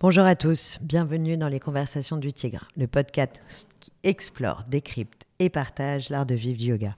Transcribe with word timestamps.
Bonjour 0.00 0.26
à 0.26 0.36
tous, 0.36 0.78
bienvenue 0.80 1.36
dans 1.36 1.48
les 1.48 1.58
Conversations 1.58 2.18
du 2.18 2.32
Tigre, 2.32 2.68
le 2.76 2.86
podcast 2.86 3.42
qui 3.80 3.90
explore, 4.04 4.62
décrypte 4.68 5.26
et 5.40 5.50
partage 5.50 6.08
l'art 6.08 6.24
de 6.24 6.36
vivre 6.36 6.56
du 6.56 6.66
yoga. 6.66 6.94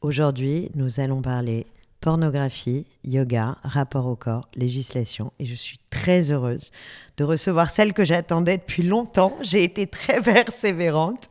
Aujourd'hui, 0.00 0.70
nous 0.76 1.00
allons 1.00 1.22
parler 1.22 1.66
pornographie, 2.00 2.86
yoga, 3.04 3.56
rapport 3.62 4.06
au 4.06 4.16
corps, 4.16 4.48
législation. 4.54 5.32
Et 5.38 5.44
je 5.44 5.54
suis 5.54 5.78
très 5.90 6.30
heureuse 6.30 6.70
de 7.16 7.24
recevoir 7.24 7.70
celle 7.70 7.92
que 7.94 8.04
j'attendais 8.04 8.58
depuis 8.58 8.82
longtemps. 8.82 9.36
J'ai 9.42 9.64
été 9.64 9.86
très 9.86 10.20
persévérante. 10.20 11.28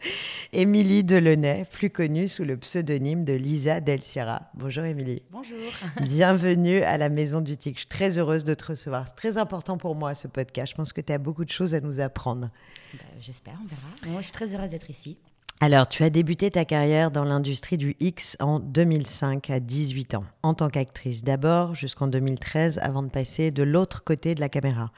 Émilie 0.53 1.03
Delaunay, 1.03 1.65
plus 1.71 1.89
connue 1.89 2.27
sous 2.27 2.43
le 2.43 2.57
pseudonyme 2.57 3.23
de 3.23 3.33
Lisa 3.33 3.79
Del 3.81 4.01
Sierra. 4.01 4.41
Bonjour 4.55 4.83
Émilie. 4.83 5.23
Bonjour. 5.31 5.57
Bienvenue 6.01 6.81
à 6.81 6.97
la 6.97 7.09
Maison 7.09 7.41
du 7.41 7.57
Tic. 7.57 7.75
Je 7.75 7.79
suis 7.79 7.87
très 7.87 8.17
heureuse 8.17 8.43
de 8.43 8.53
te 8.53 8.65
recevoir. 8.65 9.07
C'est 9.07 9.15
très 9.15 9.37
important 9.37 9.77
pour 9.77 9.95
moi 9.95 10.13
ce 10.13 10.27
podcast. 10.27 10.71
Je 10.71 10.75
pense 10.75 10.93
que 10.93 11.01
tu 11.01 11.13
as 11.13 11.17
beaucoup 11.17 11.45
de 11.45 11.51
choses 11.51 11.75
à 11.75 11.79
nous 11.79 11.99
apprendre. 11.99 12.49
Bah, 12.93 12.99
j'espère, 13.21 13.55
on 13.63 13.67
verra. 13.67 14.11
Moi, 14.11 14.21
je 14.21 14.25
suis 14.25 14.33
très 14.33 14.53
heureuse 14.53 14.71
d'être 14.71 14.89
ici. 14.89 15.17
Alors, 15.61 15.87
tu 15.87 16.03
as 16.03 16.09
débuté 16.09 16.51
ta 16.51 16.65
carrière 16.65 17.11
dans 17.11 17.23
l'industrie 17.23 17.77
du 17.77 17.95
X 18.01 18.35
en 18.41 18.59
2005 18.59 19.49
à 19.49 19.61
18 19.61 20.15
ans, 20.15 20.25
en 20.43 20.53
tant 20.53 20.69
qu'actrice 20.69 21.23
d'abord 21.23 21.75
jusqu'en 21.75 22.07
2013 22.07 22.79
avant 22.79 23.03
de 23.03 23.09
passer 23.09 23.51
de 23.51 23.63
l'autre 23.63 24.03
côté 24.03 24.35
de 24.35 24.41
la 24.41 24.49
caméra. 24.49 24.91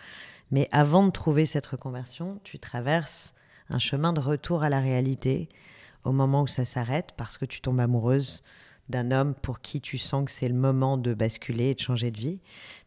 Mais 0.49 0.67
avant 0.71 1.05
de 1.05 1.11
trouver 1.11 1.45
cette 1.45 1.67
reconversion, 1.67 2.39
tu 2.43 2.57
traverses 2.57 3.35
un 3.69 3.77
chemin 3.77 4.13
de 4.13 4.19
retour 4.19 4.63
à 4.63 4.69
la 4.69 4.79
réalité 4.79 5.47
au 6.03 6.11
moment 6.11 6.41
où 6.41 6.47
ça 6.47 6.65
s'arrête 6.65 7.13
parce 7.17 7.37
que 7.37 7.45
tu 7.45 7.61
tombes 7.61 7.79
amoureuse 7.79 8.43
d'un 8.89 9.11
homme 9.11 9.35
pour 9.35 9.61
qui 9.61 9.79
tu 9.79 9.99
sens 9.99 10.25
que 10.25 10.31
c'est 10.31 10.47
le 10.47 10.55
moment 10.55 10.97
de 10.97 11.13
basculer 11.13 11.65
et 11.65 11.75
de 11.75 11.79
changer 11.79 12.09
de 12.09 12.19
vie. 12.19 12.39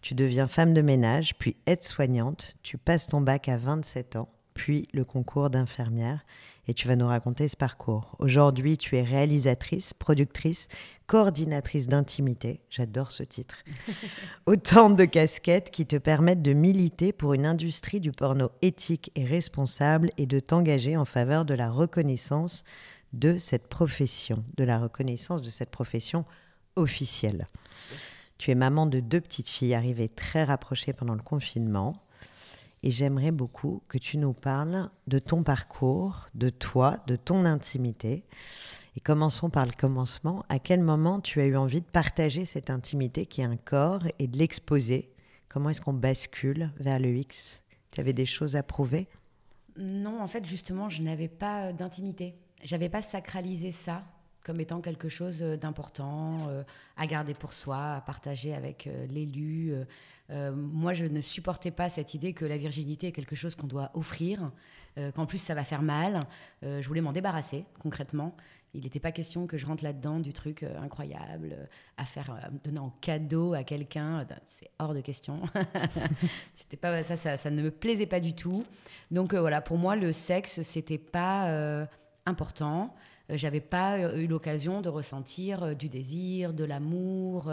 Tu 0.03 0.15
deviens 0.15 0.49
femme 0.49 0.75
de 0.75 0.83
ménage, 0.83 1.37
puis 1.39 1.57
aide-soignante, 1.67 2.57
tu 2.65 2.79
passes 2.79 3.07
ton 3.07 3.21
bac 3.21 3.49
à 3.49 3.57
27 3.59 4.17
ans, 4.17 4.29
puis 4.55 4.89
le 4.93 5.05
concours 5.05 5.51
d'infirmière 5.51 6.25
et 6.71 6.73
tu 6.73 6.87
vas 6.87 6.95
nous 6.95 7.09
raconter 7.09 7.49
ce 7.49 7.57
parcours. 7.57 8.15
Aujourd'hui, 8.21 8.79
tu 8.79 8.97
es 8.97 9.03
réalisatrice, 9.03 9.93
productrice, 9.93 10.69
coordinatrice 11.09 11.89
d'intimité. 11.89 12.61
J'adore 12.71 13.11
ce 13.11 13.25
titre. 13.25 13.65
Autant 14.47 14.89
de 14.89 15.05
casquettes 15.05 15.73
qui 15.73 15.85
te 15.85 15.97
permettent 15.97 16.43
de 16.43 16.53
militer 16.53 17.13
pour 17.13 17.35
une 17.35 17.45
industrie 17.45 17.99
du 17.99 18.13
porno 18.13 18.53
éthique 18.63 19.11
et 19.17 19.25
responsable 19.25 20.11
et 20.17 20.27
de 20.27 20.39
t'engager 20.39 20.97
en 20.97 21.05
faveur 21.05 21.45
de 21.45 21.55
la 21.55 21.69
reconnaissance 21.69 22.63
de 23.13 23.37
cette 23.37 23.67
profession, 23.67 24.45
de 24.57 24.63
la 24.63 24.79
reconnaissance 24.79 25.43
de 25.43 25.51
cette 25.51 25.73
profession 25.73 26.25
officielle. 26.77 27.49
Tu 28.39 28.53
es 28.53 28.55
maman 28.55 28.87
de 28.87 29.01
deux 29.01 29.21
petites 29.21 29.49
filles 29.49 29.75
arrivées 29.75 30.09
très 30.09 30.45
rapprochées 30.45 30.93
pendant 30.93 31.17
le 31.17 31.23
confinement. 31.23 32.01
Et 32.83 32.91
j'aimerais 32.91 33.31
beaucoup 33.31 33.83
que 33.89 33.99
tu 33.99 34.17
nous 34.17 34.33
parles 34.33 34.91
de 35.07 35.19
ton 35.19 35.43
parcours, 35.43 36.29
de 36.35 36.49
toi, 36.49 36.97
de 37.07 37.17
ton 37.17 37.45
intimité. 37.45 38.25
Et 38.97 39.01
commençons 39.01 39.51
par 39.51 39.67
le 39.67 39.73
commencement. 39.73 40.45
À 40.49 40.59
quel 40.59 40.81
moment 40.81 41.21
tu 41.21 41.41
as 41.41 41.47
eu 41.47 41.57
envie 41.57 41.83
de 41.83 41.87
partager 41.87 42.45
cette 42.45 42.71
intimité 42.71 43.27
qui 43.27 43.43
est 43.43 43.45
un 43.45 43.57
corps 43.57 44.05
et 44.19 44.27
de 44.27 44.39
l'exposer? 44.39 45.13
Comment 45.49 45.71
est-ce 45.71 45.83
qu'on 45.83 45.93
bascule 45.93 46.71
vers 46.79 46.99
le 46.99 47.15
X? 47.15 47.63
Tu 47.91 48.01
avais 48.01 48.13
des 48.13 48.25
choses 48.25 48.57
à 48.57 48.63
prouver? 48.63 49.09
Non, 49.77 50.21
en 50.21 50.27
fait, 50.27 50.47
justement, 50.47 50.89
je 50.89 51.03
n'avais 51.03 51.29
pas 51.29 51.73
d'intimité. 51.73 52.35
J'avais 52.63 52.89
pas 52.89 53.03
sacralisé 53.03 53.73
ça 53.73 54.05
comme 54.45 54.61
étant 54.61 54.81
quelque 54.81 55.09
chose 55.09 55.41
d'important 55.41 56.39
euh, 56.49 56.63
à 56.97 57.07
garder 57.07 57.35
pour 57.35 57.53
soi, 57.53 57.95
à 57.95 58.01
partager 58.01 58.55
avec 58.55 58.87
euh, 58.87 59.07
l'élu, 59.07 59.73
euh, 59.73 59.85
euh, 60.31 60.53
moi, 60.53 60.95
je 60.95 61.05
ne 61.05 61.21
supportais 61.21 61.71
pas 61.71 61.91
cette 61.91 62.15
idée 62.15 62.33
que 62.33 62.45
la 62.45 62.57
virginité 62.57 63.09
est 63.09 63.13
quelque 63.13 63.37
chose 63.37 63.55
qu'on 63.55 63.67
doit 63.67 63.91
offrir, 63.95 64.47
euh, 64.99 65.11
qu'en 65.13 65.27
plus 65.27 65.39
ça 65.39 65.55
va 65.55 65.65
faire 65.65 65.83
mal. 65.83 66.21
Euh, 66.63 66.81
je 66.81 66.89
voulais 66.89 67.01
m'en 67.01 67.13
débarrasser 67.13 67.65
concrètement. 67.81 68.37
Il 68.73 68.85
n'était 68.85 69.01
pas 69.01 69.11
question 69.11 69.49
que 69.49 69.59
je 69.59 69.67
rentre 69.67 69.83
là-dedans 69.83 70.21
du 70.21 70.33
truc 70.33 70.63
incroyable 70.63 71.69
à 71.97 72.05
faire, 72.05 72.31
à 72.31 72.51
me 72.51 72.59
donner 72.59 72.79
en 72.79 72.91
cadeau 73.01 73.53
à 73.53 73.65
quelqu'un. 73.65 74.25
C'est 74.45 74.71
hors 74.79 74.95
de 74.95 75.01
question. 75.01 75.43
c'était 76.55 76.77
pas 76.77 77.03
ça, 77.03 77.17
ça, 77.17 77.37
ça, 77.37 77.51
ne 77.51 77.63
me 77.63 77.73
plaisait 77.73 78.07
pas 78.07 78.21
du 78.21 78.33
tout. 78.33 78.65
Donc 79.11 79.35
voilà, 79.35 79.61
pour 79.61 79.77
moi, 79.77 79.97
le 79.97 80.13
sexe, 80.13 80.63
c'était 80.63 80.99
pas 80.99 81.89
important. 82.27 82.95
J'avais 83.33 83.61
pas 83.61 84.15
eu 84.17 84.27
l'occasion 84.27 84.81
de 84.81 84.89
ressentir 84.89 85.77
du 85.77 85.89
désir, 85.89 86.53
de 86.53 86.65
l'amour. 86.65 87.51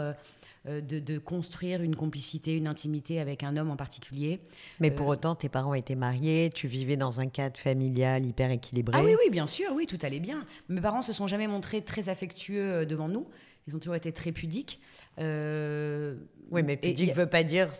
Euh, 0.68 0.80
de, 0.80 1.18
construire 1.18 1.82
une 1.82 1.94
complicité, 1.94 2.56
une 2.56 2.66
intimité 2.66 3.20
avec 3.20 3.42
un 3.42 3.56
homme 3.56 3.70
en 3.70 3.76
particulier. 3.76 4.40
Mais 4.80 4.90
pour 4.90 5.08
euh, 5.08 5.12
autant, 5.12 5.34
tes 5.34 5.48
parents 5.48 5.74
étaient 5.74 5.94
mariés, 5.94 6.50
tu 6.52 6.66
vivais 6.66 6.96
dans 6.96 7.20
un 7.20 7.28
cadre 7.28 7.56
familial 7.58 8.26
hyper 8.26 8.50
équilibré. 8.50 8.98
Ah 8.98 9.04
oui, 9.04 9.14
oui, 9.18 9.30
bien 9.30 9.46
sûr, 9.46 9.70
oui, 9.74 9.86
tout 9.86 9.98
allait 10.02 10.20
bien. 10.20 10.44
Mes 10.68 10.80
parents 10.80 11.00
se 11.00 11.12
sont 11.12 11.26
jamais 11.26 11.46
montrés 11.46 11.82
très 11.82 12.08
affectueux 12.08 12.72
euh, 12.72 12.84
devant 12.84 13.08
nous. 13.08 13.26
Ils 13.66 13.76
ont 13.76 13.78
toujours 13.78 13.94
été 13.94 14.12
très 14.12 14.32
pudiques. 14.32 14.80
oui, 15.18 16.62
mais 16.62 16.76
pudique 16.76 17.10
ne 17.10 17.14
veut 17.14 17.28
pas 17.28 17.44
dire 17.44 17.72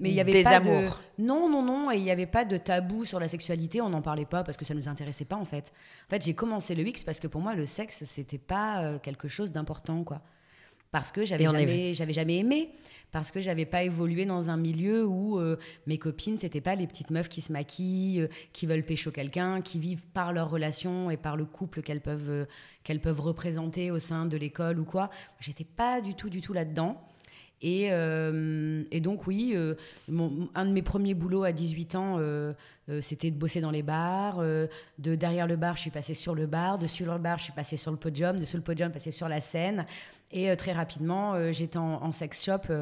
mais 0.00 0.10
il 0.10 0.14
y 0.14 0.20
avait 0.20 0.32
des 0.32 0.42
pas 0.42 0.60
De... 0.60 0.88
Non, 1.18 1.48
non, 1.48 1.62
non, 1.62 1.92
et 1.92 1.96
il 1.96 2.02
n'y 2.02 2.10
avait 2.10 2.26
pas 2.26 2.44
de 2.44 2.56
tabou 2.56 3.04
sur 3.04 3.20
la 3.20 3.28
sexualité, 3.28 3.80
on 3.80 3.90
n'en 3.90 4.02
parlait 4.02 4.26
pas 4.26 4.42
parce 4.42 4.56
que 4.56 4.64
ça 4.64 4.74
ne 4.74 4.80
nous 4.80 4.88
intéressait 4.88 5.24
pas 5.24 5.36
en 5.36 5.44
fait. 5.44 5.72
En 6.06 6.10
fait, 6.10 6.24
j'ai 6.24 6.34
commencé 6.34 6.74
le 6.74 6.86
X 6.86 7.04
parce 7.04 7.20
que 7.20 7.26
pour 7.26 7.40
moi, 7.40 7.54
le 7.54 7.66
sexe, 7.66 8.04
c'était 8.04 8.38
pas 8.38 8.98
quelque 8.98 9.28
chose 9.28 9.52
d'important, 9.52 10.02
quoi 10.02 10.22
parce 10.90 11.12
que 11.12 11.24
j'avais 11.24 11.44
jamais, 11.44 11.94
j'avais 11.94 12.12
jamais 12.12 12.38
aimé, 12.38 12.70
parce 13.12 13.30
que 13.30 13.40
j'avais 13.40 13.64
pas 13.64 13.84
évolué 13.84 14.24
dans 14.24 14.50
un 14.50 14.56
milieu 14.56 15.06
où 15.06 15.38
euh, 15.38 15.56
mes 15.86 15.98
copines 15.98 16.36
c'était 16.36 16.60
pas 16.60 16.74
les 16.74 16.86
petites 16.86 17.10
meufs 17.10 17.28
qui 17.28 17.40
se 17.40 17.52
maquillent, 17.52 18.22
euh, 18.22 18.28
qui 18.52 18.66
veulent 18.66 18.84
pécho 18.84 19.10
quelqu'un, 19.10 19.60
qui 19.60 19.78
vivent 19.78 20.06
par 20.08 20.32
leur 20.32 20.50
relation 20.50 21.10
et 21.10 21.16
par 21.16 21.36
le 21.36 21.44
couple 21.44 21.82
qu'elles 21.82 22.00
peuvent 22.00 22.30
euh, 22.30 22.44
qu'elles 22.82 23.00
peuvent 23.00 23.20
représenter 23.20 23.90
au 23.90 23.98
sein 23.98 24.26
de 24.26 24.36
l'école 24.36 24.80
ou 24.80 24.84
quoi. 24.84 25.10
J'étais 25.38 25.64
pas 25.64 26.00
du 26.00 26.14
tout 26.14 26.28
du 26.28 26.40
tout 26.40 26.52
là-dedans. 26.52 27.00
Et, 27.62 27.90
et, 28.90 29.00
donc 29.00 29.26
oui, 29.26 29.54
un 30.54 30.66
de 30.66 30.72
mes 30.72 30.82
premiers 30.82 31.14
boulots 31.14 31.44
à 31.44 31.52
18 31.52 31.94
ans, 31.94 32.18
c'était 33.02 33.30
de 33.30 33.36
bosser 33.36 33.60
dans 33.60 33.70
les 33.70 33.82
bars. 33.82 34.38
de 34.40 35.14
derrière 35.14 35.46
le 35.46 35.56
bar, 35.56 35.76
je 35.76 35.82
suis 35.82 35.90
passée 35.90 36.14
sur 36.14 36.34
le 36.34 36.46
bar. 36.46 36.78
De 36.78 36.86
sur 36.86 37.12
le 37.12 37.18
bar, 37.18 37.38
je 37.38 37.44
suis 37.44 37.52
passée 37.52 37.76
sur 37.76 37.90
le 37.90 37.96
podium. 37.96 38.38
De 38.38 38.44
sur 38.44 38.58
le 38.58 38.64
podium, 38.64 38.90
passée 38.90 39.12
sur 39.12 39.28
la 39.28 39.40
scène. 39.40 39.86
Et 40.32 40.48
euh, 40.48 40.54
très 40.54 40.72
rapidement, 40.72 41.34
euh, 41.34 41.50
j'étais 41.52 41.78
en, 41.78 42.12
sex 42.12 42.44
shop 42.44 42.72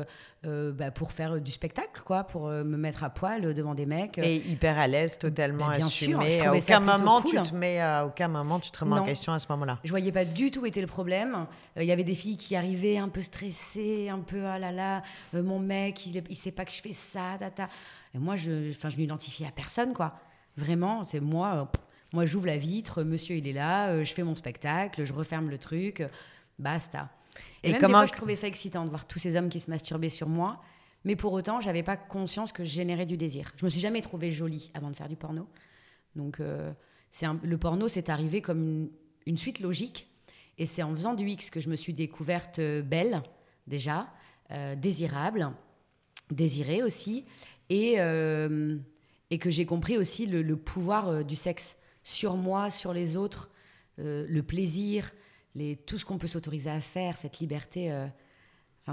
euh, 0.44 0.72
bah, 0.72 0.90
pour 0.90 1.12
faire 1.12 1.40
du 1.40 1.50
spectacle, 1.50 2.02
quoi, 2.04 2.24
pour 2.24 2.48
me 2.48 2.76
mettre 2.76 3.04
à 3.04 3.10
poil 3.10 3.54
devant 3.54 3.74
des 3.74 3.86
mecs. 3.86 4.18
Et 4.18 4.36
hyper 4.36 4.78
à 4.78 4.86
l'aise, 4.86 5.18
totalement 5.18 5.66
bah, 5.66 5.76
bien 5.76 5.86
assumé. 5.86 6.30
Sûr, 6.32 6.46
à 6.46 6.54
aucun 6.54 6.80
moment 6.80 7.22
tu 7.22 7.36
te 7.36 7.54
mets, 7.54 7.80
à 7.80 8.04
aucun 8.04 8.28
moment 8.28 8.60
tu 8.60 8.70
te 8.70 8.78
remets 8.78 8.98
en 8.98 9.04
question 9.04 9.32
à 9.32 9.38
ce 9.38 9.46
moment-là. 9.50 9.78
Je 9.82 9.90
voyais 9.90 10.12
pas 10.12 10.26
du 10.26 10.50
tout 10.50 10.60
où 10.60 10.66
était 10.66 10.82
le 10.82 10.86
problème. 10.86 11.46
Il 11.76 11.84
y 11.84 11.92
avait 11.92 12.04
des 12.04 12.14
filles 12.14 12.36
qui 12.36 12.54
arrivaient 12.54 12.98
un 12.98 13.08
peu 13.08 13.22
stressées, 13.22 14.10
un 14.10 14.20
peu 14.20 14.44
ah 14.44 14.58
là 14.58 14.70
là, 14.70 15.02
mon 15.32 15.58
mec, 15.58 16.06
il, 16.06 16.22
il 16.28 16.36
sait 16.36 16.52
pas 16.52 16.64
que 16.66 16.72
je 16.72 16.80
fais 16.80 16.92
ça, 16.92 17.36
tata. 17.38 17.68
Et 18.18 18.20
moi, 18.20 18.36
je, 18.36 18.70
enfin, 18.70 18.88
je 18.88 18.96
m'identifiais 18.96 19.46
à 19.46 19.52
personne, 19.52 19.94
quoi. 19.94 20.18
Vraiment, 20.56 21.04
c'est 21.04 21.20
moi. 21.20 21.70
moi, 22.12 22.26
j'ouvre 22.26 22.46
la 22.46 22.56
vitre, 22.56 23.04
monsieur, 23.04 23.36
il 23.36 23.46
est 23.46 23.52
là, 23.52 24.02
je 24.02 24.12
fais 24.12 24.24
mon 24.24 24.34
spectacle, 24.34 25.04
je 25.04 25.12
referme 25.12 25.50
le 25.50 25.58
truc, 25.58 26.02
basta. 26.58 27.10
Et, 27.62 27.72
même 27.72 27.80
comment 27.80 28.00
des 28.00 28.06
fois, 28.06 28.06
je 28.06 28.12
trouvais 28.12 28.36
ça 28.36 28.48
excitant 28.48 28.84
de 28.84 28.90
voir 28.90 29.06
tous 29.06 29.18
ces 29.18 29.36
hommes 29.36 29.48
qui 29.48 29.60
se 29.60 29.70
masturbaient 29.70 30.10
sur 30.10 30.28
moi. 30.28 30.60
Mais 31.04 31.16
pour 31.16 31.32
autant, 31.32 31.60
j'avais 31.60 31.82
pas 31.82 31.96
conscience 31.96 32.52
que 32.52 32.64
je 32.64 32.70
générais 32.70 33.06
du 33.06 33.16
désir. 33.16 33.52
Je 33.56 33.64
me 33.64 33.70
suis 33.70 33.80
jamais 33.80 34.02
trouvée 34.02 34.30
jolie 34.30 34.70
avant 34.74 34.90
de 34.90 34.96
faire 34.96 35.08
du 35.08 35.16
porno. 35.16 35.46
Donc, 36.16 36.40
euh, 36.40 36.72
c'est 37.10 37.26
le 37.42 37.58
porno, 37.58 37.88
c'est 37.88 38.08
arrivé 38.08 38.42
comme 38.42 38.90
une, 39.26 39.38
suite 39.38 39.60
logique. 39.60 40.08
Et 40.58 40.66
c'est 40.66 40.82
en 40.82 40.92
faisant 40.92 41.14
du 41.14 41.28
X 41.28 41.50
que 41.50 41.60
je 41.60 41.68
me 41.68 41.76
suis 41.76 41.92
découverte 41.92 42.58
euh, 42.58 42.82
belle, 42.82 43.22
déjà, 43.68 44.08
euh, 44.50 44.74
désirable, 44.74 45.52
désirée 46.30 46.82
aussi, 46.82 47.24
et, 47.70 47.96
et 49.30 49.38
que 49.38 49.50
j'ai 49.50 49.66
compris 49.66 49.96
aussi 49.98 50.26
le, 50.26 50.56
pouvoir 50.56 51.24
du 51.24 51.36
sexe 51.36 51.76
sur 52.02 52.36
moi, 52.36 52.70
sur 52.70 52.92
les 52.92 53.16
autres, 53.16 53.50
le 53.98 54.40
plaisir, 54.40 55.12
tout 55.86 55.98
ce 55.98 56.04
qu'on 56.04 56.18
peut 56.18 56.26
s'autoriser 56.26 56.70
à 56.70 56.80
faire, 56.80 57.16
cette 57.16 57.38
liberté, 57.38 57.92
euh, 57.92 58.06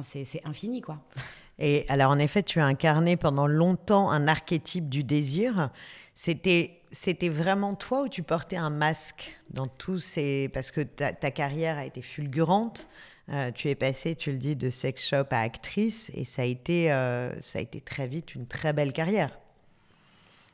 c'est 0.04 0.42
infini, 0.45 0.81
quoi. 0.81 1.01
Et 1.60 1.86
alors, 1.88 2.12
en 2.12 2.19
effet, 2.19 2.44
tu 2.44 2.60
as 2.60 2.66
incarné 2.66 3.16
pendant 3.16 3.48
longtemps 3.48 4.10
un 4.10 4.27
archétype 4.27 4.89
du 4.89 5.06
désir. 5.06 5.69
C'était 6.13 6.81
c'était 6.92 7.30
vraiment 7.30 7.75
toi 7.75 8.04
ou 8.04 8.10
tu 8.10 8.24
portais 8.24 8.56
un 8.56 8.69
masque 8.69 9.38
dans 9.50 9.68
tous 9.68 10.00
ces 10.00 10.50
parce 10.50 10.71
que 10.71 10.81
ta, 10.81 11.13
carrière 11.13 11.78
a 11.78 11.86
été 11.86 12.01
fulgurante 12.01 12.88
euh, 13.30 13.51
tu 13.51 13.69
es 13.69 13.75
passée 13.75 14.16
tu 14.16 14.31
le 14.31 14.38
dis 14.38 14.56
de 14.56 14.69
sex 14.69 15.07
shop 15.07 15.25
à 15.31 15.39
actrice 15.39 16.12
et 16.13 16.25
ça 16.25 16.44
a 16.44 16.45
été 16.45 16.92
euh, 16.92 17.31
ça 17.42 17.60
a 17.60 17.62
été 17.62 17.81
très 17.81 18.07
vite 18.07 18.36
une 18.36 18.48
très 18.48 18.74
belle 18.74 18.94
carrière 18.94 19.31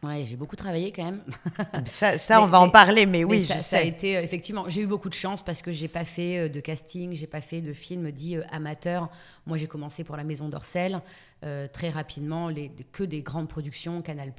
Ouais, 0.04 0.26
j'ai 0.28 0.36
beaucoup 0.36 0.56
travaillé 0.56 0.92
quand 0.92 1.04
même. 1.04 1.22
Ça, 1.86 2.18
ça 2.18 2.42
on 2.42 2.48
va 2.48 2.60
en 2.60 2.72
parler, 2.72 3.06
mais 3.06 3.24
oui, 3.24 3.46
ça, 3.46 3.58
je 3.58 3.60
ça 3.60 3.78
a 3.78 3.82
sais. 3.82 3.88
été 3.88 4.18
euh, 4.18 4.24
effectivement. 4.24 4.68
J'ai 4.68 4.82
eu 4.82 4.88
beaucoup 4.88 5.10
de 5.10 5.14
chance 5.14 5.44
parce 5.44 5.62
que 5.62 5.72
j'ai 5.72 5.88
pas 5.88 6.06
fait 6.06 6.50
de 6.50 6.60
casting, 6.60 7.14
j'ai 7.14 7.28
pas 7.28 7.40
fait 7.40 7.62
de 7.62 7.72
film 7.72 8.12
dit 8.12 8.36
amateur. 8.52 9.12
Moi, 9.46 9.58
j'ai 9.58 9.68
commencé 9.68 10.04
pour 10.04 10.18
la 10.18 10.24
Maison 10.24 10.50
d'Orcel 10.50 11.04
euh, 11.44 11.68
très 11.68 11.90
rapidement, 11.90 12.50
les, 12.50 12.72
que 12.92 13.04
des 13.04 13.24
grandes 13.24 13.48
productions, 13.50 14.04
Canal+. 14.04 14.32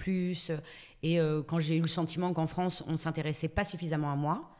et 1.02 1.20
euh, 1.20 1.42
quand 1.42 1.58
j'ai 1.58 1.76
eu 1.76 1.80
le 1.80 1.88
sentiment 1.88 2.32
qu'en 2.32 2.46
France, 2.46 2.84
on 2.86 2.96
s'intéressait 2.96 3.48
pas 3.48 3.64
suffisamment 3.64 4.12
à 4.12 4.14
moi, 4.14 4.51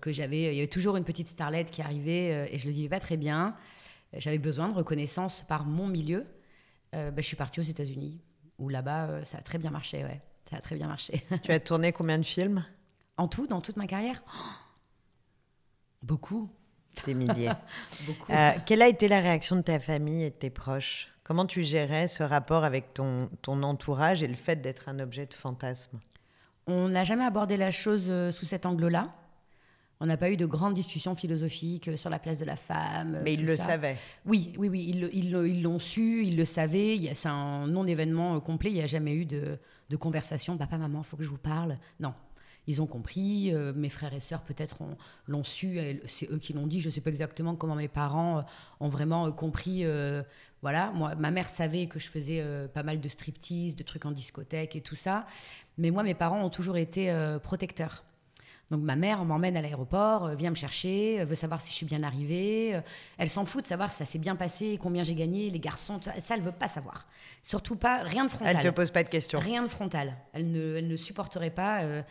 que 0.00 0.12
j'avais, 0.12 0.44
il 0.44 0.54
y 0.54 0.58
avait 0.58 0.66
toujours 0.66 0.96
une 0.96 1.04
petite 1.04 1.28
starlette 1.28 1.70
qui 1.70 1.82
arrivait 1.82 2.30
euh, 2.32 2.46
et 2.50 2.58
je 2.58 2.66
le 2.66 2.72
vivais 2.72 2.88
pas 2.88 3.00
très 3.00 3.16
bien. 3.16 3.56
J'avais 4.16 4.38
besoin 4.38 4.68
de 4.68 4.74
reconnaissance 4.74 5.44
par 5.48 5.64
mon 5.64 5.86
milieu. 5.86 6.26
Euh, 6.94 7.10
bah, 7.10 7.22
je 7.22 7.26
suis 7.26 7.36
partie 7.36 7.60
aux 7.60 7.64
États-Unis 7.64 8.20
où 8.58 8.68
là-bas, 8.68 9.06
euh, 9.06 9.24
ça 9.24 9.38
a 9.38 9.40
très 9.40 9.58
bien 9.58 9.70
marché, 9.70 10.04
ouais. 10.04 10.20
Ça 10.50 10.56
a 10.56 10.60
très 10.60 10.76
bien 10.76 10.86
marché. 10.86 11.24
Tu 11.42 11.50
as 11.50 11.60
tourné 11.60 11.92
combien 11.92 12.18
de 12.18 12.24
films? 12.24 12.64
En 13.16 13.28
tout, 13.28 13.46
dans 13.46 13.60
toute 13.60 13.76
ma 13.76 13.86
carrière 13.86 14.22
Oh 14.28 14.48
Beaucoup. 16.02 16.50
Des 17.06 17.14
milliers. 17.14 17.50
Beaucoup. 18.06 18.32
Euh, 18.32 18.52
quelle 18.66 18.82
a 18.82 18.88
été 18.88 19.08
la 19.08 19.20
réaction 19.20 19.56
de 19.56 19.62
ta 19.62 19.78
famille 19.78 20.24
et 20.24 20.30
de 20.30 20.34
tes 20.34 20.50
proches? 20.50 21.08
Comment 21.22 21.46
tu 21.46 21.62
gérais 21.62 22.08
ce 22.08 22.22
rapport 22.22 22.64
avec 22.64 22.92
ton, 22.92 23.30
ton 23.40 23.62
entourage 23.62 24.22
et 24.22 24.26
le 24.26 24.34
fait 24.34 24.56
d'être 24.56 24.88
un 24.88 24.98
objet 24.98 25.26
de 25.26 25.34
fantasme? 25.34 26.00
On 26.66 26.88
n'a 26.88 27.04
jamais 27.04 27.24
abordé 27.24 27.56
la 27.56 27.70
chose 27.70 28.06
euh, 28.08 28.30
sous 28.30 28.44
cet 28.44 28.66
angle-là. 28.66 29.14
On 30.04 30.06
n'a 30.06 30.16
pas 30.16 30.30
eu 30.32 30.36
de 30.36 30.46
grandes 30.46 30.72
discussions 30.72 31.14
philosophiques 31.14 31.86
euh, 31.86 31.96
sur 31.96 32.10
la 32.10 32.18
place 32.18 32.40
de 32.40 32.44
la 32.44 32.56
femme. 32.56 33.14
euh, 33.14 33.20
Mais 33.22 33.34
ils 33.34 33.44
le 33.44 33.56
ça. 33.56 33.66
savaient. 33.66 33.96
Oui, 34.26 34.52
oui, 34.58 34.68
oui, 34.68 35.10
ils 35.12 35.62
l'ont 35.62 35.78
su, 35.78 36.24
ils 36.26 36.36
le 36.36 36.44
savaient. 36.44 37.12
C'est 37.14 37.28
un 37.28 37.68
non-événement 37.68 38.34
euh, 38.34 38.40
complet. 38.40 38.70
Il 38.70 38.74
n'y 38.74 38.82
a 38.82 38.86
jamais 38.88 39.14
eu 39.14 39.24
de, 39.26 39.58
de 39.90 39.96
conversation. 39.96 40.56
Papa, 40.58 40.76
maman, 40.76 41.02
il 41.02 41.04
faut 41.04 41.16
que 41.16 41.22
je 41.22 41.28
vous 41.30 41.38
parle. 41.38 41.76
Non. 42.00 42.14
Ils 42.66 42.82
ont 42.82 42.86
compris. 42.86 43.54
euh, 43.54 43.72
mes 43.76 43.88
frères 43.90 44.12
et 44.12 44.18
sœurs, 44.18 44.42
peut-être, 44.42 44.82
ont- 44.82 44.96
l'ont 45.28 45.44
su. 45.44 45.78
C'est 46.06 46.28
eux 46.32 46.38
qui 46.38 46.52
l'ont 46.52 46.66
dit. 46.66 46.80
Je 46.80 46.88
ne 46.88 46.92
sais 46.92 47.00
pas 47.00 47.10
exactement 47.10 47.54
comment 47.54 47.76
mes 47.76 47.86
parents 47.88 48.38
euh, 48.38 48.42
ont 48.80 48.88
vraiment 48.88 49.26
euh, 49.28 49.30
compris. 49.30 49.84
voilà, 50.62 50.90
moi, 50.92 51.14
ma 51.14 51.30
mère 51.30 51.48
savait 51.48 51.86
que 51.86 52.00
je 52.00 52.08
faisais 52.08 52.44
pas 52.74 52.82
mal 52.82 53.00
de 53.00 53.08
striptease, 53.08 53.76
de 53.76 53.82
trucs 53.84 54.04
en 54.04 54.10
discothèque 54.10 54.74
et 54.74 54.80
tout 54.80 54.96
ça. 54.96 55.26
Mais 55.78 55.90
moi, 55.92 56.02
mes 56.02 56.14
parents 56.14 56.42
ont 56.44 56.50
toujours 56.50 56.76
été 56.76 57.12
protecteurs. 57.44 58.02
Donc 58.72 58.80
ma 58.82 58.96
mère 58.96 59.24
m'emmène 59.24 59.56
à 59.56 59.62
l'aéroport, 59.62 60.24
euh, 60.24 60.34
vient 60.34 60.50
me 60.50 60.56
chercher, 60.56 61.20
euh, 61.20 61.24
veut 61.24 61.34
savoir 61.34 61.60
si 61.60 61.70
je 61.70 61.76
suis 61.76 61.86
bien 61.86 62.02
arrivée. 62.02 62.74
euh, 62.74 62.80
Elle 63.18 63.28
s'en 63.28 63.44
fout 63.44 63.62
de 63.62 63.66
savoir 63.68 63.90
si 63.90 63.98
ça 63.98 64.04
s'est 64.04 64.18
bien 64.18 64.34
passé, 64.34 64.78
combien 64.80 65.02
j'ai 65.04 65.14
gagné, 65.14 65.50
les 65.50 65.60
garçons, 65.60 66.00
ça, 66.02 66.12
ça, 66.20 66.34
elle 66.34 66.40
veut 66.42 66.52
pas 66.52 66.68
savoir. 66.68 67.06
Surtout 67.42 67.76
pas, 67.76 67.98
rien 68.02 68.24
de 68.24 68.30
frontal. 68.30 68.56
Elle 68.56 68.62
te 68.64 68.74
pose 68.74 68.90
pas 68.90 69.04
de 69.04 69.08
questions. 69.10 69.38
Rien 69.38 69.62
de 69.62 69.68
frontal. 69.68 70.16
Elle 70.32 70.50
ne, 70.50 70.76
elle 70.76 70.88
ne 70.88 70.96
supporterait 70.96 71.50
pas. 71.50 71.82
euh, 71.82 72.02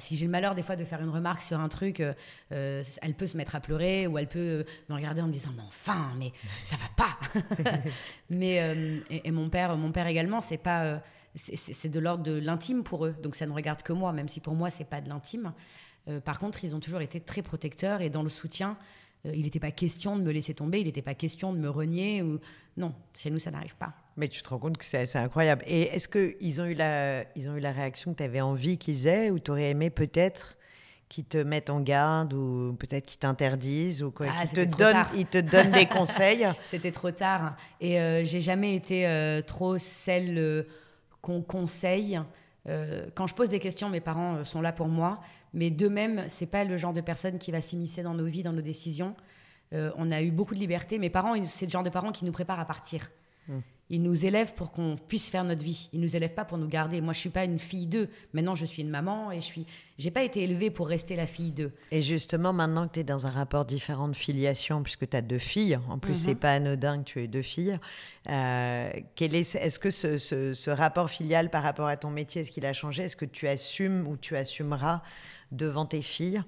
si 0.00 0.16
j'ai 0.16 0.24
le 0.24 0.32
malheur 0.32 0.56
des 0.56 0.64
fois 0.64 0.74
de 0.74 0.84
faire 0.84 1.00
une 1.00 1.10
remarque 1.10 1.42
sur 1.42 1.60
un 1.60 1.68
truc, 1.68 2.00
euh, 2.00 2.82
elle 3.02 3.14
peut 3.14 3.26
se 3.28 3.36
mettre 3.36 3.54
à 3.54 3.60
pleurer 3.60 4.08
ou 4.08 4.18
elle 4.18 4.26
peut 4.26 4.64
me 4.88 4.94
regarder 4.96 5.22
en 5.22 5.28
me 5.28 5.32
disant 5.32 5.50
mais 5.56 5.62
enfin, 5.68 6.10
mais 6.18 6.32
ça 6.64 6.74
va 6.76 6.88
pas. 6.96 7.40
mais 8.30 8.60
euh, 8.62 8.98
et, 9.10 9.28
et 9.28 9.30
mon 9.30 9.48
père, 9.48 9.76
mon 9.76 9.92
père 9.92 10.06
également, 10.08 10.40
c'est 10.40 10.56
pas, 10.58 11.00
c'est 11.34 11.88
de 11.90 12.00
l'ordre 12.00 12.24
de 12.24 12.32
l'intime 12.32 12.82
pour 12.82 13.06
eux. 13.06 13.14
Donc 13.22 13.36
ça 13.36 13.46
ne 13.46 13.52
regarde 13.52 13.82
que 13.82 13.92
moi, 13.92 14.12
même 14.12 14.26
si 14.28 14.40
pour 14.40 14.54
moi 14.54 14.70
c'est 14.70 14.84
pas 14.88 15.00
de 15.00 15.08
l'intime. 15.08 15.52
Euh, 16.08 16.20
par 16.20 16.38
contre, 16.38 16.64
ils 16.64 16.74
ont 16.74 16.80
toujours 16.80 17.00
été 17.00 17.20
très 17.20 17.42
protecteurs 17.42 18.00
et 18.00 18.10
dans 18.10 18.22
le 18.22 18.28
soutien. 18.28 18.76
euh, 19.26 19.32
il 19.34 19.42
n'était 19.42 19.58
pas 19.60 19.70
question 19.72 20.16
de 20.16 20.22
me 20.22 20.30
laisser 20.32 20.54
tomber, 20.54 20.80
il 20.80 20.84
n'était 20.86 21.02
pas 21.02 21.14
question 21.14 21.52
de 21.52 21.58
me 21.58 21.68
renier 21.68 22.22
ou 22.22 22.38
non. 22.76 22.94
Chez 23.16 23.30
nous, 23.30 23.38
ça 23.40 23.50
n'arrive 23.50 23.76
pas. 23.76 23.92
Mais 24.16 24.28
tu 24.28 24.42
te 24.42 24.48
rends 24.48 24.58
compte 24.58 24.78
que 24.78 24.84
c'est 24.84 24.98
assez 24.98 25.18
incroyable. 25.18 25.62
Et 25.66 25.82
est-ce 25.94 26.08
qu'ils 26.08 26.60
ont, 26.60 26.64
eu 26.66 26.74
la- 26.74 27.24
ils 27.36 27.48
ont 27.50 27.56
eu 27.56 27.60
la 27.60 27.72
réaction 27.72 28.12
que 28.12 28.18
tu 28.18 28.22
avais 28.22 28.40
envie 28.40 28.78
qu'ils 28.78 29.06
aient 29.06 29.30
ou 29.30 29.38
tu 29.38 29.50
aurais 29.50 29.70
aimé 29.70 29.90
peut-être 29.90 30.56
qu'ils 31.08 31.24
te 31.24 31.38
mettent 31.38 31.70
en 31.70 31.80
garde 31.80 32.32
ou 32.34 32.74
peut-être 32.78 33.06
qu'ils 33.06 33.18
t'interdisent 33.18 34.02
ou 34.02 34.10
quoi 34.10 34.26
Ah, 34.36 34.44
qu'ils 34.46 34.66
te, 34.68 34.76
donnent, 34.76 35.04
ils 35.16 35.26
te 35.26 35.38
donnent 35.38 35.70
des 35.70 35.86
conseils 35.86 36.46
C'était 36.66 36.90
trop 36.92 37.10
tard. 37.12 37.56
Et 37.80 38.00
euh, 38.00 38.24
j'ai 38.24 38.40
jamais 38.40 38.74
été 38.74 39.06
euh, 39.06 39.40
trop 39.42 39.78
celle 39.78 40.36
euh, 40.38 40.62
qu'on 41.22 41.42
conseille. 41.42 42.20
Quand 43.14 43.28
je 43.28 43.34
pose 43.34 43.48
des 43.48 43.60
questions, 43.60 43.88
mes 43.88 44.00
parents 44.00 44.44
sont 44.44 44.60
là 44.60 44.72
pour 44.72 44.88
moi. 44.88 45.20
Mais 45.56 45.70
d'eux-mêmes, 45.70 46.24
c'est 46.28 46.46
pas 46.46 46.62
le 46.62 46.76
genre 46.76 46.92
de 46.92 47.00
personne 47.00 47.38
qui 47.38 47.50
va 47.50 47.60
s'immiscer 47.60 48.04
dans 48.04 48.14
nos 48.14 48.26
vies, 48.26 48.44
dans 48.44 48.52
nos 48.52 48.62
décisions. 48.62 49.16
Euh, 49.72 49.90
on 49.96 50.12
a 50.12 50.22
eu 50.22 50.30
beaucoup 50.30 50.54
de 50.54 50.60
liberté. 50.60 50.98
Mes 51.00 51.10
parents, 51.10 51.34
c'est 51.46 51.66
le 51.66 51.70
genre 51.72 51.82
de 51.82 51.90
parents 51.90 52.12
qui 52.12 52.24
nous 52.24 52.30
préparent 52.32 52.60
à 52.60 52.64
partir. 52.66 53.10
Ils 53.88 54.02
nous 54.02 54.26
élèvent 54.26 54.52
pour 54.54 54.72
qu'on 54.72 54.96
puisse 54.96 55.28
faire 55.30 55.44
notre 55.44 55.62
vie. 55.62 55.88
Ils 55.92 56.00
nous 56.00 56.16
élèvent 56.16 56.34
pas 56.34 56.44
pour 56.44 56.58
nous 56.58 56.66
garder. 56.66 57.00
Moi, 57.00 57.12
je 57.12 57.20
suis 57.20 57.30
pas 57.30 57.44
une 57.44 57.60
fille 57.60 57.86
d'eux. 57.86 58.08
Maintenant, 58.32 58.56
je 58.56 58.66
suis 58.66 58.82
une 58.82 58.90
maman 58.90 59.30
et 59.30 59.36
je 59.36 59.46
suis. 59.46 59.64
J'ai 59.96 60.10
pas 60.10 60.24
été 60.24 60.42
élevée 60.42 60.70
pour 60.70 60.88
rester 60.88 61.14
la 61.14 61.28
fille 61.28 61.52
d'eux. 61.52 61.70
Et 61.92 62.02
justement, 62.02 62.52
maintenant 62.52 62.88
que 62.88 62.94
tu 62.94 63.00
es 63.00 63.04
dans 63.04 63.28
un 63.28 63.30
rapport 63.30 63.64
différent 63.64 64.08
de 64.08 64.16
filiation, 64.16 64.82
puisque 64.82 65.08
tu 65.08 65.16
as 65.16 65.22
deux 65.22 65.38
filles, 65.38 65.78
en 65.88 66.00
plus, 66.00 66.14
Mhm. 66.14 66.16
c'est 66.16 66.34
pas 66.34 66.54
anodin 66.54 66.98
que 66.98 67.04
tu 67.04 67.22
aies 67.22 67.28
deux 67.28 67.42
filles, 67.42 67.78
euh, 68.28 68.90
quel 69.14 69.36
est, 69.36 69.54
est-ce 69.54 69.78
que 69.78 69.90
ce, 69.90 70.16
ce- 70.18 70.52
ce 70.52 70.70
rapport 70.70 71.08
filial 71.08 71.48
par 71.48 71.62
rapport 71.62 71.86
à 71.86 71.96
ton 71.96 72.10
métier, 72.10 72.40
est-ce 72.42 72.50
qu'il 72.50 72.66
a 72.66 72.72
changé? 72.72 73.04
Est-ce 73.04 73.16
que 73.16 73.24
tu 73.24 73.46
assumes 73.46 74.08
ou 74.08 74.16
tu 74.16 74.36
assumeras 74.36 75.02
devant 75.52 75.86
tes 75.86 76.02
filles 76.02 76.42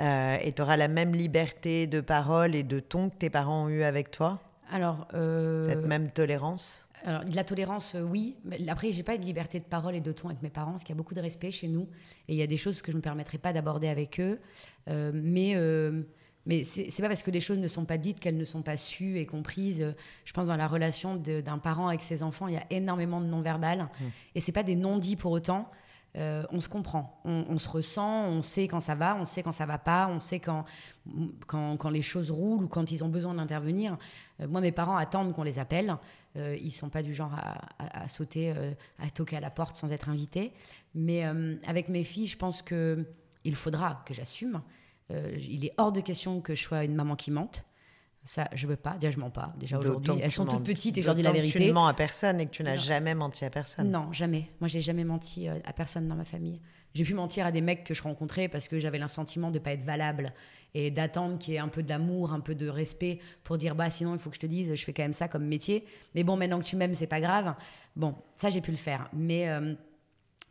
euh, 0.00 0.36
Et 0.42 0.52
tu 0.52 0.62
auras 0.62 0.76
la 0.76 0.88
même 0.88 1.12
liberté 1.12 1.86
de 1.86 2.00
parole 2.00 2.54
et 2.54 2.62
de 2.62 2.80
ton 2.80 3.10
que 3.10 3.16
tes 3.16 3.30
parents 3.30 3.64
ont 3.64 3.68
eu 3.68 3.82
avec 3.82 4.10
toi? 4.10 4.40
Alors. 4.70 5.06
euh, 5.14 5.68
Cette 5.68 5.86
même 5.86 6.10
tolérance? 6.10 6.86
Alors, 7.04 7.24
de 7.24 7.36
la 7.36 7.44
tolérance, 7.44 7.94
euh, 7.94 8.02
oui. 8.02 8.36
Mais 8.44 8.58
après, 8.68 8.92
j'ai 8.92 9.04
pas 9.04 9.16
de 9.16 9.24
liberté 9.24 9.60
de 9.60 9.64
parole 9.64 9.94
et 9.94 10.00
de 10.00 10.12
ton 10.12 10.28
avec 10.28 10.42
mes 10.42 10.50
parents, 10.50 10.72
parce 10.72 10.82
qu'il 10.82 10.94
y 10.94 10.98
a 10.98 11.00
beaucoup 11.00 11.14
de 11.14 11.20
respect 11.20 11.52
chez 11.52 11.68
nous. 11.68 11.88
Et 12.26 12.34
il 12.34 12.36
y 12.36 12.42
a 12.42 12.46
des 12.46 12.56
choses 12.56 12.82
que 12.82 12.90
je 12.90 12.96
ne 12.96 12.98
me 12.98 13.02
permettrai 13.02 13.38
pas 13.38 13.52
d'aborder 13.52 13.88
avec 13.88 14.18
eux. 14.20 14.40
Euh, 14.88 15.12
mais 15.14 15.52
euh, 15.54 16.02
mais 16.44 16.64
c'est 16.64 16.90
pas 17.02 17.08
parce 17.08 17.22
que 17.22 17.30
les 17.30 17.40
choses 17.40 17.58
ne 17.58 17.68
sont 17.68 17.84
pas 17.84 17.98
dites 17.98 18.20
qu'elles 18.20 18.38
ne 18.38 18.44
sont 18.44 18.62
pas 18.62 18.78
sues 18.78 19.18
et 19.18 19.26
comprises. 19.26 19.94
Je 20.24 20.32
pense 20.32 20.46
dans 20.46 20.56
la 20.56 20.66
relation 20.66 21.14
d'un 21.16 21.58
parent 21.58 21.88
avec 21.88 22.02
ses 22.02 22.22
enfants, 22.22 22.48
il 22.48 22.54
y 22.54 22.56
a 22.56 22.64
énormément 22.70 23.20
de 23.20 23.26
non-verbal. 23.26 23.82
Et 24.34 24.40
c'est 24.40 24.52
pas 24.52 24.62
des 24.62 24.74
non-dits 24.74 25.16
pour 25.16 25.30
autant. 25.32 25.70
Euh, 26.18 26.42
on 26.50 26.60
se 26.60 26.68
comprend, 26.68 27.20
on, 27.24 27.58
se 27.58 27.68
ressent, 27.68 28.24
on 28.26 28.42
sait 28.42 28.66
quand 28.66 28.80
ça 28.80 28.96
va, 28.96 29.16
on 29.16 29.24
sait 29.24 29.42
quand 29.42 29.52
ça 29.52 29.66
va 29.66 29.78
pas, 29.78 30.08
on 30.08 30.18
sait 30.18 30.40
quand, 30.40 30.64
quand, 31.46 31.90
les 31.90 32.02
choses 32.02 32.30
roulent 32.30 32.64
ou 32.64 32.68
quand 32.68 32.90
ils 32.90 33.04
ont 33.04 33.08
besoin 33.08 33.34
d'intervenir. 33.34 33.96
Euh, 34.40 34.48
moi, 34.48 34.60
mes 34.60 34.72
parents 34.72 34.96
attendent 34.96 35.32
qu'on 35.32 35.42
les 35.42 35.58
appelle. 35.58 35.96
Euh, 36.36 36.56
ils 36.60 36.72
sont 36.72 36.88
pas 36.88 37.02
du 37.02 37.14
genre 37.14 37.32
à, 37.78 38.08
sauter, 38.08 38.52
euh, 38.56 38.72
à 38.98 39.10
toquer 39.10 39.36
à 39.36 39.40
la 39.40 39.50
porte 39.50 39.76
sans 39.76 39.92
être 39.92 40.08
invités. 40.08 40.52
Mais 40.94 41.22
avec 41.66 41.88
mes 41.88 42.02
filles, 42.02 42.26
je 42.26 42.36
pense 42.36 42.62
que 42.62 43.06
il 43.44 43.54
faudra 43.54 44.02
que 44.06 44.14
j'assume. 44.14 44.62
Il 45.10 45.64
est 45.64 45.72
hors 45.76 45.92
de 45.92 46.00
question 46.00 46.40
que 46.40 46.54
je 46.54 46.62
sois 46.62 46.84
une 46.84 46.94
maman 46.94 47.14
qui 47.14 47.30
mente. 47.30 47.62
Ça, 48.28 48.46
je 48.52 48.66
veux 48.66 48.76
pas. 48.76 48.98
Déjà, 49.00 49.10
je 49.10 49.18
mens 49.18 49.30
pas. 49.30 49.54
Déjà 49.58 49.78
aujourd'hui, 49.78 50.12
elles 50.22 50.30
sont 50.30 50.44
toutes 50.44 50.62
petites 50.62 50.98
et 50.98 51.00
je 51.00 51.06
leur 51.06 51.14
dis 51.14 51.22
la 51.22 51.30
que 51.30 51.36
Tu 51.36 51.40
vérité. 51.40 51.66
ne 51.68 51.72
mens 51.72 51.86
à 51.86 51.94
personne 51.94 52.38
et 52.42 52.44
que 52.44 52.50
tu 52.50 52.62
n'as 52.62 52.76
jamais 52.76 53.14
menti 53.14 53.42
à 53.46 53.48
personne. 53.48 53.90
Non, 53.90 54.12
jamais. 54.12 54.50
Moi, 54.60 54.68
j'ai 54.68 54.82
jamais 54.82 55.04
menti 55.04 55.48
euh, 55.48 55.54
à 55.64 55.72
personne 55.72 56.06
dans 56.06 56.14
ma 56.14 56.26
famille. 56.26 56.60
J'ai 56.92 57.04
pu 57.04 57.14
mentir 57.14 57.46
à 57.46 57.52
des 57.52 57.62
mecs 57.62 57.84
que 57.84 57.94
je 57.94 58.02
rencontrais 58.02 58.48
parce 58.48 58.68
que 58.68 58.78
j'avais 58.78 58.98
l'insentiment 58.98 59.50
de 59.50 59.58
pas 59.58 59.72
être 59.72 59.82
valable 59.82 60.34
et 60.74 60.90
d'attendre 60.90 61.38
qu'il 61.38 61.54
y 61.54 61.56
ait 61.56 61.60
un 61.60 61.68
peu 61.68 61.82
d'amour, 61.82 62.34
un 62.34 62.40
peu 62.40 62.54
de 62.54 62.68
respect 62.68 63.18
pour 63.44 63.56
dire 63.56 63.74
bah 63.74 63.88
sinon 63.88 64.12
il 64.12 64.18
faut 64.18 64.28
que 64.28 64.36
je 64.36 64.40
te 64.40 64.46
dise 64.46 64.74
je 64.74 64.84
fais 64.84 64.92
quand 64.92 65.04
même 65.04 65.14
ça 65.14 65.26
comme 65.26 65.46
métier. 65.46 65.86
Mais 66.14 66.22
bon, 66.22 66.36
maintenant 66.36 66.58
que 66.58 66.64
tu 66.64 66.76
m'aimes, 66.76 66.94
c'est 66.94 67.06
pas 67.06 67.20
grave. 67.20 67.54
Bon, 67.96 68.14
ça 68.36 68.50
j'ai 68.50 68.60
pu 68.60 68.72
le 68.72 68.76
faire. 68.76 69.08
Mais 69.14 69.48
euh, 69.48 69.74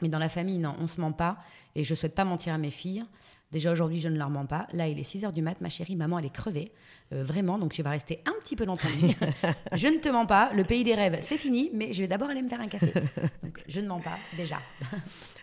mais 0.01 0.09
dans 0.09 0.19
la 0.19 0.29
famille, 0.29 0.57
non, 0.57 0.75
on 0.79 0.87
se 0.87 0.99
ment 0.99 1.11
pas 1.11 1.37
et 1.75 1.83
je 1.83 1.93
souhaite 1.93 2.15
pas 2.15 2.25
mentir 2.25 2.53
à 2.55 2.57
mes 2.57 2.71
filles. 2.71 3.03
Déjà 3.51 3.71
aujourd'hui, 3.71 4.01
je 4.01 4.09
ne 4.09 4.17
leur 4.17 4.29
mens 4.29 4.45
pas. 4.45 4.67
Là, 4.73 4.87
il 4.87 4.99
est 4.99 5.03
6 5.03 5.23
heures 5.23 5.31
du 5.31 5.41
mat, 5.41 5.61
ma 5.61 5.69
chérie, 5.69 5.95
maman, 5.95 6.19
elle 6.19 6.25
est 6.25 6.33
crevée. 6.33 6.71
Euh, 7.13 7.23
vraiment, 7.23 7.57
donc 7.57 7.71
tu 7.71 7.81
vas 7.81 7.91
rester 7.91 8.21
un 8.25 8.33
petit 8.41 8.57
peu 8.57 8.65
dans 8.65 8.75
ton 8.75 8.89
lit. 8.89 9.15
je 9.73 9.87
ne 9.87 9.97
te 9.99 10.09
mens 10.09 10.25
pas, 10.25 10.51
le 10.53 10.65
pays 10.65 10.83
des 10.83 10.93
rêves, 10.93 11.19
c'est 11.21 11.37
fini, 11.37 11.69
mais 11.73 11.93
je 11.93 12.01
vais 12.01 12.09
d'abord 12.09 12.29
aller 12.29 12.41
me 12.41 12.49
faire 12.49 12.59
un 12.59 12.67
café. 12.67 12.91
Donc, 13.43 13.63
je 13.65 13.79
ne 13.79 13.87
mens 13.87 14.01
pas, 14.01 14.17
déjà. 14.35 14.57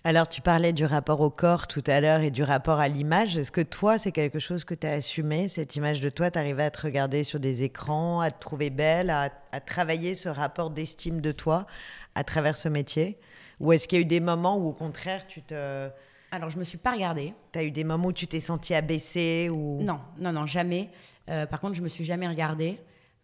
Alors, 0.05 0.29
tu 0.29 0.43
parlais 0.43 0.75
du 0.75 0.85
rapport 0.85 1.23
au 1.23 1.31
corps 1.31 1.67
tout 1.67 1.83
à 1.87 2.03
l'heure 2.03 2.21
et 2.21 2.31
du 2.31 2.43
rapport 2.43 2.79
à 2.79 2.89
l'image. 2.89 3.39
Est-ce 3.39 3.51
que 3.51 3.63
toi, 3.63 3.97
c'est 3.97 4.13
quelque 4.13 4.39
chose 4.39 4.65
que 4.65 4.75
tu 4.75 4.87
as 4.87 4.93
assumé, 4.93 5.49
cette 5.49 5.75
image 5.77 6.03
de 6.03 6.11
toi 6.11 6.31
Tu 6.31 6.39
à 6.39 6.71
te 6.71 6.83
regarder 6.83 7.25
sur 7.25 7.41
des 7.41 7.63
écrans, 7.63 8.21
à 8.21 8.31
te 8.31 8.39
trouver 8.39 8.69
belle, 8.69 9.09
à, 9.09 9.31
à 9.53 9.61
travailler 9.61 10.15
ce 10.15 10.29
rapport 10.29 10.69
d'estime 10.69 11.23
de 11.23 11.33
toi 11.33 11.67
à 12.15 12.23
travers 12.23 12.59
ce 12.59 12.69
métier? 12.69 13.17
Ou 13.61 13.73
est-ce 13.73 13.89
qu'il 13.89 13.99
y 13.99 14.01
a 14.01 14.03
eu 14.03 14.07
des 14.07 14.21
moments 14.21 14.59
où, 14.59 14.67
au 14.69 14.75
contraire, 14.75 15.27
tu 15.27 15.41
te... 15.41 15.89
Alors, 16.35 16.51
je 16.51 16.59
me 16.59 16.65
suis 16.65 16.79
pas 16.79 16.93
regardée. 16.93 17.33
as 17.55 17.63
eu 17.63 17.71
des 17.71 17.85
moments 17.85 18.09
où 18.09 18.13
tu 18.13 18.27
t'es 18.27 18.41
sentie 18.41 18.75
abaissée 18.75 19.49
ou... 19.51 19.81
Non, 19.81 20.01
non, 20.19 20.33
non, 20.33 20.47
jamais. 20.47 20.91
Euh, 21.29 21.47
par 21.47 21.61
contre, 21.61 21.75
je 21.75 21.83
me 21.83 21.89
suis 21.89 22.05
jamais 22.05 22.27
regardée. 22.27 22.79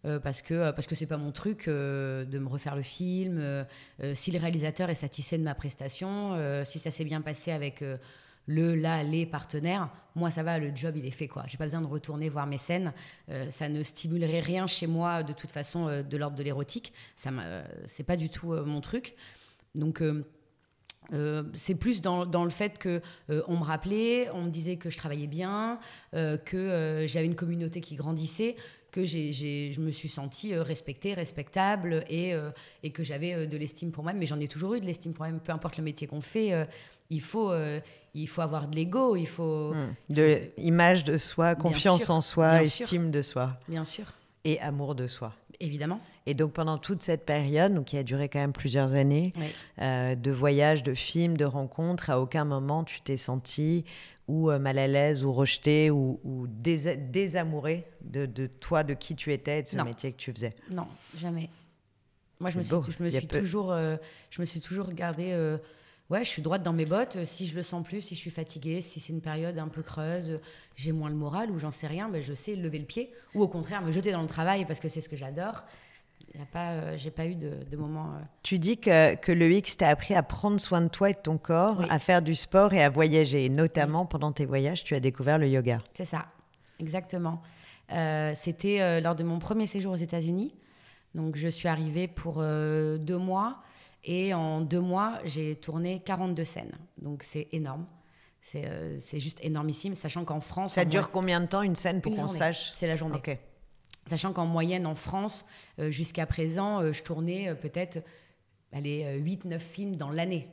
euh, 0.05 0.19
parce 0.19 0.41
que 0.41 0.53
euh, 0.53 0.71
parce 0.71 0.87
que 0.87 0.95
c'est 0.95 1.05
pas 1.05 1.17
mon 1.17 1.31
truc 1.31 1.67
euh, 1.67 2.25
de 2.25 2.39
me 2.39 2.47
refaire 2.47 2.75
le 2.75 2.81
film. 2.81 3.65
Si 4.15 4.31
le 4.31 4.39
réalisateur 4.39 4.89
est 4.89 4.95
satisfait 4.95 5.37
de 5.37 5.43
ma 5.43 5.55
prestation, 5.55 6.35
si 6.65 6.79
ça 6.79 6.89
s'est 6.89 7.05
bien 7.05 7.21
passé 7.21 7.51
avec 7.51 7.83
le, 8.47 8.75
là, 8.75 9.03
les 9.03 9.25
partenaires, 9.25 9.89
moi 10.15 10.31
ça 10.31 10.43
va, 10.43 10.57
le 10.57 10.75
job 10.75 10.95
il 10.97 11.05
est 11.05 11.11
fait 11.11 11.27
quoi. 11.27 11.43
J'ai 11.47 11.57
pas 11.57 11.65
besoin 11.65 11.81
de 11.81 11.87
retourner 11.87 12.29
voir 12.29 12.47
mes 12.47 12.57
scènes. 12.57 12.93
Euh, 13.29 13.51
ça 13.51 13.69
ne 13.69 13.83
stimulerait 13.83 14.39
rien 14.39 14.67
chez 14.67 14.87
moi 14.87 15.23
de 15.23 15.33
toute 15.33 15.51
façon 15.51 15.87
euh, 15.87 16.03
de 16.03 16.17
l'ordre 16.17 16.35
de 16.35 16.43
l'érotique. 16.43 16.93
Ça, 17.15 17.29
euh, 17.29 17.63
c'est 17.85 18.03
pas 18.03 18.17
du 18.17 18.29
tout 18.29 18.53
mon 18.53 18.81
truc. 18.81 19.15
Donc 19.75 20.03
euh, 21.13 21.43
c'est 21.53 21.75
plus 21.75 22.01
dans, 22.01 22.25
dans, 22.25 22.43
le 22.43 22.49
fait 22.49 22.77
que 22.77 23.01
euh, 23.29 23.41
on 23.47 23.57
me 23.57 23.63
rappelait, 23.63 24.29
on 24.31 24.43
me 24.43 24.49
disait 24.49 24.77
que 24.77 24.89
je 24.89 24.97
travaillais 24.97 25.27
bien, 25.27 25.79
euh, 26.13 26.37
que 26.37 27.05
j'avais 27.07 27.25
une 27.25 27.35
communauté 27.35 27.81
qui 27.81 27.95
grandissait, 27.95 28.55
que 28.91 29.05
je 29.05 29.79
me 29.79 29.91
suis 29.91 30.09
sentie 30.09 30.55
respectée, 30.55 31.13
respectable 31.13 32.03
et, 32.09 32.33
et 32.83 32.89
que 32.91 33.03
j'avais 33.05 33.47
de 33.47 33.57
l'estime 33.57 33.91
pour 33.91 34.03
moi. 34.03 34.11
Mais 34.13 34.25
j'en 34.25 34.39
ai 34.39 34.49
toujours 34.49 34.73
eu 34.73 34.81
de 34.81 34.85
l'estime 34.85 35.13
pour 35.13 35.25
moi. 35.25 35.39
Peu 35.39 35.53
importe 35.53 35.77
le 35.77 35.83
métier 35.83 36.07
qu'on 36.07 36.21
fait, 36.21 36.67
il 37.09 37.21
faut 37.21 37.53
il 38.13 38.27
faut 38.27 38.41
avoir 38.41 38.67
de 38.67 38.75
l'ego, 38.75 39.15
il 39.15 39.27
faut 39.27 39.73
hmm. 39.73 39.95
de 40.09 40.39
image 40.57 41.05
de 41.05 41.15
soi, 41.15 41.55
confiance 41.55 42.09
en 42.09 42.19
soi, 42.19 42.61
estime 42.61 43.09
de 43.09 43.21
soi. 43.21 43.57
Bien 43.69 43.85
sûr. 43.85 44.03
Et 44.43 44.59
amour 44.59 44.95
de 44.95 45.07
soi. 45.07 45.33
Évidemment. 45.61 46.01
Et 46.25 46.33
donc 46.33 46.53
pendant 46.53 46.77
toute 46.77 47.01
cette 47.01 47.25
période, 47.25 47.73
donc 47.73 47.85
qui 47.85 47.97
a 47.97 48.03
duré 48.03 48.29
quand 48.29 48.39
même 48.39 48.53
plusieurs 48.53 48.93
années, 48.93 49.31
euh, 49.81 50.15
de 50.15 50.31
voyages, 50.31 50.83
de 50.83 50.93
films, 50.93 51.35
de 51.35 51.45
rencontres, 51.45 52.09
à 52.09 52.19
aucun 52.19 52.45
moment 52.45 52.83
tu 52.83 53.01
t'es 53.01 53.17
senti 53.17 53.85
ou 54.27 54.51
euh, 54.51 54.59
mal 54.59 54.77
à 54.77 54.87
l'aise 54.87 55.23
ou 55.23 55.33
rejeté 55.33 55.89
ou, 55.89 56.19
ou 56.23 56.45
désamouré 56.47 57.87
de, 58.01 58.25
de, 58.25 58.47
toi, 58.47 58.83
de 58.83 58.93
qui 58.93 59.15
tu 59.15 59.33
étais, 59.33 59.63
de 59.63 59.67
ce 59.67 59.77
métier 59.77 60.11
que 60.11 60.17
tu 60.17 60.31
faisais. 60.31 60.55
Non, 60.69 60.87
jamais. 61.17 61.49
Moi, 62.39 62.49
je 62.49 62.59
me, 62.59 62.63
suis, 62.63 62.75
je 62.97 63.03
me 63.03 63.09
suis, 63.09 63.27
toujours, 63.27 63.71
euh, 63.71 63.97
je 64.29 64.41
me 64.41 64.45
suis 64.45 64.61
toujours 64.61 64.87
regardée 64.87 65.35
ouais, 66.11 66.23
je 66.23 66.29
suis 66.29 66.41
droite 66.41 66.61
dans 66.61 66.73
mes 66.73 66.85
bottes. 66.85 67.25
Si 67.25 67.47
je 67.47 67.55
le 67.55 67.63
sens 67.63 67.83
plus, 67.83 68.01
si 68.01 68.15
je 68.15 68.19
suis 68.19 68.29
fatiguée, 68.29 68.81
si 68.81 68.99
c'est 68.99 69.13
une 69.13 69.21
période 69.21 69.57
un 69.57 69.69
peu 69.69 69.81
creuse, 69.81 70.39
j'ai 70.75 70.91
moins 70.91 71.09
le 71.09 71.15
moral 71.15 71.49
ou 71.49 71.57
j'en 71.57 71.71
sais 71.71 71.87
rien, 71.87 72.09
ben 72.09 72.21
je 72.21 72.33
sais 72.33 72.55
lever 72.55 72.79
le 72.79 72.85
pied. 72.85 73.11
Ou 73.33 73.41
au 73.41 73.47
contraire, 73.47 73.81
me 73.81 73.91
jeter 73.91 74.11
dans 74.11 74.21
le 74.21 74.27
travail 74.27 74.65
parce 74.65 74.79
que 74.79 74.89
c'est 74.89 75.01
ce 75.01 75.09
que 75.09 75.15
j'adore. 75.15 75.63
Il 76.33 76.39
y 76.39 76.43
a 76.43 76.45
pas, 76.45 76.71
euh, 76.71 76.97
j'ai 76.97 77.11
pas 77.11 77.25
eu 77.25 77.35
de, 77.35 77.63
de 77.69 77.77
moment. 77.77 78.05
Euh. 78.05 78.21
Tu 78.43 78.57
dis 78.57 78.77
que, 78.77 79.15
que 79.15 79.31
le 79.31 79.51
X 79.51 79.77
t'a 79.77 79.89
appris 79.89 80.13
à 80.13 80.23
prendre 80.23 80.59
soin 80.59 80.81
de 80.81 80.87
toi 80.87 81.09
et 81.09 81.13
de 81.13 81.19
ton 81.19 81.37
corps, 81.37 81.83
à 81.89 81.99
faire 81.99 82.21
du 82.21 82.35
sport 82.35 82.73
et 82.73 82.81
à 82.81 82.89
voyager. 82.89 83.49
notamment 83.49 84.05
pendant 84.05 84.31
tes 84.31 84.45
voyages, 84.45 84.83
tu 84.83 84.95
as 84.95 84.99
découvert 84.99 85.37
le 85.37 85.47
yoga. 85.47 85.81
C'est 85.93 86.05
ça, 86.05 86.27
exactement. 86.79 87.41
Euh, 87.91 88.31
c'était 88.35 89.01
lors 89.01 89.15
de 89.15 89.23
mon 89.23 89.39
premier 89.39 89.67
séjour 89.67 89.93
aux 89.93 89.97
États-Unis. 89.97 90.55
Donc 91.15 91.35
je 91.35 91.49
suis 91.49 91.67
arrivée 91.67 92.07
pour 92.07 92.41
deux 92.41 93.17
mois. 93.17 93.61
Et 94.03 94.33
en 94.33 94.61
deux 94.61 94.79
mois, 94.79 95.19
j'ai 95.25 95.55
tourné 95.55 96.01
42 96.03 96.43
scènes. 96.43 96.71
Donc 96.97 97.23
c'est 97.23 97.47
énorme. 97.51 97.85
C'est 98.41 98.65
euh, 98.65 98.99
juste 99.19 99.39
énormissime, 99.43 99.93
sachant 99.95 100.25
qu'en 100.25 100.41
France... 100.41 100.73
Ça 100.73 100.85
dure 100.85 101.11
combien 101.11 101.41
de 101.41 101.45
temps 101.45 101.61
une 101.61 101.75
scène 101.75 102.01
pour 102.01 102.15
qu'on 102.15 102.27
sache 102.27 102.71
C'est 102.73 102.87
la 102.87 102.95
journée. 102.95 103.21
Sachant 104.11 104.33
qu'en 104.33 104.45
moyenne 104.45 104.85
en 104.87 104.95
France, 104.95 105.45
euh, 105.79 105.89
jusqu'à 105.89 106.25
présent, 106.25 106.81
euh, 106.81 106.91
je 106.91 107.01
tournais 107.01 107.55
peut-être 107.55 107.99
8-9 108.73 109.59
films 109.59 109.95
dans 109.95 110.09
l'année. 110.09 110.49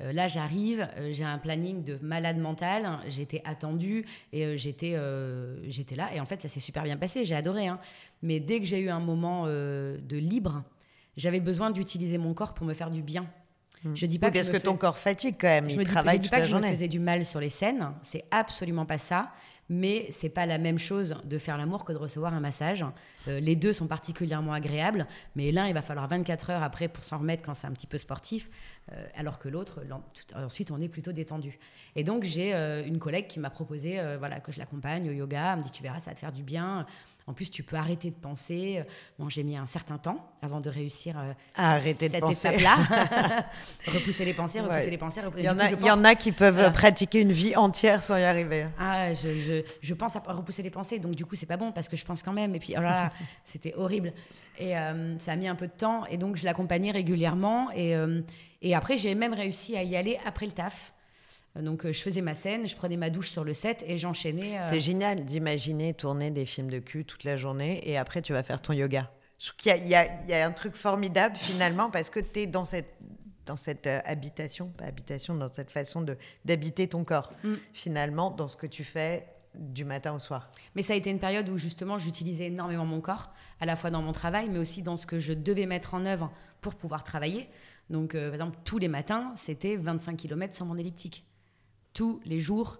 là, 0.00 0.28
j'arrive, 0.28 0.86
j'ai 1.10 1.24
un 1.24 1.38
planning 1.38 1.82
de 1.82 1.98
malade 2.02 2.36
mental, 2.36 2.98
j'étais 3.08 3.40
attendue 3.46 4.04
et 4.32 4.58
j'étais 4.58 4.98
j'étais 5.68 5.96
là. 5.96 6.14
Et 6.14 6.20
en 6.20 6.26
fait, 6.26 6.42
ça 6.42 6.48
s'est 6.48 6.60
super 6.60 6.82
bien 6.82 6.98
passé, 6.98 7.24
j'ai 7.24 7.34
adoré. 7.34 7.68
Hein. 7.68 7.78
Mais 8.22 8.38
dès 8.38 8.60
que 8.60 8.66
j'ai 8.66 8.80
eu 8.80 8.90
un 8.90 9.00
moment 9.00 9.46
de 9.46 10.16
libre, 10.16 10.62
j'avais 11.16 11.40
besoin 11.40 11.70
d'utiliser 11.70 12.18
mon 12.18 12.34
corps 12.34 12.52
pour 12.54 12.66
me 12.66 12.74
faire 12.74 12.90
du 12.90 13.02
bien. 13.02 13.26
Hmm. 13.84 13.94
Je 13.94 14.06
dis 14.06 14.18
pas 14.18 14.30
que 14.30 14.34
parce 14.34 14.50
que, 14.50 14.56
ton 14.56 14.76
corps 14.76 14.98
fatigue 14.98 15.36
quand 15.38 15.48
même. 15.48 15.68
Je 15.68 15.76
me 15.76 15.84
dis, 15.84 16.18
dis 16.18 16.28
pas 16.28 16.40
que 16.40 16.46
je 16.46 16.56
me 16.56 16.62
faisais 16.62 16.88
du 16.88 16.98
mal 17.00 17.24
sur 17.24 17.40
les 17.40 17.50
scènes. 17.50 17.92
C'est 18.02 18.24
absolument 18.30 18.86
pas 18.86 18.98
ça. 18.98 19.32
Mais 19.70 20.06
c'est 20.10 20.28
pas 20.28 20.46
la 20.46 20.58
même 20.58 20.78
chose 20.78 21.16
de 21.24 21.38
faire 21.38 21.56
l'amour 21.56 21.84
que 21.84 21.92
de 21.92 21.98
recevoir 21.98 22.34
un 22.34 22.40
massage. 22.40 22.84
Euh, 23.28 23.40
les 23.40 23.56
deux 23.56 23.72
sont 23.72 23.86
particulièrement 23.86 24.52
agréables, 24.52 25.06
mais 25.36 25.52
l'un 25.52 25.66
il 25.68 25.74
va 25.74 25.82
falloir 25.82 26.06
24 26.06 26.50
heures 26.50 26.62
après 26.62 26.88
pour 26.88 27.04
s'en 27.04 27.18
remettre 27.18 27.42
quand 27.42 27.54
c'est 27.54 27.66
un 27.66 27.72
petit 27.72 27.86
peu 27.86 27.96
sportif, 27.96 28.50
euh, 28.92 29.06
alors 29.16 29.38
que 29.38 29.48
l'autre 29.48 29.80
ensuite 30.34 30.70
on 30.70 30.80
est 30.80 30.88
plutôt 30.88 31.12
détendu. 31.12 31.58
Et 31.96 32.04
donc 32.04 32.24
j'ai 32.24 32.54
euh, 32.54 32.84
une 32.84 32.98
collègue 32.98 33.26
qui 33.26 33.40
m'a 33.40 33.50
proposé 33.50 34.00
voilà 34.18 34.40
que 34.40 34.52
je 34.52 34.58
l'accompagne 34.58 35.08
au 35.08 35.12
yoga. 35.12 35.52
Elle 35.52 35.58
me 35.60 35.64
dit 35.64 35.70
tu 35.70 35.82
verras 35.82 36.00
ça 36.00 36.10
va 36.10 36.14
te 36.14 36.20
faire 36.20 36.32
du 36.32 36.42
bien. 36.42 36.86
En 37.26 37.32
plus, 37.32 37.50
tu 37.50 37.62
peux 37.62 37.76
arrêter 37.76 38.10
de 38.10 38.16
penser. 38.16 38.82
Bon, 39.18 39.30
j'ai 39.30 39.42
mis 39.42 39.56
un 39.56 39.66
certain 39.66 39.96
temps 39.96 40.30
avant 40.42 40.60
de 40.60 40.68
réussir 40.68 41.18
euh, 41.18 41.32
à 41.54 41.72
arrêter 41.76 42.10
cette 42.10 42.22
étape-là. 42.22 42.76
repousser 43.86 44.26
les 44.26 44.34
pensées, 44.34 44.60
repousser 44.60 44.90
les 44.90 44.98
pensées. 44.98 45.22
Il 45.38 45.44
y, 45.44 45.48
en 45.48 45.58
a, 45.58 45.70
il 45.70 45.86
y 45.86 45.90
en 45.90 46.04
a 46.04 46.14
qui 46.14 46.32
peuvent 46.32 46.72
pratiquer 46.72 47.20
une 47.20 47.32
vie 47.32 47.56
entière 47.56 48.02
sans 48.02 48.18
y 48.18 48.24
arriver. 48.24 48.66
Ah, 48.78 49.14
je, 49.14 49.40
je, 49.40 49.62
je, 49.80 49.94
pense 49.94 50.16
à 50.16 50.20
repousser 50.20 50.62
les 50.62 50.70
pensées, 50.70 50.98
donc 50.98 51.14
du 51.14 51.24
coup, 51.24 51.34
c'est 51.34 51.46
pas 51.46 51.56
bon 51.56 51.72
parce 51.72 51.88
que 51.88 51.96
je 51.96 52.04
pense 52.04 52.22
quand 52.22 52.32
même. 52.32 52.54
Et 52.54 52.58
puis, 52.58 52.74
oh 52.76 52.82
là, 52.82 53.10
c'était 53.44 53.74
horrible. 53.74 54.12
Et 54.58 54.76
euh, 54.76 55.18
ça 55.18 55.32
a 55.32 55.36
mis 55.36 55.48
un 55.48 55.54
peu 55.54 55.66
de 55.66 55.72
temps. 55.72 56.04
Et 56.06 56.16
donc, 56.16 56.36
je 56.36 56.44
l'accompagnais 56.44 56.90
régulièrement. 56.90 57.70
Et, 57.72 57.96
euh, 57.96 58.20
et 58.62 58.74
après, 58.74 58.98
j'ai 58.98 59.14
même 59.14 59.34
réussi 59.34 59.76
à 59.76 59.82
y 59.82 59.96
aller 59.96 60.18
après 60.24 60.46
le 60.46 60.52
taf. 60.52 60.93
Donc, 61.62 61.86
euh, 61.86 61.92
je 61.92 62.02
faisais 62.02 62.20
ma 62.20 62.34
scène, 62.34 62.66
je 62.66 62.74
prenais 62.74 62.96
ma 62.96 63.10
douche 63.10 63.30
sur 63.30 63.44
le 63.44 63.54
set 63.54 63.84
et 63.86 63.96
j'enchaînais. 63.96 64.58
Euh, 64.58 64.62
C'est 64.64 64.80
génial 64.80 65.24
d'imaginer 65.24 65.94
tourner 65.94 66.32
des 66.32 66.46
films 66.46 66.68
de 66.68 66.80
cul 66.80 67.04
toute 67.04 67.22
la 67.22 67.36
journée 67.36 67.88
et 67.88 67.96
après, 67.96 68.22
tu 68.22 68.32
vas 68.32 68.42
faire 68.42 68.60
ton 68.60 68.72
yoga. 68.72 69.10
Je 69.38 69.50
trouve 69.50 69.58
qu'il 69.58 69.88
y, 69.88 69.94
a 69.94 70.46
un 70.46 70.52
truc 70.52 70.74
formidable 70.74 71.36
finalement 71.36 71.90
parce 71.90 72.10
que 72.10 72.18
tu 72.18 72.40
es 72.40 72.46
dans 72.46 72.64
cette, 72.64 72.96
dans 73.46 73.56
cette 73.56 73.86
euh, 73.86 74.00
habitation, 74.04 74.68
pas 74.76 74.86
habitation, 74.86 75.34
dans 75.36 75.52
cette 75.52 75.70
façon 75.70 76.04
d'habiter 76.44 76.88
ton 76.88 77.04
corps, 77.04 77.32
mm. 77.44 77.54
finalement, 77.72 78.30
dans 78.30 78.48
ce 78.48 78.56
que 78.56 78.66
tu 78.66 78.82
fais 78.82 79.26
du 79.54 79.84
matin 79.84 80.12
au 80.14 80.18
soir. 80.18 80.50
Mais 80.74 80.82
ça 80.82 80.94
a 80.94 80.96
été 80.96 81.10
une 81.10 81.20
période 81.20 81.48
où 81.48 81.56
justement 81.56 81.98
j'utilisais 81.98 82.46
énormément 82.46 82.86
mon 82.86 83.00
corps, 83.00 83.32
à 83.60 83.66
la 83.66 83.76
fois 83.76 83.90
dans 83.90 84.02
mon 84.02 84.12
travail, 84.12 84.48
mais 84.50 84.58
aussi 84.58 84.82
dans 84.82 84.96
ce 84.96 85.06
que 85.06 85.20
je 85.20 85.32
devais 85.32 85.66
mettre 85.66 85.94
en 85.94 86.04
œuvre 86.04 86.32
pour 86.60 86.74
pouvoir 86.74 87.04
travailler. 87.04 87.48
Donc, 87.90 88.14
par 88.14 88.34
exemple, 88.34 88.58
tous 88.64 88.78
les 88.78 88.88
matins, 88.88 89.32
c'était 89.36 89.76
25 89.76 90.16
km 90.16 90.54
sur 90.54 90.64
mon 90.66 90.76
elliptique 90.76 91.24
tous 91.94 92.20
les 92.26 92.40
jours 92.40 92.78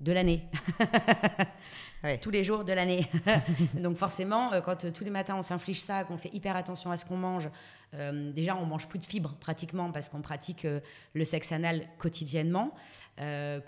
de 0.00 0.12
l'année. 0.12 0.42
Tous 2.20 2.30
les 2.30 2.44
jours 2.44 2.64
de 2.64 2.72
l'année. 2.72 3.08
Donc 3.74 3.96
forcément, 3.96 4.52
euh, 4.52 4.60
quand 4.60 4.84
euh, 4.84 4.92
tous 4.92 5.02
les 5.02 5.10
matins 5.10 5.34
on 5.36 5.42
s'inflige 5.42 5.80
ça, 5.80 6.04
qu'on 6.04 6.16
fait 6.16 6.32
hyper 6.32 6.54
attention 6.54 6.92
à 6.92 6.96
ce 6.96 7.04
qu'on 7.04 7.16
mange, 7.16 7.48
euh, 7.94 8.30
déjà 8.30 8.54
on 8.54 8.64
mange 8.64 8.86
plus 8.86 9.00
de 9.00 9.04
fibres 9.04 9.34
pratiquement 9.40 9.90
parce 9.90 10.08
qu'on 10.08 10.20
pratique 10.20 10.66
le 11.14 11.24
sexe 11.24 11.50
anal 11.50 11.88
quotidiennement, 11.98 12.74
bah, 13.18 13.60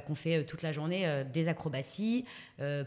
qu'on 0.00 0.14
fait 0.14 0.44
toute 0.44 0.62
la 0.62 0.72
journée 0.72 1.24
des 1.32 1.48
acrobaties, 1.48 2.24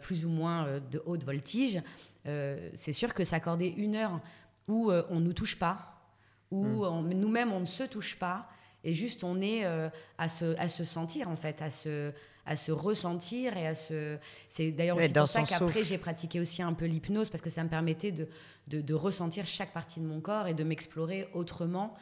plus 0.02 0.26
ou 0.26 0.30
moins 0.30 0.80
de 0.92 1.04
haute 1.06 1.24
voltige. 1.24 1.82
C'est 2.26 2.94
sûr 2.94 3.14
que 3.14 3.24
s'accorder 3.24 3.68
une 3.78 3.96
heure 3.96 4.20
où 4.68 4.92
on 4.92 5.20
ne 5.20 5.26
nous 5.26 5.34
touche 5.34 5.58
pas, 5.60 6.02
où 6.52 6.86
hmm. 6.86 7.14
nous-mêmes 7.14 7.52
on 7.52 7.60
ne 7.60 7.66
se 7.66 7.84
touche 7.84 8.16
pas, 8.18 8.50
et 8.90 8.96
juste, 8.96 9.24
on 9.24 9.40
est 9.40 9.66
euh, 9.66 9.88
à, 10.18 10.28
se, 10.30 10.58
à 10.58 10.68
se 10.68 10.84
sentir, 10.84 11.30
en 11.30 11.36
fait, 11.36 11.62
à 11.62 11.70
se, 11.70 12.12
à 12.48 12.58
se 12.58 12.72
ressentir 12.72 13.56
et 13.56 13.68
à 13.68 13.76
se. 13.76 14.18
C'est 14.50 14.72
d'ailleurs 14.72 14.98
aussi 14.98 15.14
pour 15.14 15.28
ça 15.28 15.44
qu'après, 15.44 15.84
j'ai 15.84 16.00
pratiqué 16.00 16.40
aussi 16.40 16.64
un 16.64 16.74
peu 16.74 16.86
l'hypnose 16.86 17.30
parce 17.30 17.44
que 17.44 17.52
ça 17.52 17.64
me 17.64 17.70
permettait 17.70 18.12
de, 18.12 18.28
de, 18.68 18.94
ressentir 18.96 19.46
chaque 19.46 19.74
partie 19.74 20.00
de 20.00 20.08
mon 20.08 20.22
corps 20.22 20.48
et 20.48 20.56
de 20.56 20.64
m'explorer 20.64 21.28
autrement. 21.36 21.96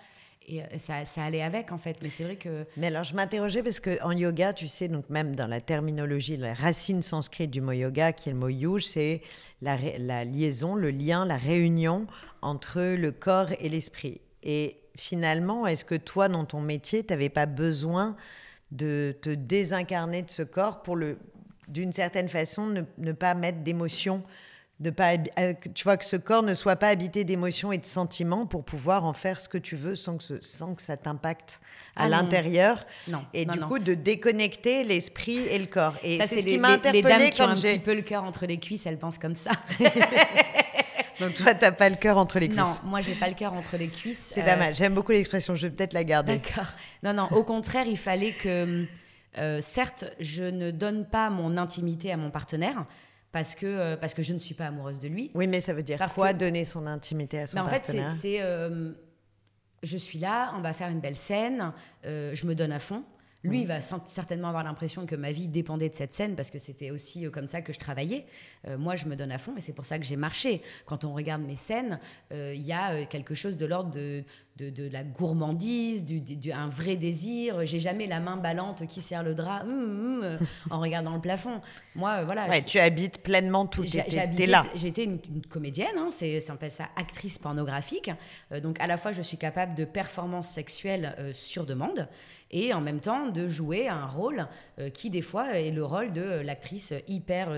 Et 0.48 0.62
euh, 0.62 0.66
ça, 0.78 1.04
ça, 1.04 1.26
allait 1.26 1.42
avec, 1.42 1.74
en 1.74 1.78
fait. 1.78 1.98
Mais 2.02 2.10
c'est 2.10 2.24
vrai 2.24 2.38
que. 2.38 2.66
Mais 2.78 2.88
alors, 2.88 3.04
je 3.04 3.14
m'interrogeais 3.16 3.64
parce 3.64 3.82
qu'en 3.82 4.14
yoga, 4.14 4.54
tu 4.54 4.70
sais, 4.70 4.88
donc 4.88 5.10
même 5.10 5.36
dans 5.36 5.48
la 5.48 5.60
terminologie, 5.60 6.38
la 6.38 6.54
racine 6.54 7.02
sanscrite 7.02 7.52
du 7.52 7.60
mot 7.60 7.74
yoga, 7.74 8.14
qui 8.14 8.30
est 8.30 8.32
le 8.32 8.40
mot 8.40 8.48
yuj, 8.48 8.86
c'est 8.86 9.22
la, 9.62 9.78
la 9.98 10.24
liaison, 10.24 10.76
le 10.76 10.92
lien, 10.92 11.26
la 11.26 11.36
réunion 11.36 12.08
entre 12.42 12.80
le 12.80 13.12
corps 13.12 13.50
et 13.60 13.68
l'esprit. 13.68 14.22
Et 14.42 14.78
finalement, 14.98 15.68
est-ce 15.68 15.86
que 15.86 15.96
toi, 15.96 16.28
dans 16.28 16.46
ton 16.46 16.62
métier, 16.62 17.06
tu 17.06 17.14
n'avais 17.14 17.30
pas 17.30 17.46
besoin 17.46 18.16
de 18.72 19.16
te 19.22 19.30
désincarner 19.30 20.24
de 20.24 20.30
ce 20.30 20.44
corps 20.44 20.82
pour, 20.82 20.96
le, 20.96 21.18
d'une 21.68 21.94
certaine 21.94 22.28
façon, 22.28 22.84
ne, 22.98 23.12
pas 23.12 23.34
mettre 23.34 23.60
d'émotions 23.60 24.24
de 24.80 24.92
pas 24.92 25.14
euh, 25.40 25.56
tu 25.74 25.84
vois 25.86 25.98
que 25.98 26.06
ce 26.06 26.18
corps 26.18 26.44
ne 26.44 26.54
soit 26.54 26.76
pas 26.76 26.90
habité 26.90 27.24
d'émotions 27.24 27.72
et 27.72 27.80
de 27.80 27.86
sentiments 27.86 28.46
pour 28.46 28.64
pouvoir 28.64 29.06
en 29.06 29.14
faire 29.14 29.40
ce 29.40 29.50
que 29.50 29.58
tu 29.58 29.76
veux 29.76 29.96
sans 29.96 30.18
que, 30.18 30.40
sans 30.40 30.76
que 30.76 30.84
ça 30.84 30.96
t'impacte 30.98 31.62
à 31.96 32.04
ah 32.04 32.10
l'intérieur 32.10 32.80
non. 33.08 33.26
et 33.34 33.46
du 33.46 33.60
coup 33.60 33.80
de 33.80 33.96
déconnecter 33.96 34.84
l'esprit 34.84 35.40
et 35.40 35.58
le 35.58 35.66
corps. 35.66 35.96
Et 36.04 36.22
c'est 36.22 36.42
ce 36.42 36.46
qui 36.46 36.60
m'a 36.60 36.74
interpellée 36.74 37.02
les 37.02 37.10
dames 37.10 37.30
qui 37.32 37.42
ont 37.42 37.48
un 37.48 37.56
petit 37.56 37.80
peu 37.80 37.96
le 37.96 38.04
cœur 38.04 38.24
entre 38.24 38.46
les 38.46 38.60
cuisses 38.60 38.86
elles 38.86 39.00
pensent 39.00 39.18
comme 39.18 39.34
ça 39.34 39.50
Donc 41.20 41.34
toi, 41.36 41.54
t'as 41.54 41.72
pas 41.72 41.90
le 41.90 41.96
cœur 41.96 42.18
entre 42.18 42.40
les 42.40 42.50
cuisses. 42.50 42.84
Non, 42.84 42.90
moi, 42.90 43.02
j'ai 43.02 43.16
pas 43.16 43.28
le 43.28 43.34
cœur 43.34 43.54
entre 43.54 43.78
les 43.78 43.88
cuisses. 43.88 44.32
C'est 44.34 44.44
pas 44.44 44.54
euh, 44.54 44.58
mal. 44.58 44.76
J'aime 44.76 44.94
beaucoup 44.94 45.12
l'expression. 45.12 45.56
Je 45.56 45.68
vais 45.68 45.74
peut-être 45.74 45.94
la 45.94 46.04
garder. 46.04 46.38
D'accord. 46.38 46.74
Non, 47.04 47.14
non. 47.14 47.28
Au 47.32 47.44
contraire, 47.44 47.86
il 47.88 47.98
fallait 47.98 48.34
que, 48.34 48.86
euh, 49.38 49.62
certes, 49.62 50.06
je 50.20 50.44
ne 50.44 50.72
donne 50.72 51.06
pas 51.06 51.30
mon 51.30 51.58
intimité 51.58 52.12
à 52.12 52.18
mon 52.18 52.30
partenaire. 52.30 52.86
Parce 53.32 53.56
que, 53.56 53.66
euh, 53.66 53.98
parce 53.98 54.14
que 54.14 54.24
je 54.24 54.34
ne 54.34 54.40
suis 54.40 54.56
pas 54.56 54.68
amoureuse 54.68 55.00
de 55.00 55.08
lui. 55.08 55.32
Oui, 55.34 55.48
mais 55.48 55.62
ça 55.62 55.74
veut 55.74 55.84
dire 55.84 56.00
quoi 56.16 56.34
donner 56.34 56.64
son 56.64 56.88
intimité 56.88 57.40
à 57.40 57.48
son 57.48 57.58
partenaire 57.58 58.06
En 58.06 58.10
fait, 58.10 58.16
c'est. 58.20 58.42
je 59.84 59.98
suis 59.98 60.18
là, 60.18 60.54
on 60.58 60.62
va 60.62 60.74
faire 60.74 60.90
une 60.90 61.02
belle 61.02 61.18
scène, 61.18 61.72
je 62.04 62.46
me 62.46 62.56
donne 62.56 62.72
à 62.72 62.80
fond. 62.80 63.04
Lui, 63.48 63.62
il 63.62 63.68
va 63.68 63.80
certainement 63.82 64.50
avoir 64.50 64.64
l'impression 64.64 65.06
que 65.06 65.16
ma 65.16 65.32
vie 65.32 65.48
dépendait 65.48 65.90
de 65.90 65.96
cette 65.96 66.14
scène 66.14 66.36
parce 66.36 66.52
que 66.52 66.60
c'était 66.60 66.92
aussi 66.92 67.26
euh, 67.26 67.30
comme 67.30 67.48
ça 67.48 67.62
que 67.62 67.72
je 67.72 67.80
travaillais. 67.80 68.26
Euh, 68.68 68.78
moi, 68.78 68.96
je 68.96 69.06
me 69.06 69.16
donne 69.16 69.32
à 69.32 69.38
fond 69.38 69.56
et 69.58 69.62
c'est 69.62 69.74
pour 69.74 69.86
ça 69.86 69.98
que 69.98 70.06
j'ai 70.06 70.18
marché. 70.18 70.62
Quand 70.86 71.06
on 71.06 71.14
regarde 71.14 71.42
mes 71.42 71.56
scènes, 71.56 72.00
euh, 72.32 72.54
il 72.54 72.66
y 72.66 72.74
a 72.74 73.06
quelque 73.06 73.36
chose 73.36 73.56
de 73.58 73.66
l'ordre 73.66 73.92
de, 73.92 74.24
de, 74.58 74.90
la 74.90 75.04
gourmandise, 75.04 76.04
du, 76.06 76.52
un 76.52 76.68
vrai 76.68 76.96
désir. 76.96 77.66
J'ai 77.66 77.80
jamais 77.80 78.08
la 78.08 78.20
main 78.20 78.38
ballante 78.38 78.88
qui 78.88 79.02
serre 79.02 79.24
le 79.24 79.36
drap 79.36 79.64
hum, 79.64 79.70
hum, 79.70 80.24
hum, 80.24 80.38
en 80.72 80.80
regardant 80.80 81.14
le 81.14 81.22
plafond. 81.22 81.62
Moi, 81.96 82.24
voilà. 82.26 82.48
Ouais, 82.48 82.64
tu 82.64 82.80
habites 82.80 83.20
pleinement 83.20 83.66
tout. 83.66 83.84
J'étais 83.86 84.46
là. 84.46 84.66
J'étais 84.76 85.04
une, 85.04 85.20
comédienne, 85.50 85.98
hein, 85.98 86.10
c'est, 86.12 86.40
ça 86.40 86.54
s'appelle 86.54 86.72
ça 86.72 86.88
actrice 86.96 87.38
pornographique. 87.40 88.12
Euh, 88.52 88.60
donc 88.60 88.80
à 88.80 88.88
la 88.88 88.98
fois, 88.98 89.12
je 89.12 89.22
suis 89.22 89.38
capable 89.38 89.76
de 89.76 89.86
performance 89.86 90.48
sexuelle 90.48 91.16
euh, 91.20 91.32
sur 91.34 91.66
demande 91.66 92.08
et 92.50 92.74
en 92.74 92.80
même 92.80 93.02
temps 93.02 93.28
de 93.28 93.50
jouer 93.50 93.90
un 93.90 94.06
rôle 94.06 94.48
euh, 94.80 94.90
qui 94.90 95.10
des 95.10 95.22
fois 95.22 95.60
est 95.60 95.72
le 95.72 95.84
rôle 95.84 96.14
de 96.14 96.22
l'actrice 96.22 96.94
hyper 97.06 97.50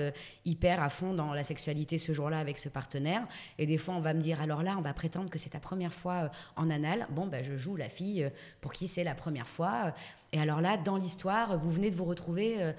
hyper 0.45 0.81
à 0.81 0.89
fond 0.89 1.13
dans 1.13 1.31
la 1.31 1.43
sexualité 1.43 1.99
ce 1.99 2.11
jour-là 2.11 2.39
avec 2.39 2.57
ce 2.57 2.69
partenaire 2.69 3.27
et 3.59 3.67
des 3.67 3.77
fois 3.77 3.93
on 3.93 3.99
va 3.99 4.15
me 4.15 4.19
dire 4.19 4.41
alors 4.41 4.63
là 4.63 4.73
on 4.79 4.81
va 4.81 4.93
prétendre 4.95 5.29
que 5.29 5.37
c'est 5.37 5.51
ta 5.51 5.59
première 5.59 5.93
fois 5.93 6.31
en 6.55 6.71
anal 6.71 6.88
bon 7.09 7.27
ben 7.27 7.43
je 7.43 7.57
joue 7.57 7.75
la 7.75 7.89
fille 7.89 8.29
pour 8.61 8.73
qui 8.73 8.87
c'est 8.87 9.03
la 9.03 9.15
première 9.15 9.47
fois 9.47 9.93
et 10.31 10.39
alors 10.39 10.61
là 10.61 10.77
dans 10.77 10.97
l'histoire 10.97 11.57
vous 11.57 11.71
venez 11.71 11.89
de 11.89 11.95
vous 11.95 12.05
retrouver 12.05 12.73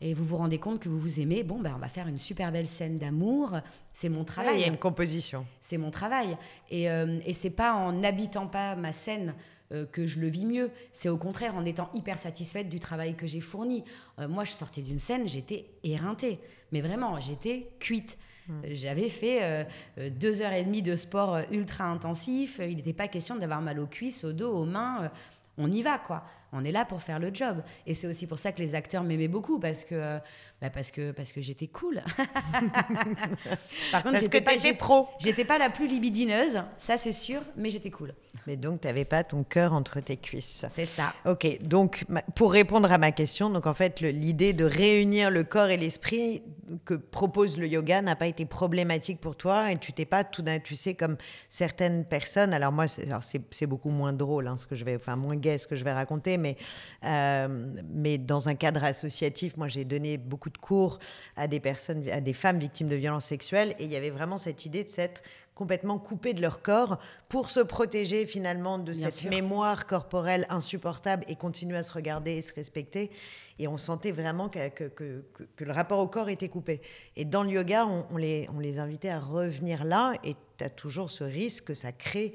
et 0.00 0.12
vous 0.12 0.24
vous 0.24 0.36
rendez 0.36 0.58
compte 0.58 0.80
que 0.80 0.88
vous 0.88 0.98
vous 0.98 1.20
aimez, 1.20 1.42
bon, 1.42 1.58
ben, 1.58 1.72
on 1.74 1.78
va 1.78 1.88
faire 1.88 2.06
une 2.06 2.18
super 2.18 2.52
belle 2.52 2.68
scène 2.68 2.98
d'amour. 2.98 3.54
C'est 3.92 4.10
mon 4.10 4.24
travail. 4.24 4.56
il 4.56 4.60
y 4.60 4.64
a 4.64 4.68
une 4.68 4.76
composition. 4.76 5.46
C'est 5.62 5.78
mon 5.78 5.90
travail. 5.90 6.36
Et, 6.70 6.90
euh, 6.90 7.18
et 7.24 7.32
c'est 7.32 7.50
pas 7.50 7.72
en 7.72 7.92
n'habitant 7.92 8.46
pas 8.46 8.76
ma 8.76 8.92
scène 8.92 9.34
euh, 9.72 9.86
que 9.86 10.06
je 10.06 10.20
le 10.20 10.28
vis 10.28 10.44
mieux. 10.44 10.70
C'est 10.92 11.08
au 11.08 11.16
contraire 11.16 11.54
en 11.56 11.64
étant 11.64 11.88
hyper 11.94 12.18
satisfaite 12.18 12.68
du 12.68 12.78
travail 12.78 13.14
que 13.14 13.26
j'ai 13.26 13.40
fourni. 13.40 13.84
Euh, 14.18 14.28
moi, 14.28 14.44
je 14.44 14.52
sortais 14.52 14.82
d'une 14.82 14.98
scène, 14.98 15.28
j'étais 15.28 15.66
éreintée. 15.82 16.40
Mais 16.72 16.82
vraiment, 16.82 17.18
j'étais 17.18 17.70
cuite. 17.80 18.18
Hmm. 18.48 18.60
J'avais 18.70 19.08
fait 19.08 19.66
deux 19.96 20.40
heures 20.40 20.52
et 20.52 20.62
demie 20.62 20.82
de 20.82 20.94
sport 20.96 21.38
ultra 21.50 21.84
intensif. 21.84 22.60
Il 22.62 22.76
n'était 22.76 22.92
pas 22.92 23.08
question 23.08 23.36
d'avoir 23.36 23.60
mal 23.60 23.78
aux 23.80 23.86
cuisses, 23.86 24.24
au 24.24 24.32
dos, 24.32 24.52
aux 24.52 24.64
mains. 24.64 25.10
on 25.58 25.70
y 25.70 25.82
va, 25.82 25.98
quoi 25.98 26.24
on 26.52 26.64
est 26.64 26.72
là 26.72 26.84
pour 26.84 27.02
faire 27.02 27.18
le 27.18 27.30
job. 27.32 27.62
Et 27.86 27.94
c'est 27.94 28.06
aussi 28.06 28.26
pour 28.26 28.38
ça 28.38 28.52
que 28.52 28.60
les 28.60 28.74
acteurs 28.74 29.02
m'aimaient 29.02 29.28
beaucoup, 29.28 29.58
parce 29.58 29.84
que, 29.84 30.18
bah 30.60 30.70
parce 30.70 30.90
que, 30.90 31.12
parce 31.12 31.32
que 31.32 31.40
j'étais 31.40 31.66
cool. 31.66 32.02
Par 33.92 34.02
contre, 34.02 34.18
j'étais 34.18 34.40
pas, 34.40 34.52
pro. 34.78 35.08
J'étais 35.18 35.44
pas 35.44 35.58
la 35.58 35.70
plus 35.70 35.86
libidineuse, 35.86 36.62
ça 36.76 36.96
c'est 36.96 37.12
sûr, 37.12 37.42
mais 37.56 37.70
j'étais 37.70 37.90
cool. 37.90 38.14
Mais 38.46 38.56
donc, 38.56 38.80
tu 38.80 38.86
n'avais 38.86 39.04
pas 39.04 39.24
ton 39.24 39.42
cœur 39.42 39.72
entre 39.72 40.00
tes 40.00 40.16
cuisses. 40.16 40.64
C'est 40.72 40.86
ça. 40.86 41.14
Ok, 41.24 41.60
donc 41.62 42.04
pour 42.34 42.52
répondre 42.52 42.90
à 42.90 42.98
ma 42.98 43.12
question, 43.12 43.50
donc 43.50 43.66
en 43.66 43.74
fait, 43.74 44.00
l'idée 44.00 44.52
de 44.52 44.64
réunir 44.64 45.30
le 45.30 45.44
corps 45.44 45.68
et 45.68 45.76
l'esprit 45.76 46.42
que 46.84 46.94
propose 46.94 47.58
le 47.58 47.66
yoga 47.66 48.02
n'a 48.02 48.16
pas 48.16 48.26
été 48.26 48.44
problématique 48.44 49.20
pour 49.20 49.36
toi 49.36 49.70
et 49.70 49.78
tu 49.78 49.92
t'es 49.92 50.04
pas 50.04 50.24
tout 50.24 50.42
d'un, 50.42 50.58
tu 50.58 50.74
sais, 50.74 50.94
comme 50.94 51.16
certaines 51.48 52.04
personnes. 52.04 52.52
Alors 52.52 52.72
moi, 52.72 52.86
c'est 52.88 53.66
beaucoup 53.66 53.90
moins 53.90 54.12
drôle, 54.12 54.48
hein, 54.48 54.56
ce 54.56 54.66
que 54.66 54.74
je 54.74 54.84
vais, 54.84 54.96
enfin 54.96 55.16
moins 55.16 55.36
gai 55.36 55.58
ce 55.58 55.66
que 55.66 55.76
je 55.76 55.84
vais 55.84 55.92
raconter, 55.92 56.35
mais 56.36 56.56
euh, 57.04 57.74
mais 57.90 58.18
dans 58.18 58.48
un 58.48 58.54
cadre 58.54 58.84
associatif, 58.84 59.56
moi 59.56 59.68
j'ai 59.68 59.84
donné 59.84 60.16
beaucoup 60.18 60.50
de 60.50 60.58
cours 60.58 60.98
à 61.36 61.48
des 61.48 61.60
personnes, 61.60 62.08
à 62.08 62.20
des 62.20 62.32
femmes 62.32 62.58
victimes 62.58 62.88
de 62.88 62.96
violences 62.96 63.26
sexuelles 63.26 63.74
et 63.78 63.84
il 63.84 63.92
y 63.92 63.96
avait 63.96 64.10
vraiment 64.10 64.36
cette 64.36 64.64
idée 64.66 64.84
de 64.84 64.90
cette 64.90 65.22
complètement 65.56 65.98
coupés 65.98 66.34
de 66.34 66.42
leur 66.42 66.60
corps 66.60 66.98
pour 67.30 67.48
se 67.48 67.60
protéger 67.60 68.26
finalement 68.26 68.78
de 68.78 68.92
cette 68.92 69.24
mémoire 69.24 69.86
corporelle 69.86 70.46
insupportable 70.50 71.24
et 71.28 71.34
continuer 71.34 71.78
à 71.78 71.82
se 71.82 71.92
regarder 71.92 72.32
et 72.32 72.42
se 72.42 72.54
respecter. 72.54 73.10
Et 73.58 73.66
on 73.66 73.78
sentait 73.78 74.12
vraiment 74.12 74.50
que, 74.50 74.68
que, 74.68 75.24
le 75.64 75.72
rapport 75.72 75.98
au 75.98 76.08
corps 76.08 76.28
était 76.28 76.50
coupé. 76.50 76.82
Et 77.16 77.24
dans 77.24 77.42
le 77.42 77.50
yoga, 77.50 77.86
on, 77.86 78.18
les, 78.18 78.46
on 78.54 78.60
les 78.60 78.78
invitait 78.78 79.08
à 79.08 79.18
revenir 79.18 79.84
là 79.84 80.12
et 80.22 80.36
tu 80.58 80.64
as 80.64 80.68
toujours 80.68 81.08
ce 81.08 81.24
risque 81.24 81.68
que 81.68 81.74
ça 81.74 81.90
crée 81.90 82.34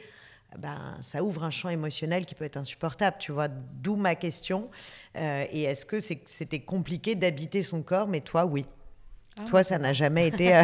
ben, 0.58 0.98
ça 1.02 1.24
ouvre 1.24 1.44
un 1.44 1.50
champ 1.50 1.70
émotionnel 1.70 2.26
qui 2.26 2.36
peut 2.36 2.46
être 2.46 2.58
insupportable, 2.58 3.18
tu 3.20 3.32
vois. 3.32 3.48
D'où 3.48 3.96
ma 3.96 4.16
question. 4.16 4.70
Euh, 5.16 5.46
et 5.52 5.64
est-ce 5.64 5.86
que 5.86 6.00
c'était 6.00 6.60
compliqué 6.60 7.16
d'habiter 7.16 7.64
son 7.64 7.82
corps? 7.82 8.08
Mais 8.08 8.22
toi, 8.22 8.46
oui. 8.46 8.66
Ah 9.42 9.50
Toi, 9.50 9.64
ça 9.64 9.78
n'a 9.78 9.94
jamais 9.94 10.28
été. 10.28 10.56
Euh, 10.56 10.64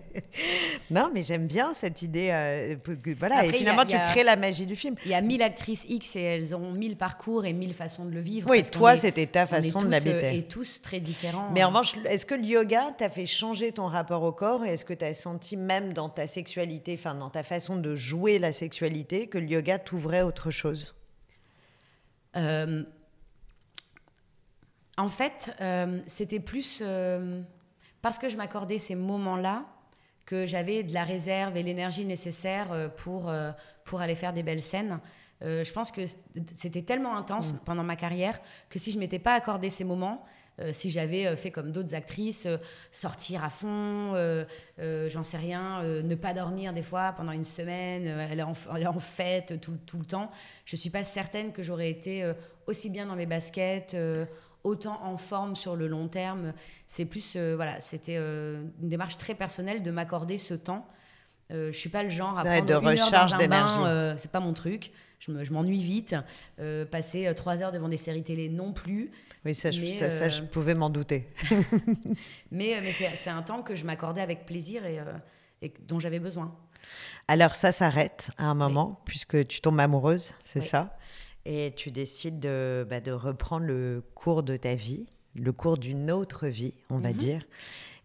non, 0.90 1.10
mais 1.12 1.22
j'aime 1.22 1.46
bien 1.46 1.74
cette 1.74 2.02
idée. 2.02 2.28
Euh, 2.32 2.76
voilà, 3.18 3.44
et 3.44 3.52
finalement, 3.52 3.84
tu 3.84 3.96
crées 3.96 4.24
la 4.24 4.36
magie 4.36 4.66
du 4.66 4.76
film. 4.76 4.94
Il 5.04 5.10
y 5.10 5.14
a 5.14 5.20
mille 5.20 5.42
actrices 5.42 5.84
X 5.88 6.16
et 6.16 6.22
elles 6.22 6.54
ont 6.54 6.72
mille 6.72 6.96
parcours 6.96 7.44
et 7.44 7.52
mille 7.52 7.74
façons 7.74 8.04
de 8.04 8.12
le 8.12 8.20
vivre. 8.20 8.48
Oui, 8.50 8.62
toi, 8.62 8.96
c'était 8.96 9.26
ta 9.26 9.46
façon 9.46 9.80
de 9.80 9.88
l'habiter. 9.88 10.26
Euh, 10.26 10.32
et 10.32 10.42
tous 10.42 10.80
très 10.82 11.00
différents. 11.00 11.50
Mais 11.52 11.64
en 11.64 11.68
revanche, 11.68 11.94
est-ce 12.06 12.26
que 12.26 12.34
le 12.34 12.44
yoga 12.44 12.92
t'a 12.96 13.08
fait 13.08 13.26
changer 13.26 13.72
ton 13.72 13.86
rapport 13.86 14.22
au 14.22 14.32
corps 14.32 14.64
et 14.64 14.70
est-ce 14.70 14.84
que 14.84 14.94
tu 14.94 15.04
as 15.04 15.14
senti 15.14 15.56
même 15.56 15.92
dans 15.92 16.08
ta 16.08 16.26
sexualité, 16.26 16.96
enfin 16.98 17.14
dans 17.14 17.30
ta 17.30 17.42
façon 17.42 17.76
de 17.76 17.94
jouer 17.94 18.38
la 18.38 18.52
sexualité, 18.52 19.26
que 19.26 19.38
le 19.38 19.46
yoga 19.46 19.78
t'ouvrait 19.78 20.22
autre 20.22 20.50
chose? 20.50 20.94
En 25.00 25.08
fait, 25.08 25.50
c'était 26.06 26.40
plus 26.40 26.82
parce 28.02 28.18
que 28.18 28.28
je 28.28 28.36
m'accordais 28.36 28.78
ces 28.78 28.94
moments-là, 28.94 29.66
que 30.30 30.46
j'avais 30.46 30.84
de 30.84 30.94
la 30.94 31.02
réserve 31.02 31.56
et 31.56 31.62
l'énergie 31.64 32.04
nécessaire 32.04 32.70
euh, 32.70 32.88
pour, 32.88 33.28
euh, 33.28 33.50
pour 33.84 34.00
aller 34.00 34.14
faire 34.14 34.32
des 34.32 34.44
belles 34.44 34.62
scènes. 34.62 35.00
Euh, 35.42 35.64
je 35.64 35.72
pense 35.72 35.90
que 35.90 36.02
c'était 36.54 36.82
tellement 36.82 37.16
intense 37.16 37.52
mm. 37.52 37.58
pendant 37.64 37.82
ma 37.82 37.96
carrière 37.96 38.38
que 38.68 38.78
si 38.78 38.92
je 38.92 38.98
m'étais 39.00 39.18
pas 39.18 39.34
accordé 39.34 39.70
ces 39.70 39.84
moments, 39.84 40.24
si 40.72 40.90
j'avais 40.90 41.34
fait 41.38 41.50
comme 41.50 41.72
d'autres 41.72 41.94
actrices, 41.94 42.46
sortir 42.92 43.42
à 43.42 43.48
fond, 43.48 44.14
j'en 44.78 45.24
sais 45.24 45.38
rien, 45.38 45.82
ne 45.82 46.14
pas 46.14 46.34
dormir 46.34 46.74
des 46.74 46.82
fois 46.82 47.14
pendant 47.16 47.32
une 47.32 47.44
semaine, 47.44 48.06
est 48.06 48.42
en, 48.42 48.52
en 48.52 49.00
fête 49.00 49.58
tout, 49.58 49.78
tout, 49.86 49.98
le 49.98 50.04
temps, 50.04 50.30
je 50.66 50.76
suis 50.76 50.90
pas 50.90 51.02
certaine 51.02 51.54
que 51.54 51.62
j'aurais 51.62 51.88
été 51.88 52.30
aussi 52.66 52.90
bien 52.90 53.06
dans 53.06 53.16
mes 53.16 53.24
baskets 53.24 53.96
autant 54.64 55.02
en 55.02 55.16
forme 55.16 55.56
sur 55.56 55.76
le 55.76 55.88
long 55.88 56.08
terme. 56.08 56.52
C'est 56.86 57.04
plus, 57.04 57.34
euh, 57.36 57.54
voilà, 57.56 57.80
c'était 57.80 58.16
euh, 58.18 58.62
une 58.82 58.88
démarche 58.88 59.16
très 59.16 59.34
personnelle 59.34 59.82
de 59.82 59.90
m'accorder 59.90 60.38
ce 60.38 60.54
temps. 60.54 60.86
Euh, 61.50 61.72
je 61.72 61.78
suis 61.78 61.88
pas 61.88 62.02
le 62.02 62.10
genre 62.10 62.38
à 62.38 62.44
prendre 62.44 62.64
de 62.66 62.74
une 62.74 62.88
recharge 62.88 63.36
d'énergie. 63.36 63.80
Euh, 63.80 64.16
c'est 64.18 64.30
pas 64.30 64.40
mon 64.40 64.52
truc. 64.52 64.92
Je 65.18 65.52
m'ennuie 65.52 65.82
vite. 65.82 66.16
passer 66.90 67.30
trois 67.34 67.62
heures 67.62 67.72
devant 67.72 67.88
des 67.88 67.98
séries 67.98 68.22
télé 68.22 68.48
non 68.48 68.72
plus. 68.72 69.10
Oui, 69.44 69.54
ça, 69.54 69.70
je, 69.70 69.86
ça, 69.88 70.28
je 70.28 70.42
pouvais 70.42 70.74
m'en 70.74 70.90
douter. 70.90 71.28
mais 72.50 72.78
mais 72.82 72.92
c'est 72.92 73.30
un 73.30 73.42
temps 73.42 73.62
que 73.62 73.74
je 73.74 73.84
m'accordais 73.84 74.20
avec 74.22 74.46
plaisir 74.46 74.86
et, 74.86 74.98
et 75.60 75.72
dont 75.86 75.98
j'avais 75.98 76.20
besoin. 76.20 76.54
Alors 77.28 77.54
ça 77.54 77.70
s'arrête 77.70 78.30
à 78.38 78.44
un 78.44 78.54
moment 78.54 79.00
puisque 79.04 79.46
tu 79.46 79.60
tombes 79.60 79.80
amoureuse, 79.80 80.32
c'est 80.44 80.60
ça? 80.60 80.96
Et 81.44 81.72
tu 81.76 81.90
décides 81.90 82.40
de, 82.40 82.86
bah, 82.88 83.00
de, 83.00 83.12
reprendre 83.12 83.66
le 83.66 84.02
cours 84.14 84.42
de 84.42 84.56
ta 84.56 84.74
vie, 84.74 85.08
le 85.34 85.52
cours 85.52 85.78
d'une 85.78 86.10
autre 86.10 86.46
vie, 86.46 86.74
on 86.90 86.98
va 86.98 87.10
mhm. 87.10 87.16
dire. 87.16 87.42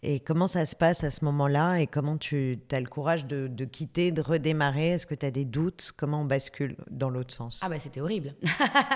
Et 0.03 0.19
comment 0.19 0.45
ça 0.45 0.67
se 0.67 0.75
passe 0.75 1.03
à 1.03 1.09
ce 1.09 1.25
moment-là 1.25 1.77
Et 1.77 1.87
comment 1.87 2.17
tu 2.17 2.59
as 2.71 2.79
le 2.79 2.85
courage 2.85 3.25
de, 3.25 3.47
de 3.47 3.65
quitter, 3.65 4.11
de 4.11 4.21
redémarrer? 4.21 4.89
Est-ce 4.89 5.07
que 5.07 5.15
tu 5.15 5.25
as 5.25 5.31
des 5.31 5.45
doutes? 5.45 5.91
Comment 5.97 6.21
on 6.21 6.25
bascule 6.25 6.75
dans 6.91 7.09
l'autre 7.09 7.33
sens? 7.33 7.61
Ah 7.63 7.69
bah 7.69 7.79
c'était 7.79 8.01
horrible. 8.01 8.35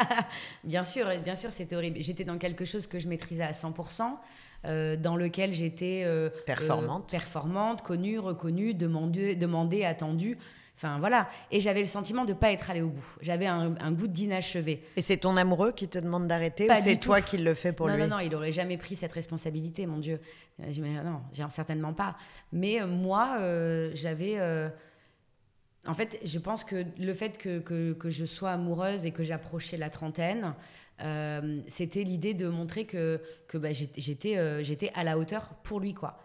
bien 0.64 0.84
sûr, 0.84 1.08
bien 1.24 1.34
sûr 1.34 1.52
c'était 1.52 1.76
horrible. 1.76 2.00
J'étais 2.00 2.26
dans 2.26 2.38
quelque 2.38 2.64
chose 2.64 2.86
que 2.86 3.00
je 3.00 3.08
maîtrisais 3.08 3.44
à 3.44 3.54
100%. 3.54 4.20
Euh, 4.66 4.98
dans 4.98 5.16
lequel 5.16 5.54
j'étais 5.54 6.04
euh, 6.06 6.30
performante. 6.46 7.04
Euh, 7.04 7.18
performante, 7.18 7.82
connue, 7.82 8.20
reconnue, 8.20 8.74
demandée, 8.74 9.38
demandée 9.38 9.86
attendue. 9.86 10.38
Enfin 10.80 10.98
voilà. 10.98 11.28
Et 11.52 11.60
j'avais 11.60 11.82
le 11.82 11.88
sentiment 11.88 12.24
de 12.24 12.30
ne 12.30 12.38
pas 12.38 12.54
être 12.54 12.70
allée 12.70 12.82
au 12.82 12.88
bout. 12.88 13.18
J'avais 13.20 13.48
un, 13.48 13.92
goût 13.92 14.08
d'inachevé. 14.08 14.82
Et 14.96 15.02
c'est 15.02 15.18
ton 15.18 15.36
amoureux 15.36 15.74
qui 15.74 15.90
te 15.90 16.00
demande 16.00 16.26
d'arrêter 16.26 16.72
ou 16.72 16.74
c'est 16.78 16.96
toi 16.96 17.20
qui 17.20 17.38
le 17.38 17.54
fais 17.54 17.74
pour 17.74 17.90
lui 17.90 17.98
Non, 17.98 18.08
non, 18.08 18.16
non, 18.16 18.20
il 18.20 18.32
n'aurait 18.32 18.54
jamais 18.54 18.78
pris 18.78 18.96
cette 18.96 19.12
responsabilité, 19.12 19.86
mon 19.88 19.98
Dieu. 19.98 20.22
Euh, 20.62 21.04
non, 21.04 21.22
certainement 21.50 21.92
pas. 21.92 22.16
Mais 22.54 22.82
euh, 22.82 22.88
moi, 22.88 23.40
euh, 23.40 23.92
j'avais. 23.94 24.40
En 25.86 25.94
fait, 25.94 26.18
je 26.24 26.40
pense 26.40 26.64
que 26.64 26.86
le 26.98 27.14
fait 27.14 27.38
que, 27.38 27.60
que, 27.60 28.10
je 28.10 28.26
sois 28.26 28.52
amoureuse 28.52 29.06
et 29.06 29.12
que 29.12 29.24
j'approchais 29.24 29.76
la 29.76 29.90
trentaine, 29.90 30.54
c'était 31.68 32.04
l'idée 32.04 32.34
de 32.34 32.48
montrer 32.48 32.86
que, 32.86 33.22
que 33.50 33.58
bah, 33.58 33.74
j'étais 33.74 34.64
j'étais 34.64 34.92
à 34.96 35.04
la 35.04 35.18
hauteur 35.18 35.50
pour 35.62 35.82
lui, 35.82 35.94
quoi. 35.94 36.18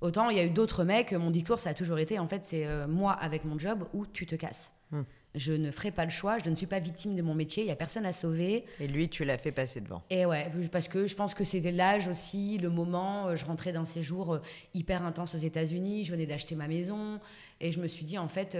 Autant 0.00 0.30
il 0.30 0.36
y 0.36 0.40
a 0.40 0.44
eu 0.44 0.50
d'autres 0.50 0.84
mecs, 0.84 1.12
mon 1.12 1.30
discours 1.30 1.58
ça 1.58 1.70
a 1.70 1.74
toujours 1.74 1.98
été 1.98 2.18
en 2.18 2.28
fait 2.28 2.44
c'est 2.44 2.66
euh, 2.66 2.86
moi 2.86 3.12
avec 3.12 3.44
mon 3.44 3.58
job 3.58 3.86
ou 3.92 4.06
tu 4.06 4.26
te 4.26 4.34
casses. 4.36 4.72
Hmm. 4.90 5.02
Je 5.34 5.52
ne 5.52 5.70
ferai 5.70 5.90
pas 5.90 6.04
le 6.04 6.10
choix, 6.10 6.38
je 6.38 6.48
ne 6.48 6.54
suis 6.54 6.66
pas 6.66 6.78
victime 6.78 7.14
de 7.14 7.20
mon 7.20 7.34
métier, 7.34 7.62
il 7.62 7.66
y 7.66 7.70
a 7.70 7.76
personne 7.76 8.06
à 8.06 8.14
sauver. 8.14 8.64
Et 8.80 8.88
lui, 8.88 9.10
tu 9.10 9.24
l'as 9.24 9.36
fait 9.36 9.52
passer 9.52 9.80
devant. 9.80 10.02
Et 10.08 10.24
ouais, 10.24 10.50
parce 10.72 10.88
que 10.88 11.06
je 11.06 11.14
pense 11.14 11.34
que 11.34 11.44
c'était 11.44 11.70
l'âge 11.70 12.08
aussi, 12.08 12.56
le 12.56 12.70
moment. 12.70 13.28
Euh, 13.28 13.36
je 13.36 13.44
rentrais 13.44 13.72
d'un 13.72 13.84
séjour 13.84 14.34
euh, 14.34 14.42
hyper 14.72 15.04
intense 15.04 15.34
aux 15.34 15.38
États-Unis, 15.38 16.04
je 16.04 16.12
venais 16.12 16.24
d'acheter 16.24 16.54
ma 16.54 16.66
maison, 16.66 17.20
et 17.60 17.70
je 17.72 17.78
me 17.78 17.86
suis 17.86 18.06
dit 18.06 18.16
en 18.16 18.28
fait, 18.28 18.56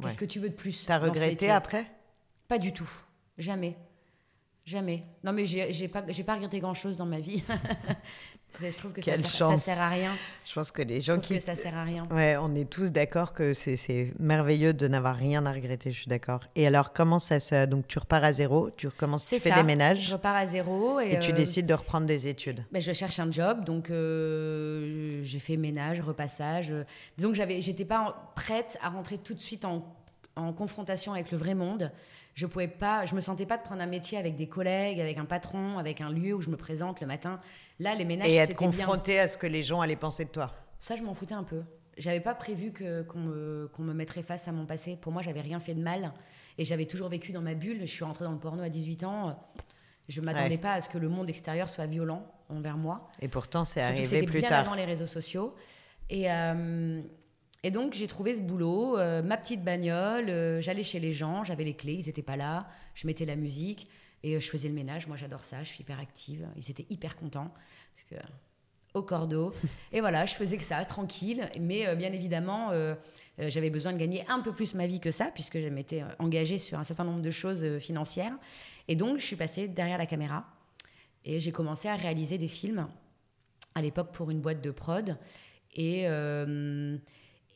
qu'est-ce 0.00 0.16
que 0.16 0.24
tu 0.24 0.38
veux 0.38 0.50
de 0.50 0.54
plus 0.54 0.86
T'as 0.86 0.98
regretté 0.98 1.50
après? 1.50 1.84
Pas 2.46 2.58
du 2.58 2.72
tout, 2.72 2.90
jamais. 3.36 3.76
Jamais. 4.66 5.04
Non, 5.22 5.32
mais 5.32 5.46
j'ai 5.46 5.88
pas, 5.88 6.02
pas 6.02 6.34
regretté 6.34 6.58
grand-chose 6.58 6.96
dans 6.96 7.06
ma 7.06 7.20
vie. 7.20 7.42
je 8.60 8.78
trouve 8.78 8.92
que 8.92 9.00
ça 9.02 9.12
Quelle 9.12 9.26
ça 9.26 9.38
chance. 9.38 9.62
sert 9.62 9.80
à 9.80 9.88
rien. 9.88 10.12
Je 10.46 10.52
pense 10.54 10.70
que 10.70 10.82
les 10.82 11.00
Je 11.00 11.12
gens 11.12 11.18
qui... 11.18 11.34
que 11.34 11.40
ça 11.40 11.54
sert 11.56 11.76
à 11.76 11.84
rien. 11.84 12.06
Ouais, 12.10 12.36
on 12.40 12.54
est 12.54 12.68
tous 12.70 12.90
d'accord 12.92 13.32
que 13.34 13.52
c'est- 13.52 14.12
merveilleux 14.18 14.72
de 14.72 14.88
n'avoir 14.88 15.16
rien 15.16 15.44
à 15.46 15.52
regretter, 15.52 15.90
je 15.90 15.96
suis 16.00 16.08
d'accord. 16.08 16.40
Et 16.54 16.66
alors, 16.66 16.92
comment 16.92 17.18
ça 17.18 17.38
se... 17.38 17.66
Donc, 17.66 17.86
tu 17.88 17.98
repars 17.98 18.24
à 18.24 18.32
zéro, 18.32 18.70
tu 18.76 18.86
recommences, 18.86 19.24
tu 19.26 19.38
fais 19.38 19.48
ça. 19.50 19.54
des 19.56 19.60
Je 19.60 19.66
ménages 19.66 20.12
repars 20.12 20.36
à 20.36 20.46
zéro 20.46 21.00
et, 21.00 21.12
et 21.14 21.18
tu 21.18 21.32
euh, 21.32 21.34
décides 21.34 21.66
de 21.66 21.74
reprendre 21.74 22.06
des 22.06 22.28
études. 22.28 22.64
ben, 22.72 22.80
je 22.80 22.92
cherche 22.92 23.18
un 23.18 23.30
job, 23.30 23.64
donc 23.64 23.90
euh, 23.90 25.20
j'ai 25.22 25.38
fait 25.38 25.56
ménage, 25.56 26.00
repassage. 26.00 26.72
disons 27.16 27.32
que 27.32 27.60
j'étais 27.60 27.84
pas 27.84 28.00
en- 28.00 28.14
prête 28.34 28.78
à 28.82 28.88
rentrer 28.90 29.18
tout 29.18 29.34
de 29.34 29.40
suite 29.40 29.64
en, 29.64 29.84
en 30.36 30.52
confrontation 30.52 31.12
avec 31.12 31.30
le 31.32 31.38
vrai 31.38 31.54
monde. 31.54 31.90
Je 32.36 32.44
pouvais 32.46 32.68
pas, 32.68 33.06
je 33.06 33.14
me 33.14 33.20
sentais 33.22 33.46
pas 33.46 33.56
de 33.56 33.62
prendre 33.62 33.80
un 33.80 33.86
métier 33.86 34.18
avec 34.18 34.36
des 34.36 34.46
collègues, 34.46 35.00
avec 35.00 35.16
un 35.16 35.24
patron, 35.24 35.78
avec 35.78 36.02
un 36.02 36.10
lieu 36.10 36.34
où 36.34 36.42
je 36.42 36.50
me 36.50 36.56
présente 36.58 37.00
le 37.00 37.06
matin. 37.06 37.40
Là, 37.80 37.94
les 37.94 38.04
ménages, 38.04 38.28
Et 38.28 38.34
être 38.36 38.48
bien. 38.48 38.56
confronté 38.68 39.18
à 39.18 39.26
ce 39.26 39.38
que 39.38 39.46
les 39.46 39.62
gens 39.62 39.80
allaient 39.80 39.96
penser 39.96 40.26
de 40.26 40.30
toi. 40.30 40.52
Ça, 40.78 40.96
je 40.96 41.02
m'en 41.02 41.14
foutais 41.14 41.32
un 41.34 41.44
peu. 41.44 41.62
J'avais 41.96 42.20
pas 42.20 42.34
prévu 42.34 42.72
que, 42.72 43.00
qu'on, 43.04 43.20
me, 43.20 43.70
qu'on 43.72 43.82
me 43.82 43.94
mettrait 43.94 44.22
face 44.22 44.46
à 44.48 44.52
mon 44.52 44.66
passé. 44.66 44.98
Pour 45.00 45.12
moi, 45.12 45.22
j'avais 45.22 45.40
rien 45.40 45.60
fait 45.60 45.72
de 45.72 45.80
mal. 45.82 46.12
Et 46.58 46.66
j'avais 46.66 46.84
toujours 46.84 47.08
vécu 47.08 47.32
dans 47.32 47.40
ma 47.40 47.54
bulle. 47.54 47.78
Je 47.80 47.86
suis 47.86 48.04
rentrée 48.04 48.26
dans 48.26 48.32
le 48.32 48.38
porno 48.38 48.62
à 48.62 48.68
18 48.68 49.04
ans. 49.04 49.42
Je 50.06 50.20
m'attendais 50.20 50.50
Ouais. 50.50 50.58
pas 50.58 50.74
à 50.74 50.80
ce 50.82 50.90
que 50.90 50.98
le 50.98 51.08
monde 51.08 51.30
extérieur 51.30 51.70
soit 51.70 51.86
violent 51.86 52.30
envers 52.50 52.76
moi. 52.76 53.08
Et 53.22 53.28
pourtant, 53.28 53.64
c'est 53.64 53.80
Surtout 53.80 53.86
que 53.88 53.92
arrivé 54.00 54.04
c'était 54.04 54.26
plus 54.26 54.40
bien 54.40 54.50
tard. 54.50 54.60
avant 54.66 54.74
les 54.74 54.84
réseaux 54.84 55.06
sociaux. 55.06 55.54
Et, 56.10 56.30
euh, 56.30 57.00
et 57.62 57.70
donc, 57.70 57.94
j'ai 57.94 58.06
trouvé 58.06 58.34
ce 58.34 58.40
boulot, 58.40 58.98
euh, 58.98 59.22
ma 59.22 59.36
petite 59.36 59.64
bagnole. 59.64 60.28
euh, 60.28 60.60
J'allais 60.60 60.84
chez 60.84 61.00
les 61.00 61.12
gens, 61.12 61.42
j'avais 61.42 61.64
les 61.64 61.72
clés, 61.72 61.94
ils 61.94 62.06
n'étaient 62.06 62.22
pas 62.22 62.36
là. 62.36 62.68
Je 62.94 63.06
mettais 63.06 63.24
la 63.24 63.36
musique 63.36 63.88
et 64.22 64.36
euh, 64.36 64.40
je 64.40 64.48
faisais 64.48 64.68
le 64.68 64.74
ménage. 64.74 65.06
Moi, 65.06 65.16
j'adore 65.16 65.42
ça, 65.42 65.64
je 65.64 65.68
suis 65.68 65.80
hyper 65.80 65.98
active. 65.98 66.46
Ils 66.56 66.70
étaient 66.70 66.86
hyper 66.90 67.16
contents. 67.16 67.52
Parce 67.94 68.04
que, 68.08 68.28
au 68.94 69.02
cordeau. 69.02 69.52
et 69.92 70.00
voilà, 70.00 70.26
je 70.26 70.34
faisais 70.34 70.56
que 70.58 70.62
ça, 70.62 70.84
tranquille. 70.84 71.48
Mais 71.60 71.96
bien 71.96 72.12
évidemment, 72.12 72.70
j'avais 73.38 73.70
besoin 73.70 73.92
de 73.92 73.98
gagner 73.98 74.24
un 74.28 74.40
peu 74.40 74.52
plus 74.52 74.74
ma 74.74 74.86
vie 74.86 75.00
que 75.00 75.10
ça, 75.10 75.30
puisque 75.34 75.60
je 75.60 75.68
m'étais 75.68 76.02
engagée 76.18 76.58
sur 76.58 76.78
un 76.78 76.84
certain 76.84 77.04
nombre 77.04 77.20
de 77.20 77.30
choses 77.30 77.78
financières. 77.78 78.32
Et 78.88 78.96
donc, 78.96 79.18
je 79.18 79.24
suis 79.24 79.36
passée 79.36 79.68
derrière 79.68 79.98
la 79.98 80.06
caméra 80.06 80.46
et 81.24 81.40
j'ai 81.40 81.52
commencé 81.52 81.88
à 81.88 81.96
réaliser 81.96 82.38
des 82.38 82.48
films 82.48 82.86
à 83.74 83.82
l'époque 83.82 84.12
pour 84.12 84.30
une 84.30 84.40
boîte 84.40 84.62
de 84.62 84.70
prod. 84.70 85.18
Et, 85.74 86.06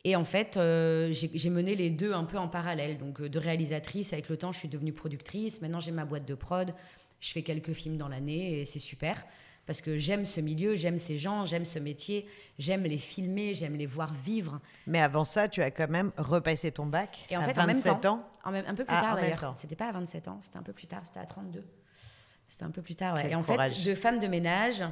et 0.04 0.16
en 0.16 0.24
fait, 0.24 0.56
euh, 0.56 1.12
j'ai 1.12 1.50
mené 1.50 1.74
les 1.74 1.90
deux 1.90 2.12
un 2.12 2.24
peu 2.24 2.38
en 2.38 2.48
parallèle. 2.48 2.98
Donc, 2.98 3.20
euh, 3.20 3.28
de 3.28 3.38
réalisatrice, 3.38 4.12
avec 4.12 4.28
le 4.28 4.36
temps, 4.36 4.52
je 4.52 4.58
suis 4.58 4.68
devenue 4.68 4.92
productrice. 4.92 5.60
Maintenant, 5.60 5.80
j'ai 5.80 5.92
ma 5.92 6.04
boîte 6.04 6.24
de 6.26 6.34
prod. 6.34 6.74
Je 7.20 7.32
fais 7.32 7.42
quelques 7.42 7.72
films 7.74 7.98
dans 7.98 8.08
l'année 8.08 8.60
et 8.60 8.64
c'est 8.64 8.78
super. 8.78 9.26
Parce 9.66 9.82
que 9.82 9.98
j'aime 9.98 10.24
ce 10.24 10.40
milieu, 10.40 10.74
j'aime 10.74 10.98
ces 10.98 11.18
gens, 11.18 11.44
j'aime 11.44 11.66
ce 11.66 11.78
métier, 11.78 12.26
j'aime 12.58 12.82
les 12.84 12.96
filmer, 12.96 13.54
j'aime 13.54 13.76
les 13.76 13.86
voir 13.86 14.12
vivre. 14.14 14.58
Mais 14.86 15.00
avant 15.00 15.22
ça, 15.24 15.48
tu 15.48 15.62
as 15.62 15.70
quand 15.70 15.88
même 15.88 16.12
repassé 16.16 16.72
ton 16.72 16.86
bac 16.86 17.26
Et 17.28 17.36
en 17.36 17.42
à 17.42 17.44
fait, 17.44 17.58
en 17.58 17.66
même 17.66 17.76
27 17.76 18.00
temps, 18.00 18.14
ans. 18.14 18.28
En 18.42 18.52
même, 18.52 18.64
un 18.66 18.74
peu 18.74 18.84
plus 18.84 18.96
Ah, 18.98 19.02
tard 19.02 19.16
d'ailleurs. 19.16 19.54
C'était 19.56 19.76
pas 19.76 19.88
à 19.88 19.92
27 19.92 20.28
ans, 20.28 20.38
c'était 20.42 20.56
un 20.56 20.62
peu 20.62 20.72
plus 20.72 20.86
tard, 20.86 21.02
c'était 21.04 21.20
à 21.20 21.26
32. 21.26 21.62
C'était 22.48 22.64
un 22.64 22.70
peu 22.70 22.82
plus 22.82 22.96
tard, 22.96 23.14
ouais. 23.14 23.30
Et 23.30 23.34
en 23.34 23.42
courage. 23.42 23.74
fait, 23.74 23.90
de 23.90 23.94
femme 23.94 24.18
de 24.18 24.26
ménage, 24.26 24.82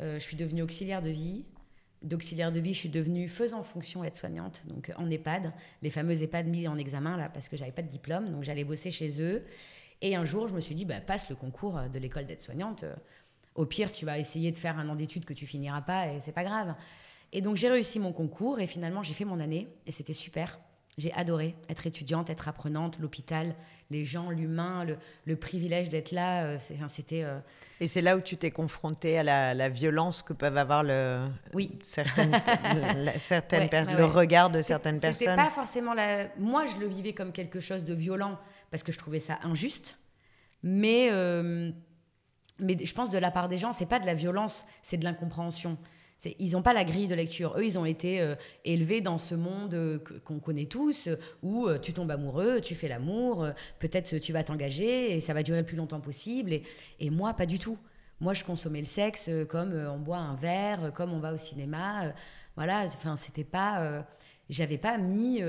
euh, 0.00 0.14
je 0.18 0.24
suis 0.24 0.36
devenue 0.36 0.60
auxiliaire 0.62 1.00
de 1.00 1.08
vie. 1.08 1.44
D'auxiliaire 2.06 2.52
de 2.52 2.60
vie, 2.60 2.72
je 2.72 2.78
suis 2.78 2.88
devenue 2.88 3.28
faisant 3.28 3.64
fonction 3.64 4.04
aide-soignante, 4.04 4.62
donc 4.68 4.90
euh, 4.90 4.92
en 4.96 5.10
EHPAD, 5.10 5.52
les 5.82 5.90
fameux 5.90 6.22
EHPAD 6.22 6.46
mis 6.46 6.68
en 6.68 6.76
examen 6.76 7.16
là 7.16 7.28
parce 7.28 7.48
que 7.48 7.56
j'avais 7.56 7.72
pas 7.72 7.82
de 7.82 7.88
diplôme, 7.88 8.30
donc 8.30 8.44
j'allais 8.44 8.62
bosser 8.62 8.92
chez 8.92 9.20
eux. 9.20 9.44
Et 10.02 10.14
un 10.14 10.24
jour, 10.24 10.46
je 10.46 10.54
me 10.54 10.60
suis 10.60 10.76
dit, 10.76 10.84
bah, 10.84 11.00
passe 11.00 11.28
le 11.30 11.34
concours 11.34 11.76
euh, 11.76 11.88
de 11.88 11.98
l'école 11.98 12.26
d'aide-soignante. 12.26 12.84
euh, 12.84 12.94
Au 13.56 13.66
pire, 13.66 13.90
tu 13.90 14.04
vas 14.06 14.20
essayer 14.20 14.52
de 14.52 14.58
faire 14.58 14.78
un 14.78 14.88
an 14.88 14.94
d'études 14.94 15.24
que 15.24 15.34
tu 15.34 15.46
finiras 15.46 15.80
pas 15.80 16.06
et 16.12 16.20
c'est 16.20 16.30
pas 16.30 16.44
grave. 16.44 16.76
Et 17.32 17.40
donc 17.40 17.56
j'ai 17.56 17.68
réussi 17.68 17.98
mon 17.98 18.12
concours 18.12 18.60
et 18.60 18.68
finalement 18.68 19.02
j'ai 19.02 19.14
fait 19.14 19.24
mon 19.24 19.40
année 19.40 19.66
et 19.86 19.90
c'était 19.90 20.14
super. 20.14 20.60
J'ai 20.98 21.12
adoré 21.12 21.54
être 21.68 21.86
étudiante, 21.86 22.30
être 22.30 22.48
apprenante, 22.48 22.98
l'hôpital, 23.00 23.54
les 23.90 24.06
gens, 24.06 24.30
l'humain, 24.30 24.82
le, 24.84 24.96
le 25.26 25.36
privilège 25.36 25.90
d'être 25.90 26.10
là. 26.10 26.44
euh, 26.46 26.58
C'était 26.88 27.22
euh, 27.22 27.38
Et 27.80 27.86
c'est 27.86 28.00
là 28.00 28.16
où 28.16 28.20
tu 28.22 28.38
t'es 28.38 28.50
confronté 28.50 29.18
à 29.18 29.22
la, 29.22 29.52
la 29.52 29.68
violence 29.68 30.22
que 30.22 30.32
peuvent 30.32 30.56
avoir 30.56 30.82
le, 30.82 31.28
oui. 31.52 31.78
certaines, 31.84 32.30
la- 32.96 33.18
certaines 33.18 33.64
Ouais, 33.64 33.68
per- 33.68 33.84
ouais, 33.88 33.94
le 33.96 34.04
regard 34.06 34.48
de 34.48 34.62
certaines 34.62 34.94
C'était 34.94 35.08
personnes. 35.08 35.36
pas 35.36 35.50
forcément 35.50 35.92
la. 35.92 36.28
Moi, 36.38 36.64
je 36.64 36.78
le 36.78 36.86
vivais 36.86 37.12
comme 37.12 37.30
quelque 37.32 37.60
chose 37.60 37.84
de 37.84 37.92
violent 37.92 38.38
parce 38.70 38.82
que 38.82 38.90
je 38.90 38.96
trouvais 38.98 39.20
ça 39.20 39.38
injuste. 39.42 39.98
Mais, 40.62 41.08
euh, 41.12 41.70
mais 42.58 42.76
je 42.82 42.94
pense 42.94 43.10
de 43.10 43.18
la 43.18 43.30
part 43.30 43.48
des 43.48 43.58
gens, 43.58 43.74
c'est 43.74 43.84
pas 43.84 44.00
de 44.00 44.06
la 44.06 44.14
violence, 44.14 44.64
c'est 44.82 44.96
de 44.96 45.04
l'incompréhension. 45.04 45.76
Ils 46.38 46.52
n'ont 46.52 46.62
pas 46.62 46.72
la 46.72 46.84
grille 46.84 47.06
de 47.08 47.14
lecture. 47.14 47.54
Eux, 47.58 47.64
ils 47.64 47.78
ont 47.78 47.84
été 47.84 48.20
euh, 48.20 48.34
élevés 48.64 49.00
dans 49.00 49.18
ce 49.18 49.34
monde 49.34 49.74
euh, 49.74 49.98
qu'on 50.24 50.38
connaît 50.40 50.64
tous, 50.64 51.06
euh, 51.08 51.16
où 51.42 51.68
tu 51.80 51.92
tombes 51.92 52.10
amoureux, 52.10 52.60
tu 52.60 52.74
fais 52.74 52.88
l'amour, 52.88 53.46
peut-être 53.78 54.18
tu 54.18 54.32
vas 54.32 54.42
t'engager 54.42 55.14
et 55.14 55.20
ça 55.20 55.34
va 55.34 55.42
durer 55.42 55.60
le 55.60 55.66
plus 55.66 55.76
longtemps 55.76 56.00
possible. 56.00 56.52
Et, 56.52 56.62
et 57.00 57.10
moi, 57.10 57.34
pas 57.34 57.46
du 57.46 57.58
tout. 57.58 57.78
Moi, 58.20 58.32
je 58.34 58.44
consommais 58.44 58.80
le 58.80 58.86
sexe 58.86 59.30
comme 59.48 59.74
on 59.74 59.98
boit 59.98 60.16
un 60.16 60.34
verre, 60.36 60.90
comme 60.94 61.12
on 61.12 61.20
va 61.20 61.34
au 61.34 61.38
cinéma. 61.38 62.12
voilà, 62.56 62.84
enfin, 62.86 63.16
c'était 63.16 63.44
pas. 63.44 64.04
J'avais 64.48 64.78
pas 64.78 64.96
mis. 64.98 65.42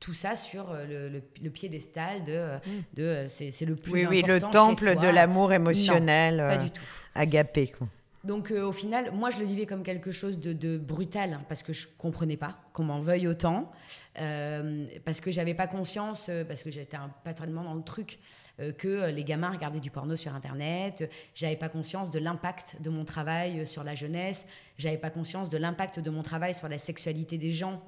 tout 0.00 0.12
ça 0.14 0.36
sur 0.36 0.74
le, 0.88 1.08
le- 1.08 1.22
le 1.42 1.50
piédestal 1.50 2.22
de, 2.24 2.38
de 2.94 3.02
euh, 3.02 3.28
c'est 3.28 3.64
le 3.64 3.74
plus 3.74 3.90
oui, 3.92 4.06
oui, 4.06 4.22
le 4.22 4.38
temple 4.38 4.84
chez 4.84 4.94
de 4.96 5.08
l'amour 5.08 5.50
émotionnel, 5.52 6.36
Pas 6.46 6.58
du 6.58 6.70
tout. 6.70 6.84
agapé. 7.14 7.68
quoi. 7.68 7.88
Donc 8.24 8.50
euh, 8.50 8.64
au 8.66 8.72
final, 8.72 9.12
moi 9.12 9.30
je 9.30 9.38
le 9.38 9.44
vivais 9.46 9.64
comme 9.64 9.82
quelque 9.84 10.10
chose 10.10 10.38
de, 10.40 10.76
brutal 10.76 11.34
hein, 11.34 11.42
parce 11.48 11.62
que 11.62 11.72
je 11.72 11.86
comprenais 11.98 12.36
pas 12.36 12.56
qu'on 12.72 12.82
m'en 12.84 13.00
veuille 13.00 13.28
autant, 13.28 13.70
euh, 14.20 14.86
parce 15.04 15.20
que 15.20 15.30
j'avais 15.30 15.54
pas 15.54 15.68
conscience, 15.68 16.26
euh, 16.28 16.44
parce 16.44 16.62
que 16.62 16.70
j'étais 16.70 16.96
un- 16.96 17.10
pas 17.24 17.32
tellement 17.32 17.62
dans 17.62 17.74
le 17.74 17.82
truc, 17.82 18.18
que 18.76 19.08
les 19.10 19.22
gamins 19.22 19.52
regardaient 19.52 19.78
du 19.78 19.92
porno 19.92 20.16
sur 20.16 20.34
internet. 20.34 21.08
J'avais 21.36 21.54
pas 21.54 21.68
conscience 21.68 22.10
de 22.10 22.18
l'impact 22.18 22.74
de 22.80 22.90
mon 22.90 23.04
travail 23.04 23.64
sur 23.68 23.84
la 23.84 23.94
jeunesse. 23.94 24.46
J'avais 24.78 24.98
pas 24.98 25.10
conscience 25.10 25.48
de 25.48 25.58
l'impact 25.58 26.00
de 26.00 26.10
mon 26.10 26.24
travail 26.24 26.54
sur 26.56 26.68
la 26.68 26.78
sexualité 26.78 27.38
des 27.38 27.52
gens. 27.52 27.80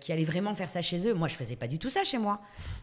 qui 0.00 0.12
allaient 0.12 0.24
vraiment 0.26 0.54
faire 0.56 0.68
ça 0.68 0.82
chez 0.82 1.06
eux. 1.06 1.14
Moi, 1.14 1.28
je 1.28 1.34
faisais 1.36 1.54
pas 1.56 1.66
du 1.68 1.78
tout 1.78 1.88
ça 1.88 2.02
chez 2.04 2.18
moi. 2.18 2.40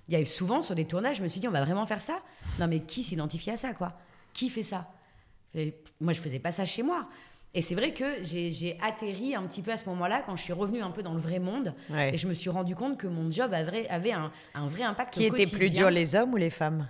Il 0.07 0.13
y 0.13 0.17
a 0.17 0.21
eu 0.21 0.25
souvent 0.25 0.61
sur 0.63 0.73
des 0.75 0.85
tournages, 0.85 1.17
je 1.17 1.21
me 1.23 1.27
suis 1.27 1.39
dit, 1.41 1.47
on 1.47 1.51
va 1.51 1.63
vraiment 1.63 1.85
faire 1.85 2.01
ça 2.01 2.19
Non, 2.57 2.67
mais 2.67 2.79
qui 2.79 3.03
s'identifie 3.03 3.51
à 3.51 3.57
ça, 3.57 3.73
quoi? 3.73 3.93
Qui 4.33 4.49
fait 4.49 4.63
ça? 4.63 4.87
Et 5.55 5.75
moi, 5.99 6.13
je 6.13 6.19
faisais 6.19 6.39
pas 6.39 6.51
ça 6.51 6.65
chez 6.65 6.83
moi. 6.83 7.07
Et 7.55 7.63
c'est 7.63 7.73
vrai 7.73 7.93
que 7.95 8.21
j'ai 8.21 8.77
atterri 8.81 9.33
un 9.33 9.41
petit 9.47 9.63
peu 9.63 9.71
à 9.71 9.77
ce 9.77 9.89
moment-là, 9.89 10.21
quand 10.23 10.35
je 10.35 10.43
suis 10.43 10.53
revenue 10.53 10.81
un 10.81 10.91
peu 10.91 11.01
dans 11.01 11.13
le 11.15 11.19
vrai 11.19 11.39
monde, 11.39 11.73
Ouais. 11.89 12.13
et 12.13 12.17
je 12.17 12.27
me 12.27 12.33
suis 12.35 12.49
rendu 12.51 12.75
compte 12.75 12.97
que 12.99 13.07
mon 13.07 13.31
job 13.31 13.53
avait, 13.53 13.87
avait 13.89 14.11
un, 14.11 14.31
un 14.53 14.67
vrai 14.67 14.83
impact 14.83 15.13
Qui 15.15 15.25
était 15.25 15.47
plus 15.47 15.71
dur, 15.71 15.89
les 15.89 16.15
hommes 16.15 16.33
ou 16.33 16.37
les 16.37 16.51
femmes? 16.51 16.87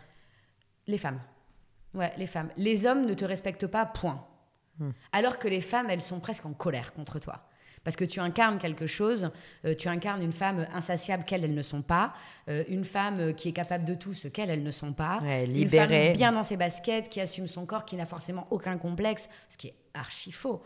Les 0.87 0.97
femmes. 0.97 1.21
Ouais, 1.93 2.11
les 2.17 2.27
femmes. 2.27 2.49
Les 2.57 2.85
hommes 2.85 3.05
ne 3.05 3.13
te 3.13 3.23
respectent 3.23 3.67
pas, 3.67 3.85
point. 3.85 4.25
Hmm. 4.79 4.91
Alors 5.13 5.39
que 5.39 5.47
les 5.47 5.61
femmes, 5.61 5.87
elles 5.89 6.01
sont 6.01 6.19
presque 6.19 6.45
en 6.45 6.53
colère 6.53 6.91
contre 6.93 7.19
toi. 7.19 7.48
Parce 7.83 7.95
que 7.95 8.05
tu 8.05 8.19
incarnes 8.19 8.57
quelque 8.57 8.87
chose, 8.87 9.31
euh, 9.65 9.73
tu 9.73 9.87
incarnes 9.87 10.21
une 10.21 10.31
femme 10.33 10.67
insatiable 10.73 11.23
qu'elles, 11.23 11.43
elles 11.43 11.53
ne 11.55 11.61
sont 11.61 11.81
pas, 11.81 12.13
euh, 12.49 12.63
une 12.67 12.83
femme 12.83 13.33
qui 13.33 13.49
est 13.49 13.53
capable 13.53 13.85
de 13.85 13.93
tout 13.93 14.13
ce 14.13 14.27
qu'elles, 14.27 14.49
elles 14.49 14.63
ne 14.63 14.71
sont 14.71 14.93
pas, 14.93 15.19
Ouais, 15.21 15.45
une 15.45 15.53
libérée. 15.53 16.07
femme 16.07 16.13
bien 16.13 16.31
dans 16.31 16.43
ses 16.43 16.57
baskets, 16.57 17.09
qui 17.09 17.21
assume 17.21 17.47
son 17.47 17.65
corps, 17.65 17.85
qui 17.85 17.95
n'a 17.95 18.05
forcément 18.05 18.47
aucun 18.51 18.77
complexe, 18.77 19.29
ce 19.47 19.57
qui 19.57 19.67
est 19.67 19.75
archi 19.93 20.31
faux. 20.31 20.61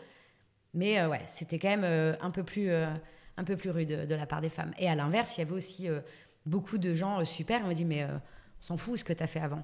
Mais 0.74 1.00
euh, 1.00 1.08
ouais, 1.08 1.22
c'était 1.26 1.58
quand 1.58 1.76
même 1.76 2.16
un, 2.20 2.30
peu 2.30 2.42
plus, 2.42 2.70
un 2.72 3.44
peu 3.44 3.56
plus 3.56 3.70
rude 3.70 4.06
de 4.08 4.14
la 4.14 4.26
part 4.26 4.40
des 4.40 4.50
femmes. 4.50 4.72
Et 4.78 4.88
à 4.88 4.94
l'inverse, 4.94 5.36
il 5.36 5.40
y 5.40 5.42
avait 5.42 5.52
aussi 5.54 5.88
beaucoup 6.46 6.78
de 6.78 6.94
gens 6.94 7.24
super. 7.24 7.60
On 7.64 7.68
m'a 7.68 7.74
dit, 7.74 7.84
mais 7.84 8.04
on 8.04 8.20
s'en 8.60 8.76
fout 8.76 8.98
ce 8.98 9.04
que 9.04 9.12
tu 9.12 9.22
as 9.22 9.28
fait 9.28 9.40
avant. 9.40 9.62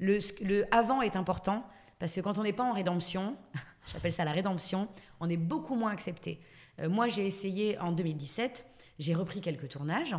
Le 0.00 0.64
avant 0.74 1.02
est 1.02 1.14
important 1.16 1.64
parce 1.98 2.12
que 2.14 2.20
quand 2.20 2.38
on 2.38 2.42
n'est 2.42 2.52
pas 2.52 2.64
en 2.64 2.72
rédemption, 2.72 3.36
j'appelle 3.92 4.12
ça 4.12 4.24
la 4.24 4.32
rédemption, 4.32 4.88
on 5.20 5.28
est 5.30 5.36
beaucoup 5.36 5.74
moins 5.74 5.92
accepté. 5.92 6.40
Euh, 6.80 6.88
moi, 6.88 7.08
j'ai 7.08 7.26
essayé 7.26 7.78
en 7.78 7.92
2017, 7.92 8.64
j'ai 8.98 9.14
repris 9.14 9.40
quelques 9.40 9.68
tournages. 9.68 10.14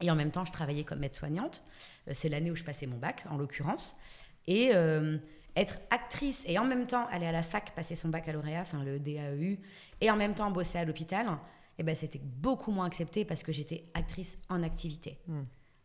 Et 0.00 0.10
en 0.10 0.16
même 0.16 0.30
temps, 0.30 0.44
je 0.44 0.52
travaillais 0.52 0.84
comme 0.84 1.02
aide-soignante. 1.04 1.62
Euh, 2.08 2.12
C'est 2.14 2.28
l'année 2.28 2.50
où 2.50 2.56
je 2.56 2.64
passais 2.64 2.86
mon 2.86 2.98
bac, 2.98 3.24
en 3.30 3.36
l'occurrence. 3.36 3.96
Et 4.46 4.70
euh, 4.74 5.18
être 5.54 5.78
actrice 5.90 6.42
et 6.46 6.58
en 6.58 6.64
même 6.64 6.86
temps 6.86 7.06
aller 7.10 7.26
à 7.26 7.32
la 7.32 7.42
fac, 7.42 7.74
passer 7.74 7.94
son 7.94 8.08
baccalauréat, 8.08 8.62
enfin 8.62 8.82
le 8.82 8.98
DAEU, 8.98 9.58
et 10.00 10.10
en 10.10 10.16
même 10.16 10.34
temps 10.34 10.50
bosser 10.50 10.78
à 10.78 10.84
l'hôpital, 10.84 11.38
eh 11.78 11.82
ben, 11.82 11.94
c'était 11.94 12.18
beaucoup 12.18 12.72
moins 12.72 12.86
accepté 12.86 13.24
parce 13.24 13.42
que 13.42 13.52
j'étais 13.52 13.84
actrice 13.94 14.38
en 14.48 14.62
activité. 14.62 15.18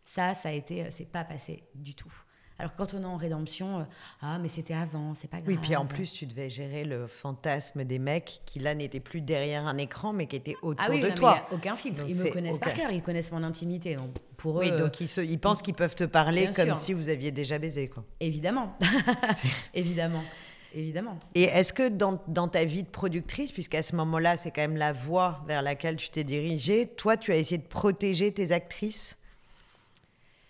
Ça, 0.05 0.33
ça 0.33 0.49
a 0.49 0.51
été, 0.53 0.89
c'est 0.89 1.05
pas 1.05 1.23
passé 1.23 1.63
du 1.75 1.93
tout. 1.93 2.11
Alors 2.59 2.73
que 2.73 2.77
quand 2.77 2.93
on 2.95 3.01
est 3.01 3.05
en 3.05 3.17
rédemption, 3.17 3.79
euh, 3.79 3.83
ah, 4.21 4.39
mais 4.39 4.49
c'était 4.49 4.73
avant, 4.73 5.13
c'est 5.13 5.29
pas 5.29 5.37
grave. 5.37 5.49
Oui, 5.49 5.59
puis 5.61 5.75
en 5.75 5.85
plus, 5.85 6.11
tu 6.11 6.25
devais 6.25 6.49
gérer 6.49 6.85
le 6.85 7.05
fantasme 7.05 7.83
des 7.83 7.99
mecs 7.99 8.41
qui, 8.45 8.59
là, 8.59 8.73
n'étaient 8.73 8.99
plus 8.99 9.21
derrière 9.21 9.67
un 9.67 9.77
écran, 9.77 10.11
mais 10.11 10.25
qui 10.25 10.35
étaient 10.35 10.55
autour 10.63 10.85
ah 10.87 10.91
oui, 10.91 11.01
de 11.01 11.09
non, 11.09 11.15
toi. 11.15 11.31
mais 11.31 11.37
y 11.37 11.53
a 11.53 11.57
aucun 11.57 11.75
filtre. 11.75 12.03
ils 12.07 12.15
me 12.15 12.31
connaissent 12.31 12.57
par 12.57 12.73
cœur, 12.73 12.91
ils 12.91 13.03
connaissent 13.03 13.31
mon 13.31 13.43
intimité. 13.43 13.95
Donc 13.95 14.09
pour 14.37 14.59
eux, 14.59 14.65
oui, 14.65 14.71
donc 14.71 14.99
ils, 14.99 15.07
se, 15.07 15.21
ils 15.21 15.39
pensent 15.39 15.61
qu'ils 15.61 15.75
peuvent 15.75 15.95
te 15.95 16.03
parler 16.03 16.49
comme 16.55 16.65
sûr. 16.67 16.77
si 16.77 16.93
vous 16.93 17.09
aviez 17.09 17.31
déjà 17.31 17.59
baisé. 17.59 17.87
Quoi. 17.87 18.03
évidemment. 18.19 18.75
évidemment. 19.73 20.23
Évidemment. 20.75 21.17
Et 21.33 21.43
est-ce 21.43 21.73
que 21.73 21.87
dans, 21.87 22.21
dans, 22.27 22.47
ta 22.47 22.65
vie 22.65 22.83
de 22.83 22.89
productrice, 22.89 23.51
puisqu'à 23.51 23.81
ce 23.81 23.95
moment-là, 23.95 24.35
c'est 24.37 24.51
quand 24.51 24.61
même 24.61 24.77
la 24.77 24.93
voie 24.93 25.43
vers 25.47 25.61
laquelle 25.61 25.95
tu 25.95 26.09
t'es 26.09 26.23
dirigée, 26.23 26.87
toi, 26.87 27.17
tu 27.17 27.31
as 27.31 27.37
essayé 27.37 27.57
de 27.57 27.67
protéger 27.67 28.31
tes 28.31 28.51
actrices? 28.51 29.17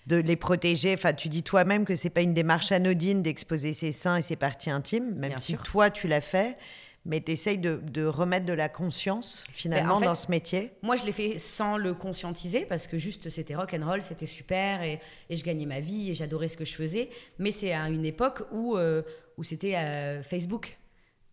De 0.07 0.15
les 0.15 0.37
protéger. 0.37 0.93
Enfin, 0.93 1.13
tu 1.13 1.29
dis 1.29 1.43
toi-même 1.43 1.85
que 1.85 1.93
c'est 1.95 2.09
pas 2.09 2.21
une 2.21 2.33
démarche 2.33 2.71
anodine 2.71 3.21
d'exposer 3.21 3.73
ses 3.73 3.91
seins 3.91 4.15
et 4.15 4.21
ses 4.21 4.37
parties 4.37 4.69
intimes, 4.69 5.13
même 5.15 5.29
Bien 5.29 5.37
si 5.37 5.53
sûr. 5.53 5.63
toi 5.63 5.89
tu 5.89 6.07
l'as 6.07 6.21
fait. 6.21 6.57
Mais 7.05 7.21
tu 7.21 7.31
essayes 7.31 7.57
de, 7.57 7.79
de, 7.89 8.03
remettre 8.03 8.45
de 8.45 8.51
la 8.51 8.67
conscience 8.67 9.45
finalement 9.53 9.93
Ben, 9.93 9.95
en 9.95 9.99
fait, 10.01 10.05
dans 10.07 10.15
ce 10.15 10.29
métier? 10.29 10.71
Moi, 10.81 10.97
je 10.97 11.05
l'ai 11.05 11.13
fait 11.13 11.39
sans 11.39 11.77
le 11.77 11.93
conscientiser 11.93 12.65
parce 12.65 12.85
que 12.85 12.97
juste 12.97 13.29
c'était 13.29 13.55
rock 13.55 13.73
and 13.73 13.85
roll, 13.85 14.01
c'était 14.03 14.25
super 14.25 14.83
et, 14.83 14.99
et, 15.29 15.37
je 15.37 15.43
gagnais 15.45 15.65
ma 15.65 15.79
vie 15.79 16.09
et 16.09 16.15
j'adorais 16.15 16.49
ce 16.49 16.57
que 16.57 16.65
je 16.65 16.75
faisais. 16.75 17.09
Mais 17.39 17.53
c'est 17.53 17.71
à 17.71 17.87
une 17.87 18.03
époque 18.03 18.43
où, 18.51 18.75
euh, 18.75 19.03
où 19.37 19.45
c'était 19.45 19.77
euh, 19.77 20.21
Facebook, 20.21 20.77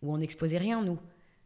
où 0.01 0.13
on 0.13 0.17
n'exposait 0.17 0.59
rien 0.59 0.81
nous. 0.81 0.99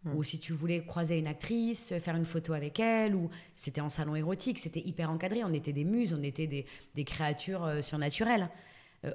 Mmh. 0.03 0.15
Ou 0.15 0.23
si 0.23 0.39
tu 0.39 0.53
voulais 0.53 0.83
croiser 0.85 1.17
une 1.17 1.27
actrice, 1.27 1.93
faire 1.99 2.15
une 2.15 2.25
photo 2.25 2.53
avec 2.53 2.79
elle, 2.79 3.15
ou 3.15 3.29
c'était 3.55 3.81
en 3.81 3.89
salon 3.89 4.15
érotique, 4.15 4.59
c'était 4.59 4.79
hyper 4.79 5.11
encadré. 5.11 5.43
On 5.43 5.53
était 5.53 5.73
des 5.73 5.83
muses, 5.83 6.13
on 6.13 6.21
était 6.23 6.47
des, 6.47 6.65
des 6.95 7.03
créatures 7.03 7.65
euh, 7.65 7.81
surnaturelles. 7.81 8.49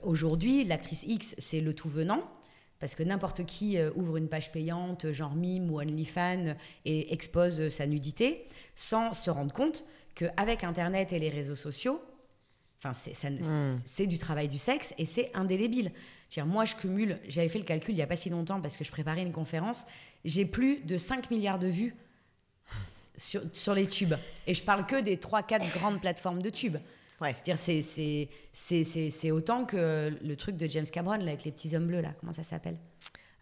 Aujourd'hui, 0.03 0.65
l'actrice 0.65 1.05
X, 1.07 1.35
c'est 1.39 1.61
le 1.61 1.75
tout 1.75 1.91
venant. 1.91 2.23
Parce 2.81 2.95
que 2.95 3.03
n'importe 3.03 3.47
qui 3.47 3.79
euh, 3.79 3.91
ouvre 3.95 4.19
une 4.19 4.29
page 4.29 4.53
payante, 4.53 5.11
genre 5.13 5.35
Mime 5.35 5.71
ou 5.71 5.81
OnlyFans, 5.81 6.55
et 6.85 7.15
expose 7.15 7.61
euh, 7.61 7.71
sa 7.71 7.87
nudité, 7.87 8.45
sans 8.77 9.13
se 9.13 9.31
rendre 9.31 9.53
compte 9.53 9.85
qu'avec 10.15 10.65
Internet 10.65 11.13
et 11.13 11.19
les 11.19 11.31
réseaux 11.31 11.55
sociaux, 11.55 12.03
enfin, 12.79 12.93
c'est 12.93 13.31
mmh. 13.31 14.07
du 14.07 14.19
travail 14.19 14.49
du 14.49 14.59
sexe 14.59 14.93
et 14.99 15.07
c'est 15.07 15.31
indélébile. 15.35 15.93
Dire, 16.31 16.47
moi, 16.47 16.65
je 16.65 16.75
cumule, 16.75 17.19
j'avais 17.29 17.49
fait 17.49 17.59
le 17.59 17.65
calcul 17.65 17.95
il 17.95 17.97
n'y 17.97 18.03
a 18.03 18.07
pas 18.07 18.17
si 18.17 18.31
longtemps 18.31 18.61
parce 18.61 18.77
que 18.77 18.85
je 18.85 18.91
préparais 18.91 19.23
une 19.23 19.33
conférence, 19.33 19.87
j'ai 20.25 20.45
plus 20.45 20.79
de 20.79 20.99
5 20.99 21.31
milliards 21.31 21.59
de 21.59 21.69
vues 21.69 21.95
sur, 23.17 23.43
sur 23.53 23.75
les 23.75 23.87
tubes. 23.87 24.15
Et 24.47 24.55
je 24.55 24.63
parle 24.63 24.87
que 24.87 25.01
des 25.01 25.17
3-4 25.17 25.73
grandes 25.79 26.01
plateformes 26.01 26.43
de 26.43 26.51
tubes. 26.51 26.79
Ouais. 27.21 27.37
C'est 28.53 29.31
autant 29.31 29.65
que 29.65 30.13
le 30.23 30.37
truc 30.37 30.57
de 30.57 30.69
James 30.69 30.87
Cameron 30.87 31.19
là, 31.19 31.29
avec 31.29 31.45
les 31.45 31.53
petits 31.53 31.75
hommes 31.77 31.87
bleus, 31.87 32.01
là. 32.01 32.13
Comment 32.21 32.33
ça 32.33 32.43
s'appelle? 32.43 32.77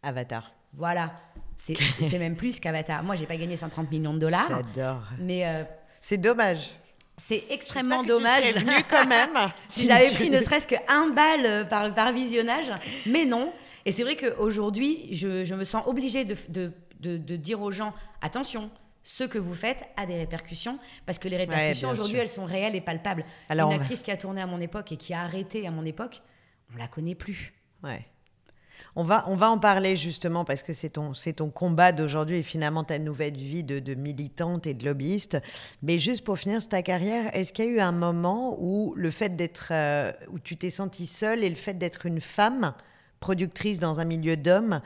Avatar. 0.02 0.52
Voilà. 0.74 1.12
C'est 1.56 2.18
même 2.18 2.36
plus 2.36 2.60
qu'Avatar. 2.60 3.02
Moi, 3.02 3.16
j'ai 3.16 3.26
pas 3.26 3.36
gagné 3.36 3.56
130 3.56 3.90
millions 3.90 4.14
de 4.14 4.18
dollars. 4.18 4.48
J'adore. 4.48 5.02
Mais. 5.18 5.46
Euh, 5.46 5.64
c'est 6.00 6.18
dommage. 6.18 6.70
C'est 7.16 7.44
extrêmement 7.50 8.02
dommage. 8.02 8.52
Tu 8.52 8.58
venu 8.58 8.82
quand 8.88 9.06
même. 9.06 9.36
si 9.68 9.86
j'avais 9.86 10.10
pris 10.10 10.30
ne 10.30 10.40
serait-ce 10.40 10.66
qu'un 10.66 11.08
balle 11.08 11.46
euh, 11.46 11.64
par, 11.64 11.92
par 11.94 12.12
visionnage. 12.12 12.72
Mais 13.06 13.24
non. 13.24 13.52
Et 13.84 13.92
c'est 13.92 14.02
vrai 14.02 14.16
qu'aujourd'hui, 14.16 15.08
je, 15.12 15.44
je, 15.44 15.54
me 15.54 15.64
sens 15.64 15.84
obligée 15.86 16.24
de, 16.24 16.36
de, 16.48 16.72
de, 17.00 17.16
de 17.16 17.36
dire 17.36 17.60
aux 17.60 17.70
gens 17.70 17.92
attention, 18.22 18.70
ce 19.04 19.24
que 19.24 19.38
vous 19.38 19.54
faites 19.54 19.84
a 19.96 20.06
des 20.06 20.16
répercussions 20.16 20.78
parce 21.06 21.18
que 21.18 21.28
les 21.28 21.36
répercussions 21.36 21.88
ouais, 21.88 21.94
aujourd'hui 21.94 22.18
elles 22.18 22.28
sont 22.28 22.44
réelles 22.44 22.76
et 22.76 22.80
palpables. 22.80 23.24
Alors, 23.48 23.70
Une 23.70 23.80
actrice 23.80 23.98
va... 24.00 24.04
qui 24.04 24.10
a 24.10 24.16
tourné 24.16 24.40
à 24.40 24.46
mon 24.46 24.60
époque 24.60 24.92
et 24.92 24.96
qui 24.96 25.12
a 25.12 25.22
arrêté 25.22 25.66
à 25.66 25.70
mon 25.70 25.84
époque, 25.84 26.22
on 26.72 26.78
la 26.78 26.88
connaît 26.88 27.14
plus. 27.14 27.52
Ouais. 27.82 28.04
On 28.96 29.02
va, 29.02 29.24
on 29.28 29.34
va 29.34 29.50
en 29.50 29.58
parler 29.58 29.96
justement 29.96 30.44
parce 30.44 30.62
que 30.62 30.72
c'est 30.72 30.90
ton, 30.90 31.14
c'est 31.14 31.34
ton 31.34 31.50
combat 31.50 31.92
d'aujourd'hui 31.92 32.38
et 32.38 32.42
finalement 32.42 32.84
ta 32.84 32.98
nouvelle 32.98 33.36
vie 33.36 33.64
de, 33.64 33.94
militante 33.94 34.66
et 34.66 34.74
de 34.74 34.84
lobbyiste. 34.84 35.38
Mais 35.82 35.98
juste 35.98 36.24
pour 36.24 36.38
finir 36.38 36.60
sur 36.60 36.70
ta 36.70 36.82
carrière, 36.82 37.34
est-ce 37.36 37.52
qu'il 37.52 37.64
y 37.64 37.68
a 37.68 37.70
eu 37.70 37.80
un 37.80 37.92
moment 37.92 38.56
où 38.60 38.94
le 38.96 39.10
fait 39.10 39.36
d'être, 39.36 39.68
euh, 39.70 40.12
où 40.30 40.38
tu 40.38 40.56
t'es 40.56 40.70
sentie 40.70 41.06
seule 41.06 41.44
et 41.44 41.48
le 41.48 41.56
fait 41.56 41.74
d'être 41.74 42.06
une 42.06 42.20
femme 42.20 42.74
productrice 43.20 43.78
dans 43.78 44.00
un 44.00 44.04
milieu 44.04 44.36
d'hommes, 44.36 44.80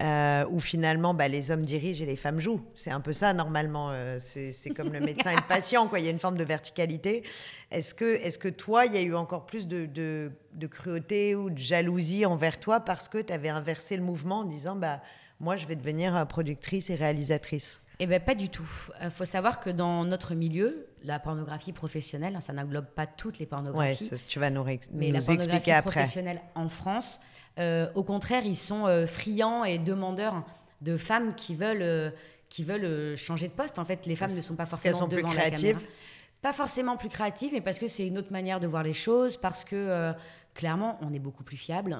euh, 0.00 0.44
où 0.50 0.60
finalement 0.60 1.12
bah, 1.12 1.26
les 1.28 1.50
hommes 1.50 1.64
dirigent 1.64 2.02
et 2.02 2.06
les 2.06 2.16
femmes 2.16 2.38
jouent. 2.38 2.64
C'est 2.74 2.90
un 2.90 3.00
peu 3.00 3.12
ça 3.12 3.32
normalement. 3.32 3.88
Euh, 3.90 4.18
c'est 4.18 4.70
comme 4.70 4.92
le 4.92 5.00
médecin 5.00 5.30
et 5.30 5.36
le 5.36 5.48
patient, 5.48 5.88
quoi. 5.88 5.98
Il 5.98 6.04
y 6.04 6.08
a 6.08 6.10
une 6.10 6.18
forme 6.18 6.36
de 6.36 6.44
verticalité. 6.44 7.24
Est-ce 7.70 7.94
que, 7.94 8.04
est 8.04 8.38
que 8.38 8.48
toi, 8.48 8.86
il 8.86 8.94
y 8.94 8.98
a 8.98 9.02
eu 9.02 9.14
encore 9.14 9.46
plus 9.46 9.66
de, 9.66 9.86
de, 9.86 10.30
de, 10.54 10.66
cruauté 10.66 11.34
ou 11.34 11.50
de 11.50 11.58
jalousie 11.58 12.24
envers 12.26 12.60
toi 12.60 12.80
parce 12.80 13.08
que 13.08 13.18
tu 13.18 13.32
avais 13.32 13.48
inversé 13.48 13.96
le 13.96 14.02
mouvement 14.02 14.40
en 14.40 14.44
disant 14.44 14.76
bah, 14.76 15.00
moi, 15.40 15.56
je 15.56 15.66
vais 15.66 15.76
devenir 15.76 16.26
productrice 16.28 16.90
et 16.90 16.94
réalisatrice? 16.94 17.82
Eh 18.00 18.06
bien, 18.06 18.20
pas 18.20 18.34
du 18.34 18.48
tout. 18.48 18.68
Il 19.00 19.06
euh, 19.06 19.10
faut 19.10 19.24
savoir 19.24 19.60
que 19.60 19.70
dans 19.70 20.04
notre 20.04 20.34
milieu, 20.34 20.86
la 21.02 21.18
pornographie 21.18 21.72
professionnelle, 21.72 22.36
hein, 22.36 22.40
ça 22.40 22.52
n'englobe 22.52 22.86
pas 22.86 23.06
toutes 23.06 23.38
les 23.38 23.46
pornographies. 23.46 24.08
Oui, 24.12 24.18
tu 24.26 24.38
vas 24.38 24.50
nous, 24.50 24.64
nous 24.64 24.78
mais 24.92 25.10
la 25.10 25.18
expliquer 25.18 25.72
après. 25.72 25.90
professionnelle 25.90 26.40
en 26.54 26.68
France, 26.68 27.20
euh, 27.20 27.47
au 27.94 28.04
contraire, 28.04 28.44
ils 28.46 28.56
sont 28.56 28.86
euh, 28.86 29.06
friands 29.06 29.64
et 29.64 29.78
demandeurs 29.78 30.44
de 30.80 30.96
femmes 30.96 31.34
qui 31.34 31.54
veulent, 31.54 31.82
euh, 31.82 32.10
qui 32.48 32.64
veulent 32.64 33.16
changer 33.16 33.48
de 33.48 33.52
poste. 33.52 33.78
En 33.78 33.84
fait, 33.84 34.06
les 34.06 34.16
femmes 34.16 34.34
ne 34.34 34.42
sont 34.42 34.56
pas 34.56 34.66
forcément 34.66 34.98
sont 34.98 35.08
devant 35.08 35.28
plus 35.28 35.36
la 35.36 35.42
créatives. 35.42 35.76
caméra. 35.76 35.92
Pas 36.40 36.52
forcément 36.52 36.96
plus 36.96 37.08
créatives, 37.08 37.50
mais 37.52 37.60
parce 37.60 37.78
que 37.78 37.88
c'est 37.88 38.06
une 38.06 38.16
autre 38.16 38.32
manière 38.32 38.60
de 38.60 38.68
voir 38.68 38.84
les 38.84 38.94
choses, 38.94 39.36
parce 39.36 39.64
que 39.64 39.74
euh, 39.74 40.12
clairement, 40.58 40.98
on 41.02 41.12
est 41.14 41.20
beaucoup 41.20 41.44
plus 41.44 41.56
fiable. 41.56 41.96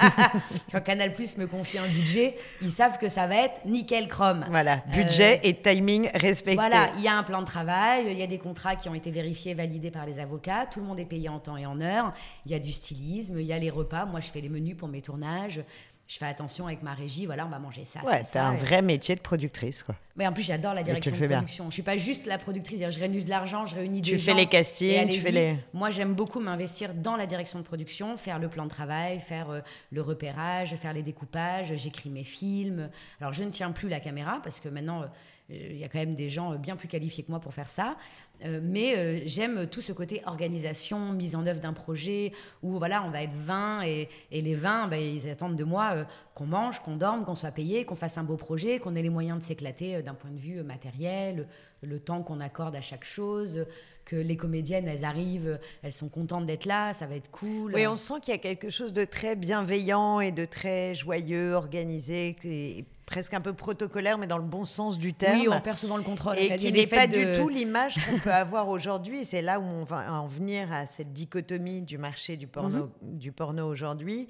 Quand 0.72 0.80
Canal 0.80 1.12
Plus 1.12 1.38
me 1.38 1.46
confie 1.46 1.78
un 1.78 1.86
budget, 1.86 2.36
ils 2.60 2.72
savent 2.72 2.98
que 2.98 3.08
ça 3.08 3.28
va 3.28 3.36
être 3.36 3.64
nickel 3.64 4.08
chrome. 4.08 4.44
Voilà, 4.50 4.82
budget 4.92 5.36
euh, 5.36 5.48
et 5.48 5.54
timing 5.62 6.10
respecté. 6.12 6.56
Voilà, 6.56 6.90
il 6.96 7.04
y 7.04 7.08
a 7.08 7.16
un 7.16 7.22
plan 7.22 7.42
de 7.42 7.46
travail, 7.46 8.08
il 8.10 8.18
y 8.18 8.24
a 8.24 8.26
des 8.26 8.38
contrats 8.38 8.74
qui 8.74 8.88
ont 8.88 8.94
été 8.94 9.12
vérifiés, 9.12 9.54
validés 9.54 9.92
par 9.92 10.04
les 10.04 10.18
avocats, 10.18 10.66
tout 10.66 10.80
le 10.80 10.86
monde 10.86 10.98
est 10.98 11.06
payé 11.06 11.28
en 11.28 11.38
temps 11.38 11.56
et 11.56 11.64
en 11.64 11.80
heure, 11.80 12.12
il 12.44 12.50
y 12.50 12.56
a 12.56 12.58
du 12.58 12.72
stylisme, 12.72 13.38
il 13.38 13.46
y 13.46 13.52
a 13.52 13.58
les 13.60 13.70
repas, 13.70 14.04
moi 14.04 14.20
je 14.20 14.30
fais 14.30 14.40
les 14.40 14.48
menus 14.48 14.76
pour 14.76 14.88
mes 14.88 15.00
tournages. 15.00 15.62
Je 16.08 16.18
fais 16.18 16.26
attention 16.26 16.66
avec 16.66 16.82
ma 16.82 16.94
régie, 16.94 17.26
voilà, 17.26 17.46
on 17.46 17.48
va 17.48 17.58
manger 17.58 17.84
ça. 17.84 18.00
Ouais, 18.04 18.22
t'as 18.30 18.44
un 18.44 18.54
et... 18.54 18.58
vrai 18.58 18.80
métier 18.80 19.16
de 19.16 19.20
productrice, 19.20 19.82
quoi. 19.82 19.96
Mais 20.14 20.26
en 20.26 20.32
plus, 20.32 20.44
j'adore 20.44 20.72
la 20.72 20.82
direction 20.82 21.10
de 21.10 21.26
bien. 21.26 21.38
production. 21.38 21.66
Je 21.68 21.74
suis 21.74 21.82
pas 21.82 21.96
juste 21.96 22.26
la 22.26 22.38
productrice, 22.38 22.80
je 22.88 22.98
réunis 22.98 23.24
de 23.24 23.30
l'argent, 23.30 23.66
je 23.66 23.74
réunis 23.74 24.02
tu 24.02 24.12
des 24.12 24.18
fais 24.18 24.30
gens. 24.30 24.36
les 24.36 24.46
castings, 24.46 25.10
tu 25.10 25.20
fais 25.20 25.32
les. 25.32 25.56
Moi, 25.74 25.90
j'aime 25.90 26.14
beaucoup 26.14 26.40
m'investir 26.40 26.94
dans 26.94 27.16
la 27.16 27.26
direction 27.26 27.58
de 27.58 27.64
production, 27.64 28.16
faire 28.16 28.38
le 28.38 28.48
plan 28.48 28.64
de 28.64 28.70
travail, 28.70 29.18
faire 29.20 29.50
euh, 29.50 29.60
le 29.90 30.00
repérage, 30.00 30.74
faire 30.76 30.92
les 30.92 31.02
découpages. 31.02 31.74
J'écris 31.74 32.10
mes 32.10 32.24
films. 32.24 32.88
Alors, 33.20 33.32
je 33.32 33.42
ne 33.42 33.50
tiens 33.50 33.72
plus 33.72 33.88
la 33.88 34.00
caméra 34.00 34.40
parce 34.42 34.60
que 34.60 34.68
maintenant. 34.68 35.02
Euh, 35.02 35.06
il 35.48 35.76
y 35.76 35.84
a 35.84 35.88
quand 35.88 36.00
même 36.00 36.14
des 36.14 36.28
gens 36.28 36.56
bien 36.56 36.74
plus 36.74 36.88
qualifiés 36.88 37.22
que 37.22 37.30
moi 37.30 37.38
pour 37.38 37.54
faire 37.54 37.68
ça. 37.68 37.96
Euh, 38.44 38.60
mais 38.62 38.96
euh, 38.96 39.20
j'aime 39.24 39.66
tout 39.66 39.80
ce 39.80 39.92
côté 39.92 40.22
organisation, 40.26 41.12
mise 41.12 41.34
en 41.34 41.46
œuvre 41.46 41.60
d'un 41.60 41.72
projet 41.72 42.32
où 42.62 42.78
voilà, 42.78 43.02
on 43.04 43.10
va 43.10 43.22
être 43.22 43.34
20 43.34 43.82
et, 43.82 44.08
et 44.30 44.42
les 44.42 44.54
20, 44.54 44.88
ben, 44.88 45.00
ils 45.00 45.28
attendent 45.30 45.56
de 45.56 45.64
moi 45.64 45.92
euh, 45.94 46.04
qu'on 46.34 46.46
mange, 46.46 46.80
qu'on 46.80 46.96
dorme, 46.96 47.24
qu'on 47.24 47.34
soit 47.34 47.50
payé, 47.50 47.84
qu'on 47.84 47.94
fasse 47.94 48.18
un 48.18 48.24
beau 48.24 48.36
projet, 48.36 48.78
qu'on 48.78 48.94
ait 48.94 49.02
les 49.02 49.10
moyens 49.10 49.38
de 49.38 49.44
s'éclater 49.44 50.02
d'un 50.02 50.14
point 50.14 50.30
de 50.30 50.38
vue 50.38 50.62
matériel, 50.62 51.48
le 51.82 51.98
temps 51.98 52.22
qu'on 52.22 52.40
accorde 52.40 52.76
à 52.76 52.82
chaque 52.82 53.04
chose, 53.04 53.64
que 54.04 54.16
les 54.16 54.36
comédiennes, 54.36 54.86
elles 54.86 55.04
arrivent, 55.04 55.58
elles 55.82 55.92
sont 55.92 56.08
contentes 56.08 56.46
d'être 56.46 56.66
là, 56.66 56.94
ça 56.94 57.06
va 57.06 57.16
être 57.16 57.30
cool. 57.30 57.74
Oui, 57.74 57.86
on 57.86 57.96
sent 57.96 58.14
qu'il 58.22 58.32
y 58.32 58.36
a 58.36 58.40
quelque 58.40 58.70
chose 58.70 58.92
de 58.92 59.04
très 59.04 59.34
bienveillant 59.34 60.20
et 60.20 60.30
de 60.30 60.44
très 60.44 60.94
joyeux, 60.94 61.54
organisé, 61.54 62.36
et 62.44 62.84
presque 63.06 63.34
un 63.34 63.40
peu 63.40 63.52
protocolaire, 63.52 64.18
mais 64.18 64.26
dans 64.26 64.36
le 64.36 64.44
bon 64.44 64.64
sens 64.64 64.98
du 64.98 65.14
terme. 65.14 65.40
Oui, 65.40 65.48
on 65.48 65.60
perd 65.60 65.78
souvent 65.78 65.96
le 65.96 66.02
contrôle. 66.02 66.36
Et 66.38 66.56
qui 66.56 66.72
n'est 66.72 66.86
pas 66.86 67.06
de... 67.06 67.32
du 67.32 67.38
tout 67.38 67.48
l'image 67.48 67.94
qu'on 68.04 68.18
peut 68.26 68.32
avoir 68.32 68.68
aujourd'hui. 68.68 69.24
C'est 69.24 69.40
là 69.40 69.60
où 69.60 69.62
on 69.62 69.84
va 69.84 70.12
en 70.12 70.26
venir 70.26 70.72
à 70.72 70.84
cette 70.86 71.12
dichotomie 71.12 71.82
du 71.82 71.96
marché 71.96 72.36
du 72.36 72.48
porno, 72.48 72.90
du 73.00 73.30
porno 73.30 73.68
aujourd'hui. 73.68 74.26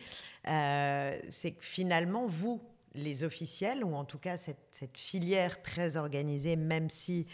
Euh, 0.48 1.18
c'est 1.30 1.52
que 1.52 1.64
finalement, 1.64 2.26
vous, 2.26 2.60
les 2.94 3.24
officiels, 3.24 3.82
ou 3.84 3.94
en 3.94 4.04
tout 4.04 4.18
cas 4.18 4.36
cette, 4.36 4.66
cette 4.70 4.98
filière 4.98 5.62
très 5.62 5.96
organisée, 5.96 6.56
même 6.56 6.90
si, 6.90 7.26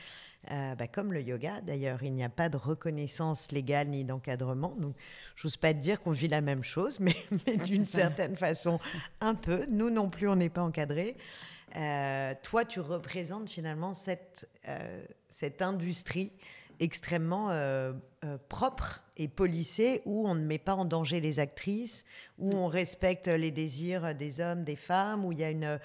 euh, 0.52 0.76
bah, 0.76 0.86
comme 0.86 1.12
le 1.12 1.22
yoga 1.22 1.60
d'ailleurs, 1.62 2.04
il 2.04 2.12
n'y 2.12 2.22
a 2.22 2.28
pas 2.28 2.48
de 2.48 2.56
reconnaissance 2.56 3.50
légale 3.50 3.88
ni 3.88 4.04
d'encadrement. 4.04 4.76
Donc, 4.78 4.94
j'ose 5.34 5.56
pas 5.56 5.74
te 5.74 5.80
dire 5.80 6.00
qu'on 6.00 6.12
vit 6.12 6.28
la 6.28 6.42
même 6.42 6.62
chose, 6.62 7.00
mais, 7.00 7.16
mais 7.46 7.56
d'une 7.56 7.84
certaine 8.00 8.36
façon, 8.36 8.78
un 9.20 9.34
peu. 9.34 9.66
Nous 9.68 9.90
non 9.90 10.08
plus, 10.08 10.28
on 10.28 10.36
n'est 10.36 10.48
pas 10.48 10.62
encadrés. 10.62 11.16
Euh, 11.76 12.34
toi, 12.42 12.64
tu 12.64 12.80
représentes 12.80 13.48
finalement 13.48 13.94
cette, 13.94 14.48
euh, 14.68 15.04
cette 15.32 15.62
industrie 15.62 16.30
extrêmement 16.78 17.50
euh, 17.50 17.92
euh, 18.24 18.38
propre 18.48 19.02
et 19.16 19.28
policée 19.28 20.02
où 20.04 20.28
on 20.28 20.34
ne 20.34 20.44
met 20.44 20.58
pas 20.58 20.74
en 20.74 20.84
danger 20.84 21.20
les 21.20 21.40
actrices, 21.40 22.04
où 22.38 22.50
on 22.54 22.66
respecte 22.66 23.28
les 23.28 23.50
désirs 23.50 24.14
des 24.14 24.40
hommes, 24.40 24.64
des 24.64 24.76
femmes, 24.76 25.24
où 25.24 25.32
il 25.32 25.38
y 25.38 25.44
a 25.44 25.50
une, 25.50 25.78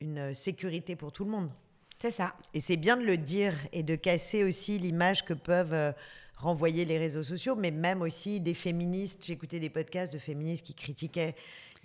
une 0.00 0.34
sécurité 0.34 0.96
pour 0.96 1.12
tout 1.12 1.24
le 1.24 1.30
monde. 1.30 1.50
C'est 1.98 2.10
ça. 2.10 2.34
Et 2.52 2.60
c'est 2.60 2.76
bien 2.76 2.96
de 2.96 3.04
le 3.04 3.16
dire 3.16 3.54
et 3.72 3.82
de 3.82 3.96
casser 3.96 4.44
aussi 4.44 4.78
l'image 4.78 5.24
que 5.24 5.32
peuvent 5.32 5.72
euh, 5.72 5.92
renvoyer 6.36 6.84
les 6.84 6.98
réseaux 6.98 7.22
sociaux, 7.22 7.56
mais 7.56 7.70
même 7.70 8.02
aussi 8.02 8.40
des 8.40 8.54
féministes. 8.54 9.24
J'écoutais 9.24 9.60
des 9.60 9.70
podcasts 9.70 10.12
de 10.12 10.18
féministes 10.18 10.66
qui 10.66 10.74
critiquaient 10.74 11.34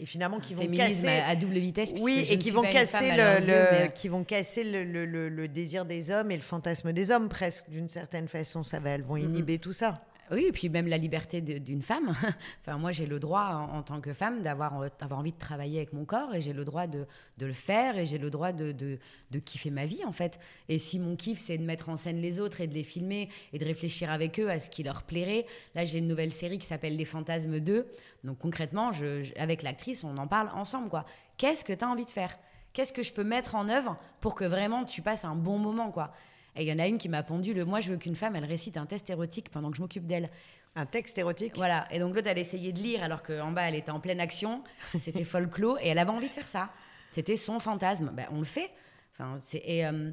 et 0.01 0.05
finalement 0.07 0.39
qui 0.39 0.55
vont 0.55 0.65
casser 0.67 1.07
à 1.07 1.35
double 1.35 1.59
vitesse. 1.59 1.93
Oui, 2.01 2.25
et 2.27 2.39
qui 2.39 2.49
vont, 2.49 2.63
casser 2.63 3.11
le, 3.11 3.87
qui 3.89 4.07
vont 4.07 4.23
casser 4.23 4.63
le, 4.63 5.05
le, 5.05 5.47
désir 5.47 5.85
des 5.85 6.09
hommes 6.09 6.31
et 6.31 6.35
le 6.35 6.41
fantasme 6.41 6.91
des 6.91 7.11
hommes 7.11 7.29
presque 7.29 7.69
d'une 7.69 7.87
certaine 7.87 8.27
façon. 8.27 8.63
Ça 8.63 8.79
va, 8.79 8.89
elles 8.89 9.03
vont 9.03 9.17
inhiber 9.17 9.59
tout 9.59 9.73
ça. 9.73 9.93
Oui, 10.31 10.45
et 10.47 10.51
puis 10.53 10.69
même 10.69 10.87
la 10.87 10.97
liberté 10.97 11.41
d'une 11.41 11.81
femme. 11.81 12.15
enfin, 12.61 12.77
moi, 12.77 12.93
j'ai 12.93 13.05
le 13.05 13.19
droit, 13.19 13.67
en, 13.71 13.83
tant 13.83 13.99
que 13.99 14.13
femme, 14.13 14.41
d'avoir 14.41 14.73
envie 14.73 15.31
de 15.31 15.37
travailler 15.37 15.79
avec 15.79 15.91
mon 15.91 16.05
corps, 16.05 16.33
et 16.33 16.41
j'ai 16.41 16.53
le 16.53 16.63
droit 16.63 16.87
de, 16.87 17.05
le 17.39 17.53
faire, 17.53 17.97
et 17.97 18.05
j'ai 18.05 18.17
le 18.17 18.29
droit 18.29 18.53
de, 18.53 18.71
de, 18.71 19.39
kiffer 19.39 19.71
ma 19.71 19.85
vie, 19.85 20.05
en 20.05 20.13
fait. 20.13 20.39
Et 20.69 20.79
si 20.79 20.99
mon 20.99 21.17
kiff, 21.17 21.37
c'est 21.37 21.57
de 21.57 21.65
mettre 21.65 21.89
en 21.89 21.97
scène 21.97 22.21
les 22.21 22.39
autres, 22.39 22.61
et 22.61 22.67
de 22.67 22.73
les 22.73 22.85
filmer, 22.85 23.27
et 23.51 23.57
de 23.57 23.65
réfléchir 23.65 24.09
avec 24.09 24.39
eux 24.39 24.49
à 24.49 24.59
ce 24.59 24.69
qui 24.69 24.83
leur 24.83 25.03
plairait, 25.03 25.45
là, 25.75 25.83
j'ai 25.83 25.97
une 25.97 26.07
nouvelle 26.07 26.31
série 26.31 26.59
qui 26.59 26.67
s'appelle 26.67 26.95
Les 26.95 27.05
Fantasmes 27.05 27.59
2. 27.59 27.85
Donc, 28.23 28.37
concrètement, 28.37 28.91
avec 29.35 29.63
l'actrice, 29.63 30.05
on 30.05 30.17
en 30.17 30.27
parle 30.27 30.49
ensemble, 30.55 30.89
quoi. 30.89 31.05
Qu'est-ce 31.37 31.65
que 31.65 31.73
tu 31.73 31.83
as 31.83 31.89
envie 31.89 32.05
de 32.05 32.09
faire? 32.09 32.37
Qu'est-ce 32.73 32.93
que 32.93 33.03
je 33.03 33.11
peux 33.11 33.25
mettre 33.25 33.55
en 33.55 33.67
œuvre 33.67 33.97
pour 34.21 34.35
que 34.35 34.45
vraiment 34.45 34.85
tu 34.85 35.01
passes 35.01 35.25
un 35.25 35.35
bon 35.35 35.57
moment, 35.57 35.91
quoi? 35.91 36.13
Et 36.55 36.63
il 36.63 36.67
y 36.67 36.73
en 36.73 36.79
a 36.79 36.87
une 36.87 36.97
qui 36.97 37.09
m'a 37.09 37.23
pondu 37.23 37.53
le 37.53 37.65
Moi, 37.65 37.79
je 37.79 37.91
veux 37.91 37.97
qu'une 37.97 38.15
femme, 38.15 38.35
elle 38.35 38.45
récite 38.45 38.77
un 38.77 38.85
test 38.85 39.09
érotique 39.09 39.49
pendant 39.49 39.71
que 39.71 39.77
je 39.77 39.81
m'occupe 39.81 40.05
d'elle. 40.05 40.29
Un 40.75 40.85
texte 40.85 41.17
érotique? 41.17 41.53
Voilà. 41.55 41.87
Et 41.91 41.99
donc 41.99 42.15
l'autre, 42.15 42.27
elle 42.27 42.37
essayait 42.37 42.71
de 42.71 42.79
lire 42.79 43.03
alors 43.03 43.23
qu'en 43.23 43.51
bas, 43.51 43.63
elle 43.63 43.75
était 43.75 43.91
en 43.91 43.99
pleine 43.99 44.19
action. 44.19 44.63
C'était 44.99 45.23
folklore 45.23 45.79
et 45.79 45.89
elle 45.89 45.99
avait 45.99 46.11
envie 46.11 46.29
de 46.29 46.33
faire 46.33 46.47
ça. 46.47 46.71
C'était 47.11 47.37
son 47.37 47.59
fantasme. 47.59 48.11
Ben, 48.13 48.27
on 48.31 48.39
le 48.39 48.45
fait. 48.45 48.71
Enfin, 49.13 49.39
et, 49.53 49.85
euh, 49.85 50.11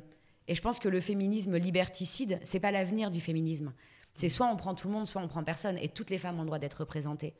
et 0.48 0.55
je 0.55 0.62
pense 0.62 0.79
que 0.79 0.88
le 0.88 1.01
féminisme 1.01 1.57
liberticide, 1.57 2.40
c'est 2.44 2.61
pas 2.61 2.72
l'avenir 2.72 3.11
du 3.11 3.20
féminisme. 3.20 3.72
C'est 4.14 4.29
soit 4.29 4.48
on 4.48 4.57
prend 4.57 4.74
tout 4.74 4.88
le 4.88 4.94
monde, 4.94 5.07
soit 5.07 5.22
on 5.22 5.29
prend 5.29 5.44
personne. 5.44 5.79
Et 5.79 5.88
toutes 5.88 6.11
les 6.11 6.18
femmes 6.18 6.38
ont 6.38 6.42
le 6.42 6.46
droit 6.46 6.59
d'être 6.59 6.81
représentées. 6.81 7.35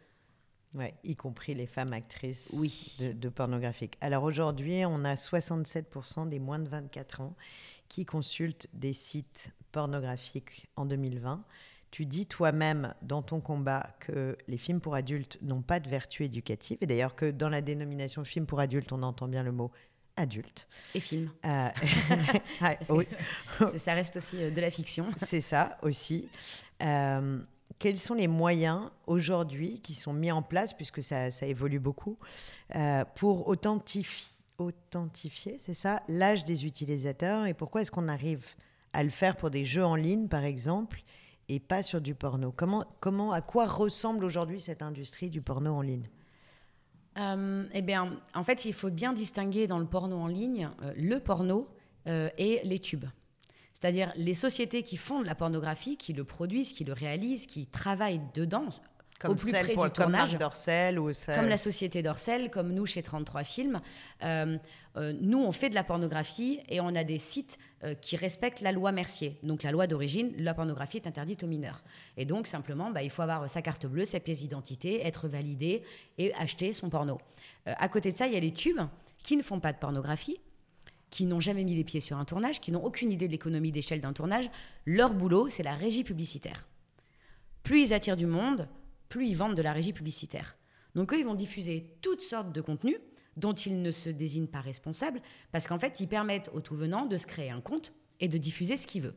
Ouais, 0.75 0.95
y 1.03 1.17
compris 1.17 1.55
les 1.55 1.67
femmes 1.67 1.95
actrices 1.95 2.55
oui. 2.59 2.97
de, 3.01 3.13
de 3.13 3.29
pornographique. 3.31 3.97
Alors 4.01 4.23
aujourd'hui, 4.23 4.85
on 4.85 5.03
a 5.05 5.15
67% 5.15 6.29
des 6.29 6.39
moins 6.39 6.59
de 6.59 6.69
24 6.69 7.23
ans 7.23 7.35
qui 7.89 8.05
consultent 8.05 8.69
des 8.73 8.93
sites 8.93 9.51
pornographiques 9.73 10.67
en 10.77 10.87
2020. 10.87 11.45
Tu 11.91 12.05
dis 12.05 12.27
toi-même 12.27 12.95
dans 13.01 13.23
ton 13.23 13.41
combat 13.41 13.97
que 14.01 14.37
les 14.47 14.59
films 14.59 14.81
pour 14.81 14.95
adultes 14.95 15.39
n'ont 15.41 15.63
pas 15.63 15.81
de 15.81 15.89
vertu 15.89 16.25
éducative, 16.25 16.77
et 16.83 16.87
d'ailleurs 16.87 17.15
que 17.15 17.31
dans 17.31 17.49
la 17.49 17.63
dénomination 17.63 18.25
film 18.25 18.45
pour 18.47 18.61
adultes, 18.61 18.93
on 18.93 19.03
entend 19.03 19.27
bien 19.27 19.43
le 19.43 19.53
mot 19.53 19.71
adulte. 20.17 20.67
Et 20.95 21.01
film. 21.01 21.31
Euh, 21.47 21.69
ah, 22.61 22.75
oui. 22.91 23.07
Ça 23.79 23.95
reste 23.95 24.17
aussi 24.17 24.43
euh, 24.43 24.51
de 24.51 24.61
la 24.61 24.71
fiction. 24.71 25.07
C'est 25.17 25.41
ça 25.41 25.79
aussi. 25.83 26.29
Euh, 26.83 27.41
quels 27.79 27.99
sont 27.99 28.15
les 28.15 28.29
moyens 28.29 28.91
aujourd'hui 29.07 29.81
qui 29.81 29.95
sont 29.95 30.13
mis 30.13 30.33
en 30.33 30.43
place, 30.43 30.75
puisque 30.75 31.03
ça, 31.03 31.31
ça 31.31 31.47
évolue 31.47 31.79
beaucoup, 31.79 32.19
pour 33.15 33.47
authentifier 33.47 34.38
authentifier, 34.59 35.57
c'est 35.59 35.75
ça, 35.75 36.03
l'âge 36.09 36.45
des 36.45 36.67
utilisateurs 36.67 37.47
et 37.47 37.55
pourquoi 37.55 37.81
est-ce 37.81 37.91
qu'on 37.91 38.09
arrive 38.09 38.45
à 38.93 39.03
le 39.03 39.11
faire 39.11 39.37
pour 39.37 39.51
des 39.51 39.65
jeux 39.65 39.85
en 39.85 39.95
ligne, 39.95 40.29
par 40.29 40.45
exemple, 40.45 41.03
et 41.49 41.61
pas 41.61 41.83
sur 41.83 42.01
du 42.01 42.15
porno? 42.15 42.53
Comment, 42.53 42.85
comment 43.01 43.33
à 43.33 43.41
quoi 43.41 43.67
ressemble 43.67 44.25
aujourd'hui 44.25 44.61
cette 44.61 44.83
industrie 44.83 45.31
du 45.31 45.41
porno 45.41 45.73
en 45.73 45.83
ligne? 45.83 46.09
Euh, 47.19 47.67
Eh 47.73 47.83
bien, 47.83 48.11
en 48.35 48.45
fait, 48.45 48.65
il 48.65 48.73
faut 48.73 48.91
bien 48.91 49.13
distinguer 49.13 49.67
dans 49.67 49.79
le 49.79 49.87
porno 49.87 50.17
en 50.17 50.27
ligne 50.27 50.69
euh, 50.83 50.93
le 50.97 51.21
porno 51.21 51.69
euh, 52.07 52.29
et 52.39 52.61
les 52.65 52.79
tubes. 52.79 53.07
C'est-à-dire 53.75 54.13
les 54.17 54.35
sociétés 54.35 54.83
qui 54.83 54.97
font 54.97 55.21
de 55.21 55.27
la 55.27 55.37
pornographie, 55.37 55.97
qui 55.97 56.13
le 56.13 56.25
produisent, 56.25 56.73
qui 56.73 56.85
le 56.85 56.93
réalisent, 56.93 57.47
qui 57.47 57.67
travaillent 57.67 58.23
dedans, 58.35 58.69
comme 59.19 59.33
au 59.33 59.35
plus 59.35 59.51
près 59.51 59.77
du 59.77 59.91
tournage. 59.91 60.35
Ou 60.99 61.11
Comme 61.35 61.49
la 61.49 61.57
société 61.57 62.03
d'Orcel, 62.03 62.51
comme 62.51 62.73
nous 62.73 62.87
chez 62.87 63.03
33 63.03 63.45
Films. 63.45 63.81
Euh, 64.23 64.57
euh, 64.97 65.13
nous, 65.21 65.39
on 65.39 65.53
fait 65.53 65.69
de 65.69 65.75
la 65.75 65.85
pornographie 65.85 66.61
et 66.69 66.81
on 66.81 66.95
a 66.95 67.05
des 67.05 67.19
sites 67.19 67.59
euh, 67.85 67.95
qui 67.95 68.17
respectent 68.17 68.61
la 68.61 68.73
loi 68.73 68.93
Mercier. 68.93 69.39
Donc 69.43 69.63
la 69.63 69.73
loi 69.73 69.87
d'origine, 69.87 70.33
la 70.39 70.55
pornographie 70.55 70.97
est 70.97 71.07
interdite 71.07 71.43
aux 71.43 71.47
mineurs. 71.47 71.83
Et 72.17 72.25
donc 72.25 72.47
simplement, 72.47 72.91
bah, 72.91 73.03
il 73.03 73.11
faut 73.11 73.23
avoir 73.23 73.49
sa 73.51 73.63
carte 73.63 73.87
bleue, 73.87 74.07
sa 74.07 74.21
pièce 74.21 74.41
d'identité, 74.41 75.07
être 75.07 75.29
validé 75.29 75.83
et 76.17 76.33
acheter 76.35 76.73
son 76.73 76.89
porno. 76.89 77.19
à 77.67 77.89
côté 77.89 78.13
de 78.13 78.17
ça, 78.17 78.27
il 78.27 78.35
y 78.35 78.37
a 78.37 78.41
les 78.41 78.53
tubes 78.53 78.81
qui 79.19 79.37
ne 79.37 79.43
font 79.43 79.61
pas 79.61 79.73
de 79.73 79.79
pornographie, 79.79 80.41
qui 81.11 81.27
n'ont 81.27 81.41
jamais 81.41 81.65
mis 81.65 81.75
les 81.75 81.85
pieds 81.85 82.01
sur 82.01 82.17
un 82.17 82.25
tournage, 82.25 82.61
qui 82.61 82.73
n'ont 82.73 82.85
aucune 82.85 83.11
idée 83.11 83.27
de 83.27 83.33
l'économie 83.33 83.73
d'échelle 83.73 84.01
d'un 84.01 84.13
tournage. 84.13 84.51
Leur 84.85 85.15
boulot, 85.15 85.49
c'est 85.49 85.63
la 85.63 85.75
régie 85.75 86.05
publicitaire. 86.05 86.67
Plus 87.63 87.83
ils 87.83 87.93
attirent 87.93 88.17
du 88.17 88.27
monde, 88.27 88.69
plus 89.09 89.29
ils 89.29 89.37
vendent 89.37 89.57
de 89.57 89.63
la 89.63 89.73
régie 89.73 89.93
publicitaire. 89.93 90.57
Donc 90.95 91.13
eux, 91.13 91.19
ils 91.19 91.25
vont 91.25 91.35
diffuser 91.35 91.97
toutes 92.03 92.21
sortes 92.21 92.53
de 92.53 92.61
contenus 92.61 92.99
dont 93.37 93.53
ils 93.53 93.81
ne 93.81 93.93
se 93.93 94.11
désignent 94.11 94.49
pas 94.49 94.61
responsables, 94.61 95.21
parce 95.53 95.69
qu'en 95.69 95.79
fait, 95.79 96.01
ils 96.01 96.09
permettent 96.09 96.51
au 96.53 96.61
tout 96.61 96.75
venant 96.75 97.07
de 97.07 97.17
se 97.17 97.27
créer 97.27 97.51
un 97.51 97.61
compte 97.61 97.93
et 98.21 98.27
de 98.29 98.37
diffuser 98.37 98.77
ce 98.77 98.87
qu'il 98.87 99.03
veut. 99.03 99.15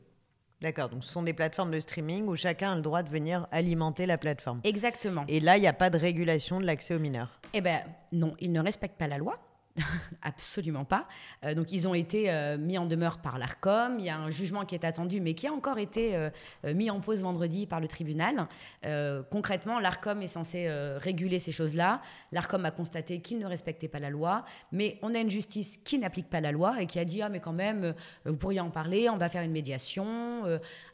D'accord, 0.62 0.90
donc 0.90 1.04
ce 1.04 1.12
sont 1.12 1.24
des 1.24 1.34
plateformes 1.34 1.72
de 1.72 1.80
streaming 1.80 2.28
où 2.28 2.36
chacun 2.36 2.74
a 2.74 2.76
le 2.76 2.82
droit 2.82 3.02
de 3.02 3.10
venir 3.10 3.48
alimenter 3.52 4.06
la 4.06 4.20
plateforme. 4.20 4.62
Exactement. 4.64 5.26
Et 5.28 5.40
là, 5.40 5.58
il 5.58 5.62
n'y 5.62 5.68
a 5.68 5.74
pas 5.74 5.90
de 5.90 5.98
régulation 5.98 6.60
de 6.60 6.66
l'accès 6.66 6.94
aux 6.94 7.00
mineurs. 7.00 7.42
Eh 7.54 7.62
bien, 7.62 7.82
non, 8.12 8.36
ils 8.40 8.52
ne 8.52 8.60
respectent 8.60 9.00
pas 9.00 9.08
la 9.08 9.18
loi. 9.18 9.40
Absolument 10.22 10.86
pas. 10.86 11.08
Euh, 11.46 11.54
donc 11.54 11.72
ils 11.72 11.88
ont 11.88 11.94
été 11.94 12.32
euh, 12.32 12.58
mis 12.58 12.78
en 12.78 12.86
demeure 12.86 13.20
par 13.20 13.38
l'ARCOM. 13.38 14.00
Il 14.00 14.06
y 14.06 14.10
a 14.10 14.18
un 14.18 14.30
jugement 14.30 14.66
qui 14.66 14.76
est 14.76 14.86
attendu, 14.86 15.22
mais 15.22 15.34
qui 15.34 15.48
a 15.48 15.54
encore 15.54 15.78
été 15.78 16.16
euh, 16.16 16.30
mis 16.74 16.90
en 16.90 17.00
pause 17.00 17.22
vendredi 17.22 17.66
par 17.66 17.80
le 17.80 17.88
tribunal. 17.88 18.48
concrètement, 19.30 19.80
l'ARCOM 19.80 20.22
est 20.22 20.28
censé 20.28 20.70
réguler 20.98 21.40
ces 21.40 21.52
choses-là. 21.52 22.02
L'ARCOM 22.32 22.66
a 22.66 22.72
constaté 22.72 23.20
qu'il 23.20 23.40
ne 23.40 23.46
respectait 23.46 23.88
pas 23.88 24.00
la 24.00 24.10
loi, 24.10 24.44
mais 24.72 24.98
on 25.02 25.14
a 25.16 25.20
une 25.20 25.30
justice 25.30 25.78
qui 25.84 25.98
n'applique 25.98 26.30
pas 26.30 26.42
la 26.42 26.52
loi 26.52 26.82
et 26.82 26.88
qui 26.88 27.00
a 27.00 27.06
dit 27.06 27.22
ah 27.22 27.30
mais 27.30 27.40
quand 27.40 27.54
même 27.54 27.94
vous 28.26 28.38
pourriez 28.38 28.60
en 28.60 28.70
parler, 28.70 29.10
on 29.10 29.18
va 29.18 29.30
faire 29.30 29.44
une 29.44 29.52
médiation. 29.52 30.44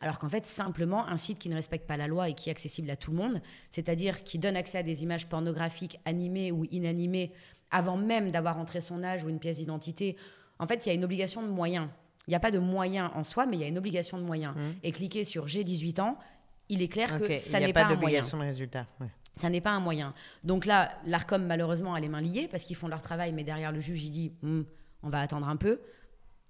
alors 0.02 0.20
qu'en 0.20 0.30
fait 0.30 0.46
simplement 0.46 1.08
un 1.08 1.18
site 1.18 1.40
qui 1.40 1.50
ne 1.50 1.56
respecte 1.56 1.88
pas 1.88 1.98
la 1.98 2.08
loi 2.08 2.30
et 2.30 2.34
qui 2.34 2.50
est 2.50 2.52
accessible 2.52 2.90
à 2.90 2.96
tout 2.96 3.12
le 3.12 3.18
monde, 3.18 3.42
c'est-à-dire 3.72 4.24
qui 4.24 4.38
donne 4.40 4.56
accès 4.56 4.80
à 4.80 4.84
des 4.84 5.04
images 5.04 5.28
pornographiques 5.28 6.00
animées 6.06 6.52
ou 6.52 6.66
inanimées 6.72 7.32
avant 7.72 7.98
même 7.98 8.32
d'avoir 8.32 8.58
entré 8.58 8.82
son 8.82 9.04
âge 9.04 9.24
ou 9.24 9.30
une 9.30 9.40
pièce 9.40 9.58
d'identité. 9.58 10.16
En 10.60 10.68
fait, 10.68 10.86
il 10.86 10.90
y 10.90 10.92
a 10.92 10.96
une 10.96 11.04
obligation 11.04 11.42
de 11.42 11.48
moyens. 11.48 11.88
Il 12.28 12.32
n'y 12.32 12.36
a 12.36 12.40
pas 12.40 12.52
de 12.52 12.60
moyens 12.60 13.10
en 13.16 13.24
soi, 13.24 13.46
mais 13.46 13.56
il 13.58 13.62
y 13.62 13.64
a 13.64 13.68
une 13.68 13.78
obligation 13.78 14.18
de 14.18 14.24
moyens. 14.24 14.56
Mmh. 14.56 14.62
Et 14.84 14.92
cliquer 14.92 15.24
sur 15.24 15.48
j'ai 15.48 15.64
18 15.64 16.00
ans, 16.00 16.18
il 16.70 16.82
est 16.82 16.88
clair 16.88 17.20
que 17.20 17.38
ça 17.38 17.60
n'est 17.60 17.74
pas, 17.74 17.86
pas 17.86 17.94
un 17.94 17.96
moyen. 17.96 18.22
de 18.22 18.36
résultat. 18.38 18.88
Ça 19.36 19.50
n'est 19.50 19.62
pas 19.62 19.72
un 19.72 19.80
moyen. 19.80 20.14
Donc 20.44 20.66
là, 20.66 20.92
l'ARCOM, 21.06 21.46
malheureusement, 21.46 21.94
a 21.94 22.00
les 22.00 22.10
mains 22.10 22.22
liées 22.22 22.48
parce 22.50 22.64
qu'ils 22.64 22.76
font 22.76 22.88
leur 22.88 23.02
travail, 23.02 23.34
mais 23.34 23.44
derrière 23.44 23.72
le 23.72 23.80
juge, 23.80 24.04
il 24.04 24.12
dit 24.12 24.34
hmm, 24.42 24.64
on 25.04 25.10
va 25.10 25.22
attendre 25.22 25.48
un 25.48 25.56
peu. 25.56 25.80